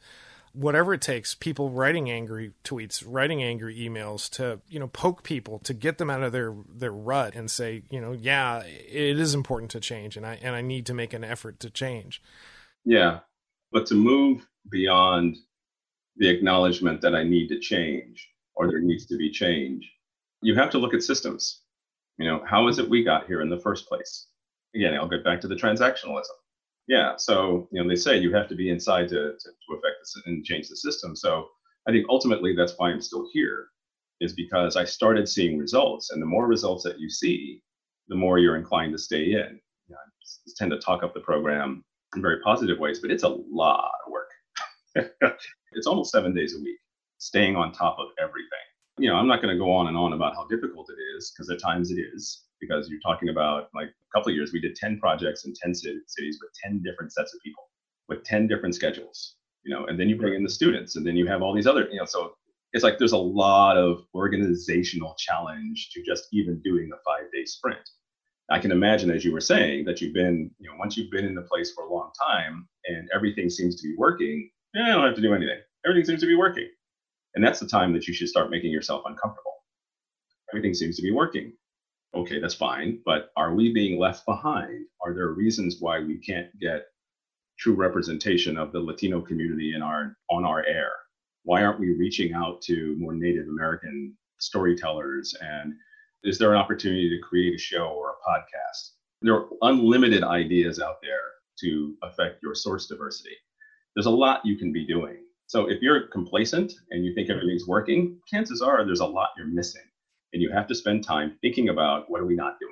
Whatever 0.54 0.94
it 0.94 1.02
takes 1.02 1.34
people 1.36 1.70
writing 1.70 2.10
angry 2.10 2.52
tweets 2.64 3.04
writing 3.06 3.42
angry 3.42 3.78
emails 3.78 4.30
to 4.30 4.60
you 4.68 4.80
know 4.80 4.88
poke 4.88 5.24
people 5.24 5.60
to 5.60 5.74
get 5.74 5.98
them 5.98 6.10
out 6.10 6.24
of 6.24 6.32
their 6.32 6.54
their 6.74 6.92
rut 6.92 7.36
and 7.36 7.50
say 7.50 7.84
you 7.90 8.02
know 8.02 8.12
yeah 8.12 8.62
it 8.64 9.20
is 9.20 9.34
important 9.34 9.72
to 9.72 9.80
change 9.80 10.18
and 10.18 10.26
i 10.26 10.38
and 10.42 10.56
i 10.56 10.62
need 10.62 10.86
to 10.86 10.94
make 10.94 11.14
an 11.14 11.24
effort 11.24 11.60
to 11.60 11.70
change. 11.70 12.22
Yeah 12.84 13.20
but 13.72 13.86
to 13.88 13.96
move 13.96 14.48
beyond 14.70 15.38
the 16.18 16.30
acknowledgement 16.30 17.02
that 17.02 17.16
i 17.16 17.24
need 17.24 17.48
to 17.48 17.60
change 17.60 18.28
or 18.56 18.68
there 18.68 18.80
needs 18.80 19.06
to 19.06 19.18
be 19.18 19.32
change 19.32 19.92
you 20.44 20.56
have 20.56 20.72
to 20.72 20.80
look 20.80 20.96
at 20.96 21.04
systems. 21.04 21.62
You 22.18 22.26
know 22.26 22.44
how 22.46 22.68
is 22.68 22.80
it 22.80 22.90
we 22.90 23.04
got 23.04 23.28
here 23.28 23.42
in 23.42 23.50
the 23.50 23.60
first 23.60 23.88
place? 23.88 24.28
Again 24.76 24.94
i'll 24.96 25.08
get 25.08 25.24
back 25.24 25.42
to 25.42 25.48
the 25.48 25.56
transactionalism 25.56 26.41
yeah. 26.88 27.16
So, 27.18 27.68
you 27.72 27.82
know, 27.82 27.88
they 27.88 27.96
say 27.96 28.18
you 28.18 28.34
have 28.34 28.50
to 28.50 28.56
be 28.56 28.70
inside 28.70 29.10
to, 29.10 29.16
to, 29.16 29.50
to 29.50 29.74
affect 29.74 29.96
this 30.02 30.22
and 30.26 30.44
change 30.44 30.70
the 30.70 30.76
system. 30.76 31.16
So 31.16 31.48
I 31.88 31.92
think 31.92 32.06
ultimately 32.10 32.56
that's 32.56 32.74
why 32.78 32.90
I'm 32.90 33.02
still 33.02 33.28
here, 33.34 33.68
is 34.20 34.34
because 34.34 34.76
I 34.76 34.86
started 34.86 35.28
seeing 35.28 35.58
results. 35.58 36.12
And 36.12 36.22
the 36.22 36.28
more 36.28 36.48
results 36.48 36.84
that 36.84 37.00
you 37.00 37.10
see, 37.10 37.62
the 38.08 38.16
more 38.16 38.40
you're 38.40 38.58
inclined 38.58 38.94
to 38.94 38.98
stay 38.98 39.34
in. 39.34 39.60
You 39.88 39.96
know, 39.96 39.98
I 39.98 40.52
tend 40.58 40.72
to 40.72 40.80
talk 40.80 41.04
up 41.04 41.14
the 41.14 41.22
program 41.22 41.84
in 42.16 42.22
very 42.22 42.42
positive 42.42 42.80
ways, 42.80 43.00
but 43.00 43.12
it's 43.12 43.24
a 43.24 43.30
lot 43.30 43.92
of 44.06 44.12
work. 44.12 44.30
it's 45.72 45.88
almost 45.88 46.12
seven 46.12 46.36
days 46.36 46.56
a 46.56 46.60
week, 46.60 46.78
staying 47.18 47.56
on 47.56 47.72
top 47.72 47.98
of 48.00 48.08
everything. 48.20 48.50
You 48.98 49.10
know, 49.10 49.16
I'm 49.16 49.28
not 49.28 49.42
going 49.42 49.54
to 49.54 49.60
go 49.60 49.72
on 49.72 49.88
and 49.88 49.98
on 49.98 50.14
about 50.14 50.36
how 50.36 50.46
difficult 50.48 50.90
it 50.90 51.02
is 51.18 51.32
because 51.32 51.50
at 51.50 51.62
times 51.62 51.92
it 51.92 52.00
is 52.14 52.44
because 52.62 52.90
you're 52.90 53.00
talking 53.02 53.30
about 53.30 53.70
like 53.74 53.90
a 53.90 54.18
couple 54.18 54.30
of 54.30 54.36
years 54.36 54.54
we 54.54 54.62
did 54.62 54.76
10 54.76 55.00
projects 55.00 55.46
in 55.46 55.54
10 55.54 55.74
cities 55.74 56.40
with 56.42 56.52
10 56.64 56.82
different 56.84 57.12
sets 57.12 57.34
of 57.34 57.42
people 57.44 57.70
with 58.08 58.24
10 58.24 58.48
different 58.48 58.76
schedules 58.76 59.36
you 59.64 59.74
know 59.74 59.86
and 59.88 60.00
then 60.00 60.08
you 60.08 60.18
bring 60.18 60.34
in 60.34 60.44
the 60.44 60.50
students 60.50 60.96
and 60.96 61.06
then 61.06 61.16
you 61.16 61.28
have 61.28 61.42
all 61.42 61.54
these 61.54 61.68
other 61.68 61.88
you 61.92 61.98
know 61.98 62.06
so 62.06 62.34
it's 62.74 62.84
like 62.84 62.98
there's 62.98 63.12
a 63.12 63.18
lot 63.18 63.78
of 63.78 64.06
organizational 64.16 65.16
challenge 65.18 65.90
to 65.94 66.02
just 66.04 66.28
even 66.32 66.62
doing 66.64 66.90
a 66.94 66.98
five 67.06 67.30
day 67.34 67.44
sprint. 67.46 67.90
I 68.50 68.60
can 68.60 68.72
imagine 68.72 69.12
as 69.12 69.24
you 69.24 69.32
were 69.32 69.42
saying 69.42 69.86
that 69.86 70.02
you've 70.02 70.14
been 70.14 70.52
you 70.60 70.70
know 70.70 70.76
once 70.78 70.98
you've 70.98 71.12
been 71.12 71.26
in 71.26 71.36
the 71.36 71.42
place 71.42 71.74
for 71.74 71.86
a 71.86 71.94
long 71.94 72.12
time 72.30 72.68
and 72.86 73.10
everything 73.14 73.50
seems 73.50 73.76
to 73.82 73.88
be 73.88 73.96
working 73.98 74.50
yeah, 74.74 74.84
i 74.84 74.88
don't 74.94 75.06
have 75.06 75.16
to 75.16 75.22
do 75.22 75.34
anything. 75.34 75.60
Everything 75.86 76.06
seems 76.06 76.22
to 76.22 76.28
be 76.28 76.36
working. 76.36 76.70
And 77.36 77.44
that's 77.44 77.60
the 77.60 77.68
time 77.68 77.94
that 77.94 78.08
you 78.08 78.14
should 78.14 78.30
start 78.30 78.50
making 78.50 78.72
yourself 78.72 79.04
uncomfortable. 79.06 79.52
Everything 80.52 80.74
seems 80.74 80.96
to 80.98 81.02
be 81.02 81.12
working 81.12 81.54
okay, 82.16 82.40
that's 82.40 82.54
fine. 82.54 83.00
But 83.06 83.32
are 83.36 83.54
we 83.54 83.74
being 83.74 84.00
left 84.00 84.26
behind? 84.26 84.86
Are 85.06 85.14
there 85.14 85.30
reasons 85.30 85.78
why 85.80 86.00
we 86.00 86.18
can't 86.18 86.48
get 86.60 86.88
true 87.58 87.76
representation 87.76 88.58
of 88.58 88.72
the 88.72 88.80
Latino 88.80 89.22
community 89.22 89.74
in 89.76 89.82
our 89.82 90.16
on 90.30 90.46
our 90.46 90.66
air? 90.66 90.92
Why 91.44 91.64
aren't 91.64 91.80
we 91.80 91.94
reaching 91.94 92.34
out 92.34 92.62
to 92.64 92.96
more 93.00 93.14
Native 93.14 93.48
American 93.48 94.16
storytellers? 94.40 95.36
And 95.42 95.74
is 96.24 96.38
there 96.38 96.52
an 96.52 96.60
opportunity 96.60 97.10
to 97.10 97.28
create 97.28 97.56
a 97.56 97.58
show 97.58 97.88
or 97.88 98.12
a 98.12 98.30
podcast? 98.30 98.92
There 99.22 99.36
are 99.36 99.48
unlimited 99.62 100.24
ideas 100.24 100.80
out 100.80 100.98
there 101.02 101.32
to 101.60 101.96
affect 102.04 102.42
your 102.44 102.56
source 102.56 102.88
diversity. 102.88 103.36
There's 103.96 104.06
a 104.06 104.12
lot 104.12 104.46
you 104.46 104.58
can 104.58 104.72
be 104.72 104.86
doing. 104.86 105.18
So 105.48 105.70
if 105.70 105.82
you're 105.82 106.08
complacent 106.08 106.74
and 106.92 107.04
you 107.04 107.14
think 107.14 107.30
everything's 107.30 107.68
working, 107.68 108.20
chances 108.28 108.62
are 108.62 108.86
there's 108.86 109.02
a 109.02 109.06
lot 109.06 109.32
you're 109.38 109.48
missing. 109.48 109.82
And 110.34 110.42
you 110.42 110.52
have 110.52 110.68
to 110.68 110.76
spend 110.76 111.04
time 111.04 111.38
thinking 111.42 111.70
about 111.70 112.10
what 112.10 112.22
are 112.22 112.26
we 112.26 112.36
not 112.36 112.60
doing? 112.60 112.72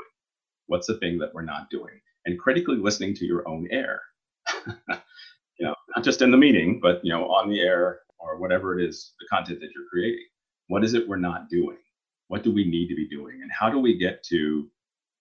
What's 0.67 0.88
the 0.88 0.98
thing 0.98 1.17
that 1.19 1.34
we're 1.34 1.41
not 1.41 1.69
doing? 1.69 2.00
And 2.26 2.39
critically 2.39 2.78
listening 2.78 3.13
to 3.15 3.26
your 3.26 3.48
own 3.48 3.67
air. 3.72 4.02
you 4.67 5.65
know, 5.65 5.76
not 5.95 6.04
just 6.04 6.22
in 6.22 6.32
the 6.32 6.38
meeting, 6.38 6.80
but 6.82 7.02
you 7.04 7.12
know, 7.12 7.30
on 7.30 7.50
the 7.50 7.60
air 7.60 8.00
or 8.19 8.38
whatever 8.38 8.80
it 8.80 8.88
is, 8.88 9.13
the 9.19 9.28
content 9.28 9.60
that 9.60 9.69
you're 9.76 9.88
creating. 9.89 10.26
What 10.67 10.84
is 10.84 10.93
it 10.93 11.08
we're 11.08 11.17
not 11.17 11.50
doing? 11.50 11.78
What 12.28 12.43
do 12.43 12.54
we 12.54 12.65
need 12.65 12.88
to 12.89 12.95
be 12.95 13.08
doing? 13.08 13.39
And 13.41 13.52
how 13.52 13.69
do 13.69 13.80
we 13.80 13.98
get 13.98 14.24
to 14.26 14.69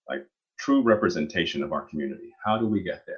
like 0.08 0.26
true 0.58 0.82
representation 0.82 1.62
of 1.62 1.72
our 1.72 1.82
community? 1.82 2.34
How 2.44 2.58
do 2.58 2.66
we 2.66 2.82
get 2.82 3.04
there? 3.06 3.16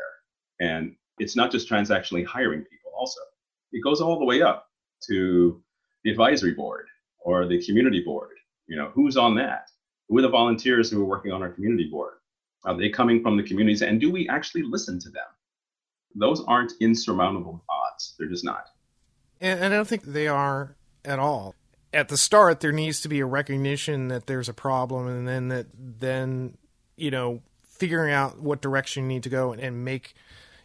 And 0.61 0.94
it's 1.18 1.37
not 1.37 1.50
just 1.50 1.68
transactionally 1.68 2.24
hiring 2.24 2.61
people 2.61 2.92
also. 2.96 3.20
It 3.72 3.83
goes 3.83 4.00
all 4.00 4.18
the 4.18 4.24
way 4.24 4.42
up 4.42 4.66
to 5.09 5.62
the 6.04 6.11
advisory 6.11 6.52
board 6.54 6.87
or 7.20 7.46
the 7.46 7.64
community 7.64 8.02
board 8.04 8.30
you 8.70 8.76
know, 8.76 8.90
who's 8.94 9.16
on 9.16 9.35
that? 9.35 9.68
Who 10.09 10.16
are 10.18 10.22
the 10.22 10.28
volunteers 10.28 10.90
who 10.90 11.02
are 11.02 11.06
working 11.06 11.33
on 11.33 11.42
our 11.42 11.50
community 11.50 11.90
board? 11.90 12.14
Are 12.64 12.76
they 12.76 12.88
coming 12.88 13.20
from 13.20 13.37
the 13.37 13.42
communities? 13.42 13.83
And 13.83 14.00
do 14.00 14.12
we 14.12 14.28
actually 14.28 14.62
listen 14.62 15.00
to 15.00 15.11
them? 15.11 15.26
Those 16.14 16.44
aren't 16.44 16.72
insurmountable 16.80 17.64
odds. 17.68 18.14
They're 18.16 18.28
just 18.28 18.44
not. 18.44 18.68
And 19.40 19.64
I 19.64 19.68
don't 19.68 19.88
think 19.88 20.04
they 20.04 20.28
are 20.28 20.76
at 21.04 21.18
all. 21.18 21.56
At 21.92 22.09
the 22.09 22.16
start, 22.16 22.61
there 22.61 22.70
needs 22.70 23.00
to 23.00 23.09
be 23.09 23.18
a 23.18 23.26
recognition 23.26 24.09
that 24.09 24.26
there's 24.26 24.48
a 24.48 24.54
problem, 24.54 25.09
and 25.09 25.26
then 25.26 25.48
that 25.48 25.66
then 25.74 26.56
you 26.96 27.11
know 27.11 27.42
figuring 27.64 28.12
out 28.12 28.38
what 28.38 28.61
direction 28.61 29.04
you 29.04 29.09
need 29.09 29.24
to 29.24 29.28
go 29.28 29.52
and, 29.52 29.61
and 29.61 29.85
make 29.85 30.14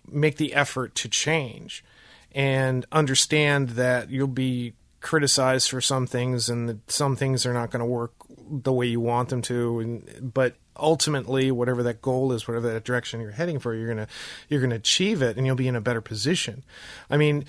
make 0.07 0.37
the 0.37 0.53
effort 0.53 0.93
to 0.95 1.09
change, 1.09 1.83
and 2.31 2.85
understand 2.91 3.69
that 3.69 4.11
you'll 4.11 4.27
be 4.27 4.73
criticized 5.05 5.69
for 5.69 5.79
some 5.79 6.07
things 6.07 6.49
and 6.49 6.81
some 6.87 7.15
things 7.15 7.45
are 7.45 7.53
not 7.53 7.69
going 7.69 7.79
to 7.79 7.85
work 7.85 8.11
the 8.49 8.73
way 8.73 8.87
you 8.87 8.99
want 8.99 9.29
them 9.29 9.39
to 9.39 9.79
and 9.79 10.33
but 10.33 10.55
ultimately 10.77 11.51
whatever 11.51 11.83
that 11.83 12.01
goal 12.01 12.31
is 12.31 12.47
whatever 12.47 12.73
that 12.73 12.83
direction 12.83 13.21
you're 13.21 13.29
heading 13.29 13.59
for 13.59 13.75
you're 13.75 13.85
going 13.85 13.99
to 13.99 14.07
you're 14.49 14.59
going 14.59 14.71
to 14.71 14.75
achieve 14.75 15.21
it 15.21 15.37
and 15.37 15.45
you'll 15.45 15.55
be 15.55 15.67
in 15.67 15.75
a 15.75 15.81
better 15.81 16.01
position. 16.01 16.63
I 17.07 17.17
mean 17.17 17.45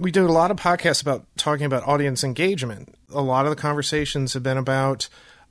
we 0.00 0.10
do 0.10 0.26
a 0.26 0.32
lot 0.32 0.50
of 0.50 0.56
podcasts 0.56 1.00
about 1.00 1.24
talking 1.36 1.64
about 1.64 1.86
audience 1.86 2.24
engagement. 2.24 2.92
A 3.14 3.22
lot 3.22 3.46
of 3.46 3.50
the 3.50 3.62
conversations 3.62 4.32
have 4.32 4.42
been 4.42 4.58
about 4.58 5.08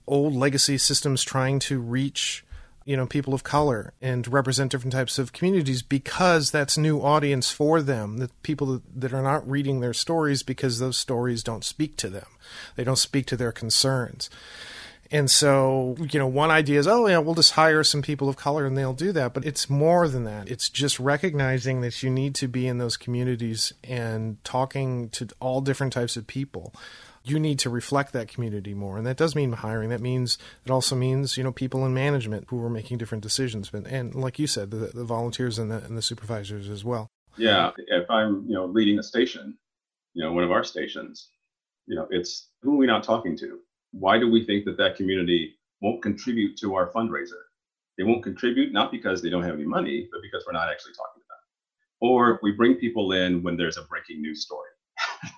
old 0.07 0.35
legacy 0.35 0.77
systems 0.77 1.23
trying 1.23 1.59
to 1.59 1.79
reach 1.79 2.44
you 2.85 2.95
know 2.95 3.07
people 3.07 3.33
of 3.33 3.43
color 3.43 3.93
and 4.01 4.27
represent 4.31 4.71
different 4.71 4.93
types 4.93 5.17
of 5.17 5.33
communities 5.33 5.81
because 5.81 6.51
that's 6.51 6.77
new 6.77 6.99
audience 7.01 7.51
for 7.51 7.81
them 7.81 8.17
the 8.17 8.29
people 8.43 8.81
that 8.95 9.13
are 9.13 9.23
not 9.23 9.47
reading 9.49 9.79
their 9.79 9.93
stories 9.93 10.43
because 10.43 10.79
those 10.79 10.95
stories 10.95 11.43
don't 11.43 11.65
speak 11.65 11.97
to 11.97 12.09
them. 12.09 12.27
They 12.75 12.83
don't 12.83 12.95
speak 12.95 13.25
to 13.27 13.37
their 13.37 13.51
concerns. 13.51 14.29
And 15.11 15.29
so 15.29 15.95
you 15.99 16.19
know 16.19 16.27
one 16.27 16.51
idea 16.51 16.79
is 16.79 16.87
oh 16.87 17.07
yeah 17.07 17.17
we'll 17.17 17.35
just 17.35 17.53
hire 17.53 17.83
some 17.83 18.03
people 18.03 18.29
of 18.29 18.37
color 18.37 18.65
and 18.65 18.77
they'll 18.77 18.93
do 18.93 19.11
that. 19.13 19.33
But 19.33 19.45
it's 19.45 19.69
more 19.69 20.07
than 20.07 20.23
that. 20.25 20.49
It's 20.49 20.69
just 20.69 20.99
recognizing 20.99 21.81
that 21.81 22.03
you 22.03 22.11
need 22.11 22.35
to 22.35 22.47
be 22.47 22.67
in 22.67 22.77
those 22.77 22.97
communities 22.97 23.73
and 23.83 24.43
talking 24.43 25.09
to 25.09 25.27
all 25.39 25.61
different 25.61 25.93
types 25.93 26.15
of 26.15 26.27
people 26.27 26.71
you 27.25 27.39
need 27.39 27.59
to 27.59 27.69
reflect 27.69 28.13
that 28.13 28.27
community 28.27 28.73
more. 28.73 28.97
And 28.97 29.05
that 29.05 29.17
does 29.17 29.35
mean 29.35 29.51
hiring. 29.51 29.89
That 29.89 30.01
means 30.01 30.37
it 30.63 30.71
also 30.71 30.95
means 30.95 31.37
you 31.37 31.43
know 31.43 31.51
people 31.51 31.85
in 31.85 31.93
management 31.93 32.45
who 32.49 32.63
are 32.63 32.69
making 32.69 32.97
different 32.97 33.23
decisions. 33.23 33.69
But 33.69 33.87
and 33.87 34.15
like 34.15 34.39
you 34.39 34.47
said, 34.47 34.71
the, 34.71 34.91
the 34.93 35.03
volunteers 35.03 35.59
and 35.59 35.71
the, 35.71 35.77
and 35.83 35.97
the 35.97 36.01
supervisors 36.01 36.69
as 36.69 36.83
well. 36.83 37.09
Yeah, 37.37 37.71
if 37.87 38.09
I'm 38.09 38.45
you 38.47 38.53
know 38.53 38.65
leading 38.65 38.99
a 38.99 39.03
station, 39.03 39.57
you 40.13 40.23
know 40.23 40.31
one 40.31 40.43
of 40.43 40.51
our 40.51 40.63
stations, 40.63 41.29
you 41.87 41.95
know 41.95 42.07
it's 42.09 42.49
who 42.61 42.75
are 42.75 42.77
we 42.77 42.87
not 42.87 43.03
talking 43.03 43.37
to? 43.37 43.59
Why 43.91 44.19
do 44.19 44.29
we 44.29 44.45
think 44.45 44.65
that 44.65 44.77
that 44.77 44.95
community 44.95 45.55
won't 45.81 46.01
contribute 46.01 46.57
to 46.59 46.75
our 46.75 46.91
fundraiser? 46.91 47.41
They 47.97 48.03
won't 48.03 48.23
contribute 48.23 48.73
not 48.73 48.91
because 48.91 49.21
they 49.21 49.29
don't 49.29 49.43
have 49.43 49.55
any 49.55 49.65
money, 49.65 50.07
but 50.11 50.21
because 50.21 50.43
we're 50.45 50.53
not 50.53 50.69
actually 50.69 50.93
talking 50.93 51.21
to 51.21 51.27
them. 51.29 51.37
Or 52.01 52.39
we 52.43 52.51
bring 52.51 52.75
people 52.75 53.13
in 53.13 53.41
when 53.41 53.55
there's 53.55 53.77
a 53.77 53.83
breaking 53.83 54.21
news 54.21 54.43
story. 54.43 54.69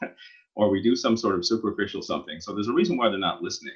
or 0.58 0.72
we 0.72 0.82
do 0.82 0.96
some 0.96 1.16
sort 1.16 1.36
of 1.36 1.46
superficial 1.46 2.02
something. 2.02 2.42
So 2.42 2.54
there's 2.54 2.68
a 2.68 2.74
reason 2.74 2.98
why 2.98 3.10
they're 3.10 3.20
not 3.20 3.44
listening. 3.44 3.76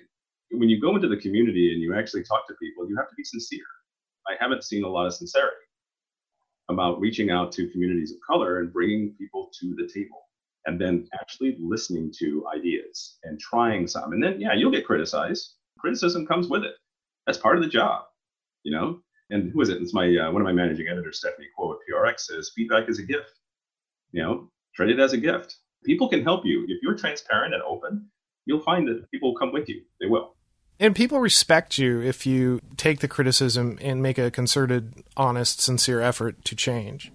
When 0.50 0.68
you 0.68 0.82
go 0.82 0.96
into 0.96 1.08
the 1.08 1.16
community 1.16 1.72
and 1.72 1.82
you 1.82 1.96
actually 1.96 2.24
talk 2.24 2.48
to 2.48 2.56
people, 2.56 2.90
you 2.90 2.98
have 2.98 3.08
to 3.08 3.16
be 3.16 3.24
sincere. 3.24 3.64
I 4.28 4.34
haven't 4.40 4.64
seen 4.64 4.84
a 4.84 4.88
lot 4.88 5.06
of 5.06 5.14
sincerity 5.14 5.56
about 6.70 7.00
reaching 7.00 7.30
out 7.30 7.52
to 7.54 7.70
communities 7.70 8.12
of 8.12 8.18
color 8.28 8.60
and 8.60 8.74
bringing 8.74 9.14
people 9.20 9.52
to 9.60 9.76
the 9.76 9.88
table 9.94 10.24
and 10.66 10.82
then 10.82 11.08
actually 11.14 11.56
listening 11.60 12.12
to 12.18 12.46
ideas 12.56 13.18
and 13.24 13.40
trying 13.40 13.86
some. 13.86 14.14
And 14.14 14.24
then, 14.24 14.42
yeah, 14.42 14.54
you'll 14.54 14.72
get 14.72 14.86
criticized. 14.86 15.54
Criticism 15.80 16.26
comes 16.26 16.48
with 16.48 16.64
it. 16.64 16.74
That's 17.28 17.38
part 17.38 17.58
of 17.58 17.64
the 17.64 17.70
job, 17.70 18.06
you 18.64 18.72
know? 18.72 19.02
And 19.30 19.52
who 19.52 19.62
is 19.62 19.70
it? 19.70 19.82
It's 19.82 19.94
my 19.94 20.08
uh, 20.18 20.32
one 20.32 20.42
of 20.42 20.46
my 20.46 20.52
managing 20.52 20.88
editors, 20.88 21.20
Stephanie 21.20 21.48
Kuo 21.58 21.74
at 21.74 21.80
PRX, 21.88 22.22
says 22.22 22.52
feedback 22.56 22.90
is 22.90 23.00
a 23.00 23.04
gift. 23.04 23.32
You 24.12 24.24
know, 24.24 24.50
treat 24.76 24.90
it 24.90 25.00
as 25.00 25.14
a 25.14 25.18
gift 25.18 25.56
people 25.84 26.10
can 26.10 26.24
help 26.24 26.46
you. 26.46 26.66
If 26.68 26.82
you're 26.82 26.96
transparent 26.96 27.54
and 27.54 27.64
open, 27.64 28.08
you'll 28.46 28.62
find 28.62 28.88
that 28.88 29.10
people 29.12 29.32
will 29.32 29.40
come 29.40 29.52
with 29.52 29.70
you. 29.70 29.82
They 30.00 30.08
will. 30.08 30.36
And 30.80 30.96
people 30.96 31.20
respect 31.20 31.78
you 31.78 32.02
if 32.02 32.26
you 32.26 32.60
take 32.76 33.00
the 33.00 33.08
criticism 33.08 33.78
and 33.82 34.02
make 34.02 34.18
a 34.18 34.32
concerted, 34.32 35.04
honest, 35.16 35.62
sincere 35.62 36.02
effort 36.02 36.44
to 36.46 36.56
change 36.56 37.12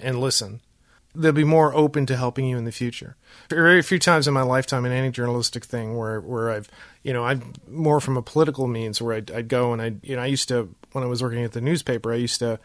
and 0.00 0.20
listen. 0.20 0.60
They'll 1.14 1.30
be 1.30 1.44
more 1.44 1.72
open 1.72 2.06
to 2.06 2.16
helping 2.16 2.44
you 2.44 2.58
in 2.58 2.64
the 2.64 2.72
future. 2.72 3.16
Very 3.48 3.82
few 3.82 4.00
times 4.00 4.26
in 4.26 4.34
my 4.34 4.42
lifetime 4.42 4.84
in 4.84 4.90
any 4.90 5.12
journalistic 5.12 5.64
thing 5.64 5.96
where, 5.96 6.20
where 6.20 6.50
I've, 6.50 6.68
you 7.04 7.12
know, 7.12 7.24
I'm 7.24 7.52
more 7.68 8.00
from 8.00 8.16
a 8.16 8.22
political 8.22 8.66
means 8.66 9.00
where 9.00 9.14
I'd, 9.14 9.30
I'd 9.30 9.46
go 9.46 9.72
and 9.72 9.80
I, 9.80 9.94
you 10.02 10.16
know, 10.16 10.22
I 10.22 10.26
used 10.26 10.48
to, 10.48 10.74
when 10.90 11.04
I 11.04 11.06
was 11.06 11.22
working 11.22 11.44
at 11.44 11.52
the 11.52 11.60
newspaper, 11.60 12.12
I 12.12 12.16
used 12.16 12.40
to 12.40 12.58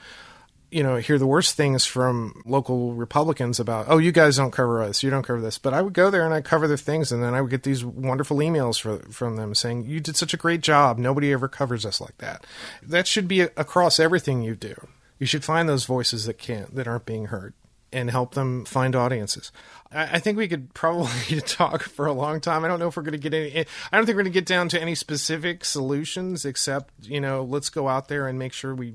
you 0.71 0.83
know, 0.83 0.97
hear 0.97 1.17
the 1.17 1.27
worst 1.27 1.55
things 1.55 1.85
from 1.85 2.41
local 2.45 2.93
Republicans 2.93 3.59
about, 3.59 3.87
oh, 3.89 3.97
you 3.97 4.11
guys 4.11 4.37
don't 4.37 4.51
cover 4.51 4.81
us, 4.83 5.01
you 5.01 5.09
don't 5.09 5.23
cover 5.23 5.41
this. 5.41 5.57
But 5.57 5.73
I 5.73 5.81
would 5.81 5.93
go 5.93 6.09
there 6.09 6.25
and 6.25 6.33
I'd 6.33 6.45
cover 6.45 6.67
their 6.67 6.77
things, 6.77 7.11
and 7.11 7.23
then 7.23 7.33
I 7.33 7.41
would 7.41 7.51
get 7.51 7.63
these 7.63 7.83
wonderful 7.83 8.37
emails 8.37 8.79
for, 8.79 8.99
from 9.11 9.35
them 9.35 9.55
saying, 9.55 9.85
you 9.85 9.99
did 9.99 10.15
such 10.15 10.33
a 10.33 10.37
great 10.37 10.61
job. 10.61 10.97
Nobody 10.97 11.31
ever 11.31 11.47
covers 11.47 11.85
us 11.85 11.99
like 11.99 12.17
that. 12.19 12.45
That 12.83 13.07
should 13.07 13.27
be 13.27 13.41
across 13.41 13.99
everything 13.99 14.41
you 14.41 14.55
do. 14.55 14.75
You 15.17 15.25
should 15.25 15.43
find 15.43 15.67
those 15.67 15.85
voices 15.85 16.25
that 16.25 16.37
can't, 16.37 16.73
that 16.75 16.87
aren't 16.87 17.05
being 17.05 17.25
heard 17.25 17.53
and 17.91 18.09
help 18.09 18.35
them 18.35 18.65
find 18.65 18.95
audiences. 18.95 19.51
I, 19.91 20.19
think 20.19 20.37
we 20.37 20.47
could 20.47 20.73
probably 20.75 21.41
talk 21.45 21.83
for 21.83 22.05
a 22.05 22.13
long 22.13 22.41
time. 22.41 22.63
I 22.63 22.67
don't 22.67 22.79
know 22.79 22.87
if 22.89 22.95
we're 22.95 23.03
going 23.03 23.19
to 23.19 23.29
get 23.29 23.33
any. 23.33 23.65
I 23.91 23.97
don't 23.97 24.05
think 24.05 24.15
we're 24.15 24.23
going 24.23 24.25
to 24.25 24.39
get 24.39 24.45
down 24.45 24.69
to 24.69 24.81
any 24.81 24.93
specific 24.93 25.65
solutions, 25.65 26.45
except 26.45 26.93
you 27.01 27.19
know, 27.19 27.43
let's 27.43 27.69
go 27.69 27.87
out 27.87 28.07
there 28.07 28.27
and 28.27 28.37
make 28.37 28.53
sure 28.53 28.75
we 28.75 28.93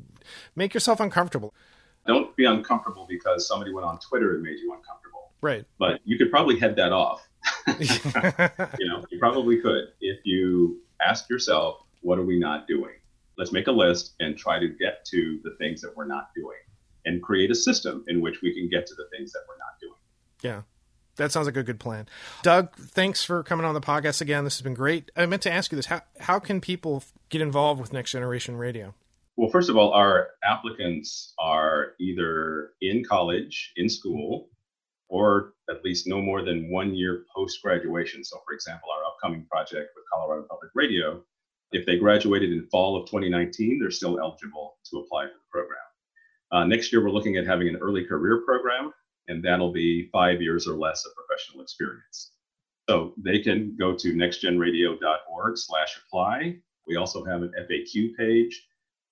make 0.55 0.75
yourself 0.75 1.01
uncomfortable. 1.01 1.55
Don't 2.07 2.35
be 2.37 2.45
uncomfortable 2.45 3.07
because 3.09 3.49
somebody 3.49 3.73
went 3.73 3.87
on 3.87 3.99
Twitter 3.99 4.35
and 4.35 4.43
made 4.43 4.59
you 4.59 4.73
uncomfortable. 4.73 5.33
Right. 5.41 5.65
But 5.79 6.01
you 6.05 6.19
could 6.19 6.31
probably 6.31 6.59
head 6.59 6.77
that 6.77 6.93
off. 6.93 7.27
you 7.79 8.89
know, 8.89 9.05
you 9.11 9.19
probably 9.19 9.61
could 9.61 9.89
if 10.01 10.21
you 10.25 10.81
ask 11.01 11.29
yourself, 11.29 11.79
what 12.03 12.19
are 12.19 12.25
we 12.25 12.39
not 12.39 12.67
doing? 12.67 12.95
Let's 13.37 13.53
make 13.53 13.67
a 13.67 13.73
list 13.73 14.15
and 14.21 14.37
try 14.37 14.59
to 14.59 14.69
get 14.69 15.05
to 15.07 15.41
the 15.43 15.57
things 15.59 15.81
that 15.81 15.97
we're 15.97 16.07
not 16.07 16.31
doing 16.35 16.57
and 17.05 17.23
create 17.23 17.51
a 17.51 17.55
system 17.55 18.05
in 18.09 18.21
which 18.21 18.43
we 18.43 18.55
can 18.55 18.69
get 18.69 18.87
to 18.87 18.95
the 18.95 19.09
things 19.17 19.33
that 19.33 19.41
we're 19.49 19.59
not 19.59 19.81
doing. 19.81 19.95
Yeah. 20.43 20.63
That 21.17 21.31
sounds 21.31 21.47
like 21.47 21.57
a 21.57 21.63
good 21.63 21.79
plan. 21.79 22.09
Doug, 22.43 22.75
thanks 22.77 23.25
for 23.25 23.43
coming 23.43 23.65
on 23.65 23.75
the 23.75 23.81
podcast 23.81 24.21
again. 24.21 24.45
This 24.45 24.57
has 24.57 24.63
been 24.63 24.75
great. 24.75 25.11
I 25.17 25.27
meant 25.27 25.43
to 25.43 25.53
ask 25.53 25.71
you 25.71 25.77
this. 25.77 25.87
How, 25.87 26.03
how 26.21 26.39
can 26.39 26.61
people 26.61 27.05
get 27.29 27.41
involved 27.41 27.81
with 27.81 27.93
Next 27.93 28.13
Generation 28.13 28.57
Radio? 28.57 28.95
Well, 29.37 29.51
first 29.51 29.69
of 29.69 29.77
all, 29.77 29.93
our 29.93 30.29
applicants 30.45 31.35
are 31.41 31.95
either 31.99 32.71
in 32.81 33.05
college, 33.05 33.73
in 33.77 33.89
school, 33.89 34.49
or 35.09 35.55
at 35.69 35.85
least 35.85 36.07
no 36.07 36.21
more 36.21 36.43
than 36.43 36.71
one 36.71 36.95
year 36.95 37.25
post 37.35 37.61
graduation. 37.63 38.25
So, 38.25 38.41
for 38.47 38.55
example, 38.55 38.89
our 38.91 39.05
upcoming 39.05 39.47
project 39.47 39.91
with 39.97 40.05
Colorado 40.13 40.47
Public 40.49 40.71
Radio, 40.75 41.23
if 41.73 41.85
they 41.85 41.99
graduated 41.99 42.53
in 42.53 42.67
fall 42.71 42.97
of 42.97 43.07
2019, 43.09 43.81
they're 43.81 43.91
still 43.91 44.21
eligible 44.21 44.77
to 44.91 44.99
apply 44.99 45.25
for 45.25 45.33
the 45.33 45.51
program. 45.51 45.79
Uh, 46.53 46.65
next 46.65 46.93
year, 46.93 47.03
we're 47.03 47.11
looking 47.11 47.37
at 47.37 47.47
having 47.47 47.69
an 47.69 47.77
early 47.77 48.05
career 48.05 48.43
program, 48.47 48.93
and 49.27 49.45
that'll 49.45 49.73
be 49.73 50.09
five 50.13 50.41
years 50.41 50.69
or 50.69 50.77
less 50.77 51.05
of 51.05 51.13
professional 51.17 51.63
experience. 51.63 52.31
So 52.89 53.15
they 53.17 53.41
can 53.41 53.75
go 53.77 53.97
to 53.97 54.13
nextgenradio.org 54.15 55.59
slash 55.59 55.99
apply. 56.07 56.57
We 56.87 56.97
also 56.97 57.25
have 57.25 57.43
an 57.43 57.53
FAQ 57.69 58.15
page. 58.17 58.65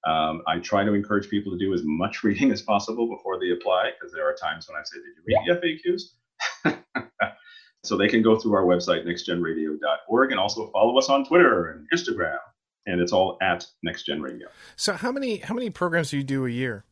Um, 0.05 0.43
I 0.47 0.59
try 0.59 0.85
to 0.85 0.95
encourage 0.95 1.29
people 1.29 1.53
to 1.53 1.59
do 1.59 1.73
as 1.73 1.83
much 1.85 2.23
reading 2.25 2.51
as 2.51 2.63
possible 2.63 3.09
before 3.09 3.39
they 3.39 3.51
apply, 3.51 3.91
because 3.99 4.13
there 4.13 4.29
are 4.29 4.35
times 4.35 4.69
when 4.69 4.79
I 4.79 4.83
say, 4.85 4.99
did 4.99 5.15
you 5.17 5.57
read 5.57 5.61
the 5.61 6.73
FAQs? 6.75 7.33
so 7.85 7.97
they 7.97 8.09
can 8.09 8.23
go 8.23 8.39
through 8.39 8.55
our 8.55 8.65
website, 8.65 9.07
nextgenradio.org, 9.07 10.31
and 10.31 10.41
also 10.41 10.71
follow 10.71 10.99
us 10.99 11.09
on 11.09 11.25
Twitter 11.25 11.71
and 11.71 11.87
Instagram. 11.95 12.39
And 12.87 13.01
it's 13.01 13.13
all 13.13 13.39
at 13.41 13.65
NextGen 13.87 14.21
Radio. 14.21 14.49
So 14.75 14.95
how 14.95 15.13
many 15.13 15.37
how 15.37 15.55
many 15.55 15.71
programs 15.71 16.11
do 16.11 16.17
you 16.17 16.25
do 16.25 16.47
a 16.47 16.51
year? 16.51 16.85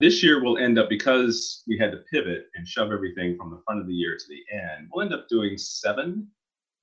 this 0.00 0.22
year 0.22 0.42
we'll 0.42 0.58
end 0.58 0.78
up 0.78 0.88
because 0.88 1.62
we 1.68 1.78
had 1.78 1.92
to 1.92 1.98
pivot 2.10 2.46
and 2.54 2.66
shove 2.66 2.90
everything 2.90 3.36
from 3.36 3.50
the 3.50 3.60
front 3.66 3.80
of 3.80 3.86
the 3.86 3.92
year 3.92 4.16
to 4.16 4.24
the 4.28 4.56
end. 4.56 4.88
We'll 4.92 5.04
end 5.04 5.14
up 5.14 5.28
doing 5.28 5.56
seven 5.58 6.26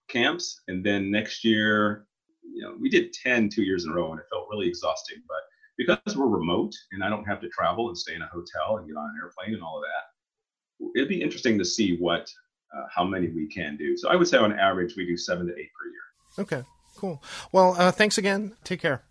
camps, 0.07 0.61
and 0.67 0.85
then 0.85 1.11
next 1.11 1.43
year, 1.43 2.05
you 2.43 2.61
know, 2.61 2.75
we 2.79 2.89
did 2.89 3.11
10 3.13 3.49
two 3.49 3.63
years 3.63 3.85
in 3.85 3.91
a 3.91 3.95
row, 3.95 4.11
and 4.11 4.19
it 4.19 4.27
felt 4.31 4.47
really 4.49 4.67
exhausting. 4.67 5.17
But 5.27 5.36
because 5.77 6.15
we're 6.15 6.27
remote 6.27 6.73
and 6.91 7.03
I 7.03 7.09
don't 7.09 7.25
have 7.25 7.41
to 7.41 7.49
travel 7.49 7.87
and 7.87 7.97
stay 7.97 8.15
in 8.15 8.21
a 8.21 8.27
hotel 8.27 8.77
and 8.77 8.87
get 8.87 8.97
on 8.97 9.05
an 9.05 9.15
airplane 9.21 9.53
and 9.53 9.63
all 9.63 9.77
of 9.77 9.83
that, 9.83 10.99
it'd 10.99 11.09
be 11.09 11.21
interesting 11.21 11.57
to 11.59 11.65
see 11.65 11.97
what 11.97 12.29
uh, 12.75 12.83
how 12.93 13.03
many 13.03 13.29
we 13.29 13.47
can 13.47 13.77
do. 13.77 13.95
So 13.97 14.09
I 14.09 14.15
would 14.15 14.27
say 14.27 14.37
on 14.37 14.57
average 14.57 14.95
we 14.95 15.05
do 15.05 15.17
seven 15.17 15.47
to 15.47 15.53
eight 15.53 15.69
per 15.73 15.87
year. 15.89 16.03
Okay, 16.39 16.67
cool. 16.97 17.23
Well, 17.51 17.75
uh, 17.77 17.91
thanks 17.91 18.17
again. 18.17 18.55
Take 18.63 18.81
care. 18.81 19.03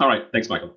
All 0.00 0.08
right, 0.08 0.24
thanks, 0.32 0.48
Michael. 0.48 0.74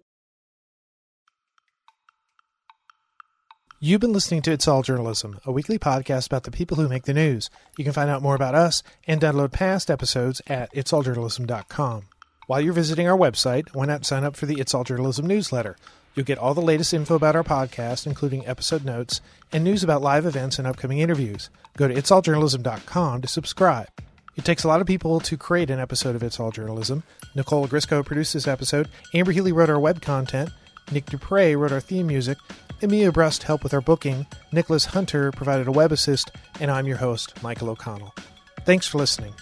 You've 3.80 4.02
been 4.02 4.14
listening 4.14 4.42
to 4.44 4.52
It's 4.52 4.68
All 4.68 4.82
Journalism, 4.82 5.40
a 5.46 5.52
weekly 5.52 5.78
podcast 5.78 6.26
about 6.26 6.44
the 6.44 6.52
people 6.52 6.78
who 6.78 6.90
make 6.90 7.04
the 7.04 7.14
news. 7.14 7.52
You 7.78 7.84
can 7.84 7.94
find 7.94 8.10
out 8.10 8.24
more 8.24 8.34
about 8.34 8.56
us 8.56 8.82
and 9.06 9.22
download 9.22 9.52
past 9.52 9.92
episodes 9.92 10.42
at 10.48 10.74
itsalljournalism.com. 10.74 12.08
While 12.48 12.62
you're 12.62 12.72
visiting 12.72 13.10
our 13.10 13.18
website, 13.18 13.68
why 13.74 13.86
not 13.86 14.06
sign 14.06 14.24
up 14.24 14.38
for 14.38 14.46
the 14.46 14.62
It's 14.62 14.74
All 14.74 14.86
Journalism 14.86 15.28
newsletter? 15.28 15.76
You'll 16.16 16.26
get 16.26 16.38
all 16.38 16.54
the 16.54 16.62
latest 16.62 16.94
info 16.94 17.16
about 17.16 17.36
our 17.36 17.44
podcast, 17.44 18.08
including 18.08 18.48
episode 18.48 18.86
notes 18.86 19.20
and 19.52 19.66
news 19.66 19.84
about 19.84 20.02
live 20.02 20.26
events 20.26 20.58
and 20.58 20.66
upcoming 20.66 21.00
interviews. 21.00 21.50
Go 21.76 21.90
to 21.90 21.94
itsalljournalism.com 21.94 23.22
to 23.22 23.28
subscribe. 23.28 23.90
It 24.38 24.46
takes 24.46 24.64
a 24.64 24.70
lot 24.70 24.80
of 24.80 24.88
people 24.88 25.20
to 25.20 25.36
create 25.36 25.70
an 25.70 25.82
episode 25.82 26.16
of 26.16 26.24
It's 26.24 26.40
All 26.40 26.52
Journalism. 26.52 27.04
Nicole 27.36 27.68
Grisco 27.68 28.02
produced 28.02 28.34
this 28.34 28.48
episode, 28.48 28.88
Amber 29.14 29.34
Healy 29.34 29.52
wrote 29.52 29.70
our 29.70 29.78
web 29.78 30.02
content, 30.02 30.50
Nick 30.90 31.08
Dupre 31.08 31.58
wrote 31.58 31.74
our 31.74 31.82
theme 31.82 32.08
music, 32.08 32.38
Emilia 32.82 33.12
Brust 33.12 33.44
helped 33.44 33.66
with 33.66 33.74
our 33.74 33.82
booking, 33.82 34.26
Nicholas 34.54 34.86
Hunter 34.86 35.32
provided 35.34 35.68
a 35.68 35.72
web 35.74 35.92
assist, 35.92 36.32
and 36.62 36.72
I'm 36.72 36.88
your 36.88 36.98
host, 36.98 37.44
Michael 37.44 37.72
O'Connell. 37.72 38.16
Thanks 38.64 38.88
for 38.88 39.00
listening. 39.00 39.34